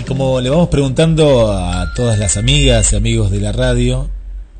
Como 0.09 0.41
le 0.41 0.49
vamos 0.49 0.69
preguntando 0.69 1.51
a 1.51 1.93
todas 1.93 2.17
las 2.17 2.35
amigas 2.35 2.93
y 2.93 2.95
amigos 2.95 3.29
de 3.29 3.39
la 3.39 3.51
radio, 3.51 4.09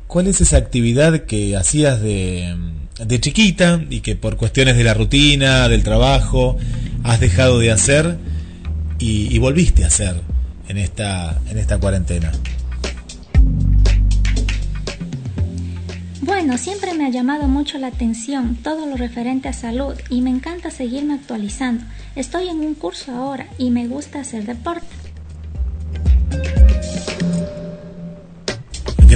¿cuál 0.06 0.28
es 0.28 0.40
esa 0.40 0.58
actividad 0.58 1.24
que 1.24 1.56
hacías 1.56 2.00
de, 2.00 2.54
de 3.04 3.20
chiquita 3.20 3.82
y 3.90 3.98
que 3.98 4.14
por 4.14 4.36
cuestiones 4.36 4.76
de 4.76 4.84
la 4.84 4.94
rutina, 4.94 5.68
del 5.68 5.82
trabajo, 5.82 6.56
has 7.02 7.18
dejado 7.18 7.58
de 7.58 7.72
hacer 7.72 8.16
y, 9.00 9.34
y 9.34 9.38
volviste 9.38 9.82
a 9.82 9.88
hacer 9.88 10.20
en 10.68 10.78
esta, 10.78 11.40
en 11.50 11.58
esta 11.58 11.78
cuarentena? 11.78 12.30
Bueno, 16.20 16.58
siempre 16.58 16.94
me 16.94 17.06
ha 17.06 17.10
llamado 17.10 17.48
mucho 17.48 17.76
la 17.78 17.88
atención 17.88 18.54
todo 18.62 18.86
lo 18.86 18.96
referente 18.96 19.48
a 19.48 19.52
salud 19.52 19.94
y 20.10 20.20
me 20.20 20.30
encanta 20.30 20.70
seguirme 20.70 21.14
actualizando. 21.14 21.82
Estoy 22.14 22.48
en 22.48 22.60
un 22.60 22.74
curso 22.74 23.10
ahora 23.10 23.48
y 23.58 23.70
me 23.70 23.88
gusta 23.88 24.20
hacer 24.20 24.46
deporte. 24.46 24.99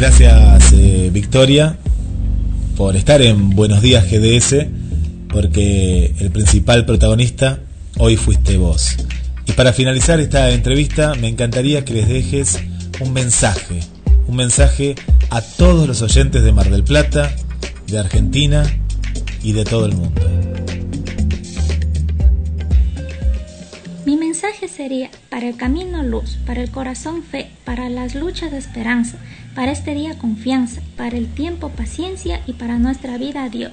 Gracias 0.06 0.74
eh, 0.74 1.08
Victoria 1.10 1.78
por 2.76 2.94
estar 2.94 3.22
en 3.22 3.48
Buenos 3.48 3.80
Días 3.80 4.04
GDS, 4.04 4.66
porque 5.30 6.14
el 6.18 6.30
principal 6.30 6.84
protagonista 6.84 7.60
hoy 7.96 8.18
fuiste 8.18 8.58
vos. 8.58 8.98
Y 9.46 9.52
para 9.52 9.72
finalizar 9.72 10.20
esta 10.20 10.50
entrevista 10.50 11.14
me 11.14 11.28
encantaría 11.28 11.86
que 11.86 11.94
les 11.94 12.06
dejes 12.06 12.62
un 13.00 13.14
mensaje, 13.14 13.80
un 14.26 14.36
mensaje 14.36 14.94
a 15.30 15.40
todos 15.40 15.88
los 15.88 16.02
oyentes 16.02 16.42
de 16.42 16.52
Mar 16.52 16.68
del 16.68 16.84
Plata, 16.84 17.34
de 17.86 17.98
Argentina 17.98 18.62
y 19.42 19.52
de 19.52 19.64
todo 19.64 19.86
el 19.86 19.94
mundo. 19.94 20.20
Mi 24.04 24.18
mensaje 24.18 24.68
sería, 24.68 25.08
para 25.30 25.48
el 25.48 25.56
camino 25.56 26.02
luz, 26.02 26.36
para 26.44 26.62
el 26.62 26.70
corazón 26.70 27.22
fe, 27.22 27.48
para 27.64 27.88
las 27.88 28.14
luchas 28.14 28.52
esperanza, 28.52 29.16
para 29.54 29.72
este 29.72 29.94
día 29.94 30.18
confianza, 30.18 30.82
para 30.96 31.16
el 31.16 31.32
tiempo 31.32 31.70
paciencia 31.70 32.40
y 32.46 32.54
para 32.54 32.78
nuestra 32.78 33.18
vida 33.18 33.48
Dios. 33.48 33.72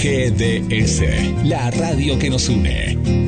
GDS, 0.00 1.44
la 1.44 1.70
radio 1.72 2.18
que 2.18 2.30
nos 2.30 2.48
une. 2.48 3.27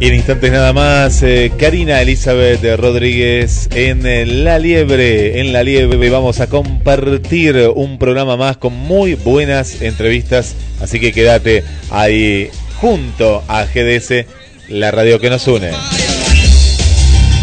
Y 0.00 0.06
en 0.06 0.14
instantes 0.14 0.52
nada 0.52 0.72
más, 0.72 1.24
eh, 1.24 1.50
Karina 1.58 2.00
Elizabeth 2.00 2.62
Rodríguez 2.78 3.68
en 3.74 4.06
eh, 4.06 4.24
La 4.26 4.60
Liebre. 4.60 5.40
En 5.40 5.52
La 5.52 5.64
Liebre 5.64 6.08
vamos 6.08 6.38
a 6.38 6.46
compartir 6.46 7.68
un 7.74 7.98
programa 7.98 8.36
más 8.36 8.58
con 8.58 8.74
muy 8.74 9.14
buenas 9.14 9.82
entrevistas. 9.82 10.54
Así 10.80 11.00
que 11.00 11.12
quédate 11.12 11.64
ahí 11.90 12.48
junto 12.80 13.42
a 13.48 13.64
GDS, 13.64 14.24
la 14.68 14.92
radio 14.92 15.18
que 15.18 15.30
nos 15.30 15.48
une. 15.48 15.72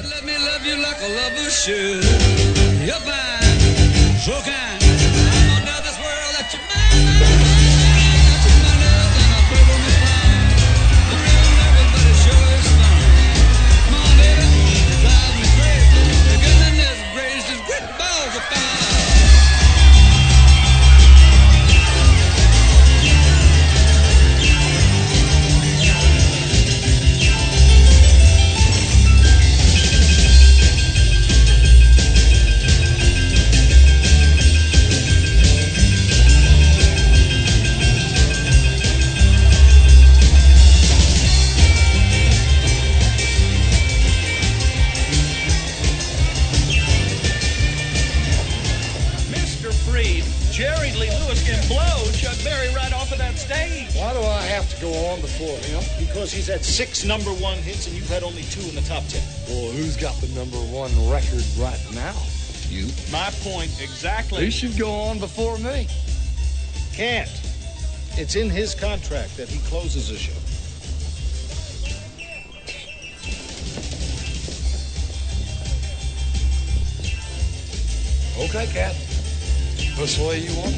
He's 56.36 56.46
had 56.46 56.62
six 56.62 57.02
number 57.02 57.30
one 57.30 57.56
hits 57.58 57.86
and 57.86 57.96
you've 57.96 58.10
had 58.10 58.22
only 58.22 58.42
two 58.42 58.60
in 58.68 58.74
the 58.74 58.82
top 58.82 59.02
ten. 59.08 59.22
Well, 59.48 59.72
who's 59.72 59.96
got 59.96 60.14
the 60.20 60.28
number 60.28 60.58
one 60.58 60.92
record 61.10 61.44
right 61.58 61.80
now? 61.94 62.14
You. 62.68 62.88
My 63.10 63.30
point 63.42 63.70
exactly. 63.80 64.44
He 64.44 64.50
should 64.50 64.78
go 64.78 64.90
on 64.90 65.18
before 65.18 65.56
me. 65.58 65.88
Can't. 66.92 67.30
It's 68.18 68.36
in 68.36 68.50
his 68.50 68.74
contract 68.74 69.36
that 69.38 69.48
he 69.48 69.58
closes 69.68 70.10
the 70.10 70.16
show. 70.16 70.32
Okay, 78.44 78.66
Cat. 78.72 78.94
This 79.96 80.18
way 80.18 80.40
you 80.40 80.54
want 80.58 80.74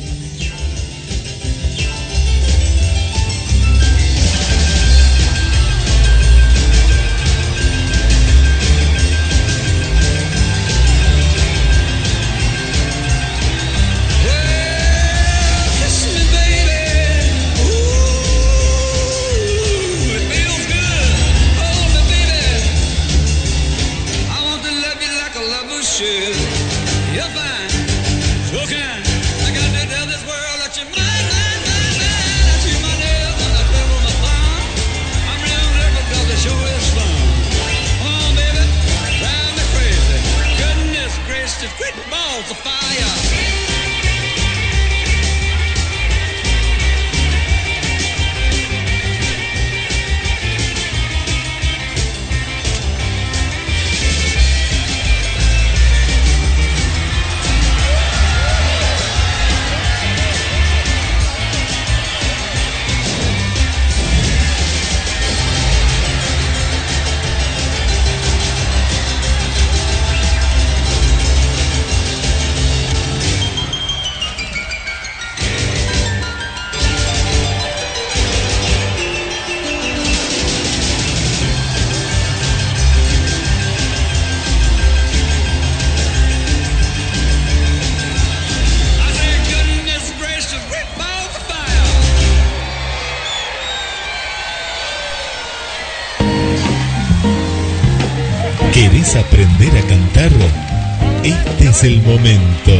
el 101.88 102.02
momento. 102.02 102.72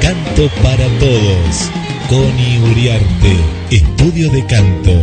Canto 0.00 0.48
para 0.60 0.86
todos. 0.98 1.70
Connie 2.08 2.58
Uriarte. 2.72 3.36
Estudio 3.70 4.28
de 4.30 4.44
canto. 4.46 5.00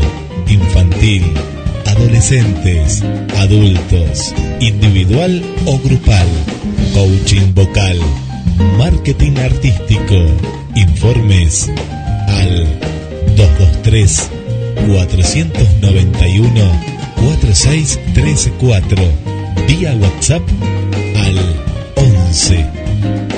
Infantil. 0.49 1.23
Adolescentes. 1.85 3.01
Adultos. 3.37 4.33
Individual 4.59 5.41
o 5.65 5.79
grupal. 5.79 6.27
Coaching 6.93 7.53
vocal. 7.53 7.97
Marketing 8.77 9.37
artístico. 9.37 10.15
Informes 10.75 11.71
al 12.27 12.67
223 13.37 14.29
491 14.85 16.71
4634 17.15 18.97
vía 19.67 19.95
WhatsApp 19.95 20.43
al 21.15 21.37
11 21.95 22.82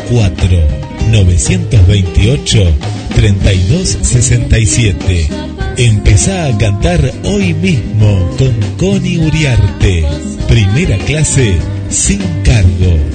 4 0.09 0.67
928 1.11 2.73
3267. 3.15 5.29
Empezá 5.77 6.47
a 6.47 6.57
cantar 6.57 7.11
hoy 7.23 7.53
mismo 7.53 8.29
con 8.37 8.53
Connie 8.77 9.17
Uriarte. 9.17 10.05
Primera 10.47 10.97
clase 10.99 11.57
sin 11.89 12.21
cargo. 12.43 13.14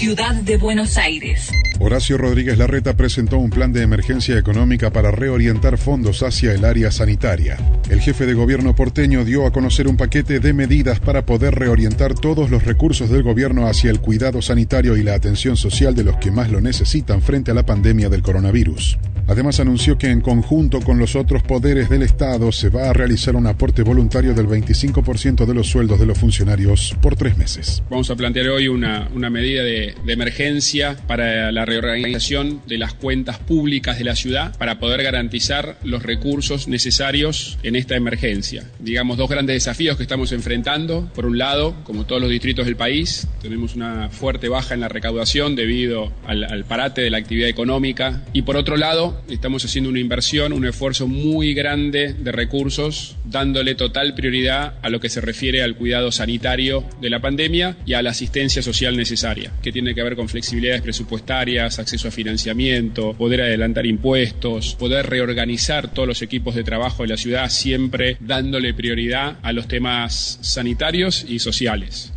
Ciudad 0.00 0.34
de 0.34 0.56
Buenos 0.56 0.96
Aires. 0.96 1.50
Horacio 1.78 2.16
Rodríguez 2.16 2.56
Larreta 2.56 2.96
presentó 2.96 3.36
un 3.36 3.50
plan 3.50 3.70
de 3.70 3.82
emergencia 3.82 4.38
económica 4.38 4.90
para 4.90 5.10
reorientar 5.10 5.76
fondos 5.76 6.22
hacia 6.22 6.54
el 6.54 6.64
área 6.64 6.90
sanitaria. 6.90 7.58
El 7.90 8.00
jefe 8.00 8.24
de 8.24 8.32
gobierno 8.32 8.74
porteño 8.74 9.26
dio 9.26 9.44
a 9.44 9.52
conocer 9.52 9.86
un 9.88 9.98
paquete 9.98 10.40
de 10.40 10.54
medidas 10.54 11.00
para 11.00 11.26
poder 11.26 11.54
reorientar 11.54 12.14
todos 12.14 12.48
los 12.48 12.64
recursos 12.64 13.10
del 13.10 13.22
gobierno 13.22 13.66
hacia 13.66 13.90
el 13.90 14.00
cuidado 14.00 14.40
sanitario 14.40 14.96
y 14.96 15.02
la 15.02 15.12
atención 15.12 15.58
social 15.58 15.94
de 15.94 16.04
los 16.04 16.16
que 16.16 16.30
más 16.30 16.50
lo 16.50 16.62
necesitan 16.62 17.20
frente 17.20 17.50
a 17.50 17.54
la 17.54 17.66
pandemia 17.66 18.08
del 18.08 18.22
coronavirus. 18.22 18.96
Además 19.30 19.60
anunció 19.60 19.96
que 19.96 20.08
en 20.08 20.22
conjunto 20.22 20.80
con 20.80 20.98
los 20.98 21.14
otros 21.14 21.44
poderes 21.44 21.88
del 21.88 22.02
Estado 22.02 22.50
se 22.50 22.68
va 22.68 22.90
a 22.90 22.92
realizar 22.92 23.36
un 23.36 23.46
aporte 23.46 23.82
voluntario 23.82 24.34
del 24.34 24.48
25% 24.48 25.46
de 25.46 25.54
los 25.54 25.68
sueldos 25.68 26.00
de 26.00 26.06
los 26.06 26.18
funcionarios 26.18 26.96
por 27.00 27.14
tres 27.14 27.38
meses. 27.38 27.80
Vamos 27.88 28.10
a 28.10 28.16
plantear 28.16 28.48
hoy 28.48 28.66
una, 28.66 29.08
una 29.14 29.30
medida 29.30 29.62
de, 29.62 29.94
emergencia 30.08 30.96
para 31.06 31.52
la 31.52 31.64
reorganización 31.64 32.60
de 32.66 32.76
las 32.76 32.94
cuentas 32.94 33.38
públicas 33.38 33.98
de 33.98 34.04
la 34.04 34.16
ciudad 34.16 34.58
para 34.58 34.80
poder 34.80 35.04
garantizar 35.04 35.78
los 35.84 36.02
recursos 36.02 36.66
necesarios 36.66 37.56
en 37.62 37.76
esta 37.76 37.94
emergencia. 37.94 38.64
Digamos, 38.80 39.16
dos 39.16 39.30
grandes 39.30 39.54
desafíos 39.54 39.96
que 39.96 40.02
estamos 40.02 40.32
enfrentando. 40.32 41.08
Por 41.14 41.26
un 41.26 41.38
lado, 41.38 41.76
como 41.84 42.04
todos 42.04 42.20
los 42.20 42.30
distritos 42.32 42.66
del 42.66 42.74
país, 42.74 43.28
tenemos 43.40 43.76
una 43.76 44.08
fuerte 44.08 44.48
baja 44.48 44.74
en 44.74 44.80
la 44.80 44.88
recaudación 44.88 45.54
debido 45.54 46.10
al 46.26 46.64
parate 46.64 47.02
de 47.02 47.10
la 47.10 47.18
actividad 47.18 47.48
económica. 47.48 48.24
Y 48.32 48.42
por 48.42 48.56
otro 48.56 48.76
lado, 48.76 49.19
estamos 49.28 49.64
haciendo 49.64 49.90
una 49.90 50.00
inversión, 50.00 50.52
un 50.52 50.66
esfuerzo 50.66 51.06
muy 51.06 51.54
grande 51.54 52.14
de 52.14 52.32
recursos, 52.32 53.16
dándole 53.24 53.74
total 53.74 54.14
prioridad 54.14 54.74
a 54.82 54.90
lo 54.90 55.00
que 55.00 55.08
se 55.08 55.20
refiere 55.20 55.62
al 55.62 55.76
cuidado 55.76 56.12
sanitario 56.12 56.84
de 57.00 57.10
la 57.10 57.20
pandemia 57.20 57.76
y 57.86 57.94
a 57.94 58.02
la 58.02 58.10
asistencia 58.10 58.62
social 58.62 58.96
necesaria, 58.96 59.52
que 59.62 59.72
tiene 59.72 59.94
que 59.94 60.02
ver 60.02 60.16
con 60.16 60.28
flexibilidades 60.28 60.82
presupuestarias, 60.82 61.78
acceso 61.78 62.08
a 62.08 62.10
financiamiento, 62.10 63.14
poder 63.14 63.42
adelantar 63.42 63.86
impuestos, 63.86 64.74
poder 64.74 65.06
reorganizar 65.06 65.92
todos 65.92 66.08
los 66.08 66.22
equipos 66.22 66.54
de 66.54 66.64
trabajo 66.64 67.02
de 67.02 67.08
la 67.08 67.16
ciudad, 67.16 67.48
siempre 67.50 68.16
dándole 68.20 68.74
prioridad 68.74 69.38
a 69.42 69.52
los 69.52 69.68
temas 69.68 70.38
sanitarios 70.42 71.24
y 71.28 71.38
sociales. 71.38 72.12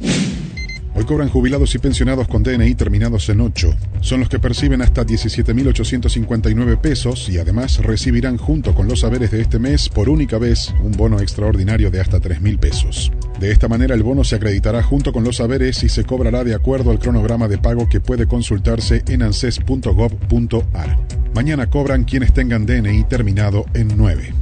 Hoy 0.95 1.05
cobran 1.05 1.29
jubilados 1.29 1.73
y 1.73 1.79
pensionados 1.79 2.27
con 2.27 2.43
DNI 2.43 2.75
terminados 2.75 3.27
en 3.29 3.41
8. 3.41 3.75
Son 4.01 4.19
los 4.19 4.29
que 4.29 4.37
perciben 4.37 4.81
hasta 4.83 5.03
17.859 5.03 6.79
pesos 6.79 7.29
y 7.29 7.39
además 7.39 7.79
recibirán 7.79 8.37
junto 8.37 8.75
con 8.75 8.87
los 8.87 8.99
saberes 8.99 9.31
de 9.31 9.41
este 9.41 9.57
mes 9.57 9.89
por 9.89 10.07
única 10.07 10.37
vez 10.37 10.73
un 10.83 10.91
bono 10.91 11.19
extraordinario 11.19 11.89
de 11.89 11.99
hasta 11.99 12.19
3.000 12.19 12.59
pesos. 12.59 13.11
De 13.43 13.51
esta 13.51 13.67
manera 13.67 13.93
el 13.93 14.03
bono 14.03 14.23
se 14.23 14.37
acreditará 14.37 14.81
junto 14.81 15.11
con 15.11 15.25
los 15.25 15.35
saberes 15.35 15.83
y 15.83 15.89
se 15.89 16.05
cobrará 16.05 16.45
de 16.45 16.55
acuerdo 16.55 16.91
al 16.91 16.99
cronograma 16.99 17.49
de 17.49 17.57
pago 17.57 17.89
que 17.89 17.99
puede 17.99 18.25
consultarse 18.25 19.03
en 19.09 19.21
anses.gov.ar. 19.21 20.97
Mañana 21.35 21.69
cobran 21.69 22.05
quienes 22.05 22.31
tengan 22.31 22.65
DNI 22.65 23.03
terminado 23.03 23.65
en 23.73 23.97
9. 23.97 24.33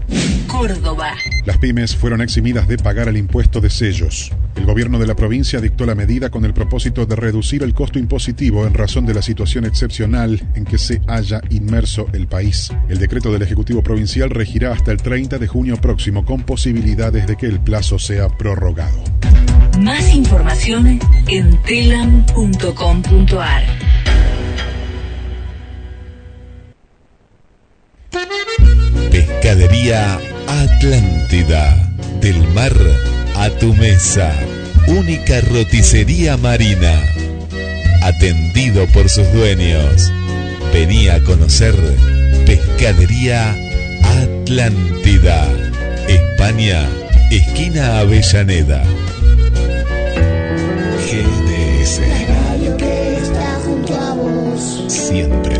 Córdoba. 0.45 1.13
Las 1.45 1.57
pymes 1.57 1.95
fueron 1.95 2.21
eximidas 2.21 2.67
de 2.67 2.77
pagar 2.77 3.07
el 3.07 3.17
impuesto 3.17 3.59
de 3.59 3.71
sellos. 3.71 4.31
El 4.55 4.65
gobierno 4.65 4.99
de 4.99 5.07
la 5.07 5.15
provincia 5.15 5.61
dictó 5.61 5.85
la 5.85 5.95
medida 5.95 6.29
con 6.29 6.43
el 6.43 6.53
propósito 6.53 7.05
de 7.05 7.15
reducir 7.15 7.63
el 7.63 7.73
costo 7.73 7.97
impositivo 7.97 8.67
en 8.67 8.73
razón 8.73 9.05
de 9.05 9.13
la 9.13 9.21
situación 9.21 9.65
excepcional 9.65 10.45
en 10.53 10.65
que 10.65 10.77
se 10.77 11.01
haya 11.07 11.41
inmerso 11.49 12.07
el 12.13 12.27
país. 12.27 12.69
El 12.89 12.99
decreto 12.99 13.31
del 13.31 13.41
Ejecutivo 13.41 13.81
Provincial 13.81 14.29
regirá 14.29 14.73
hasta 14.73 14.91
el 14.91 14.97
30 14.97 15.39
de 15.39 15.47
junio 15.47 15.77
próximo 15.77 16.25
con 16.25 16.43
posibilidades 16.43 17.25
de 17.25 17.37
que 17.37 17.47
el 17.47 17.61
plazo 17.61 17.97
sea 17.97 18.27
prorrogado. 18.27 18.90
Más 19.79 20.13
información 20.13 20.99
en 21.27 21.61
telam.com.ar. 21.63 23.63
Pescadería 29.11 30.19
Atlántida. 30.47 31.75
Del 32.21 32.47
mar 32.53 32.73
a 33.35 33.49
tu 33.49 33.73
mesa. 33.73 34.31
Única 34.87 35.41
roticería 35.41 36.37
marina. 36.37 37.01
Atendido 38.03 38.87
por 38.87 39.09
sus 39.09 39.31
dueños. 39.33 40.11
Venía 40.73 41.15
a 41.15 41.23
conocer 41.23 41.75
Pescadería 42.45 43.55
Atlántida. 44.03 45.47
España, 46.07 46.87
esquina 47.37 47.99
Avellaneda. 47.99 48.83
GDS 51.07 51.99
La 51.99 52.35
radio 52.43 52.77
que 52.77 53.17
está 53.17 53.59
junto 53.65 53.95
a 53.95 54.13
vos. 54.13 54.83
Siente 54.87 55.50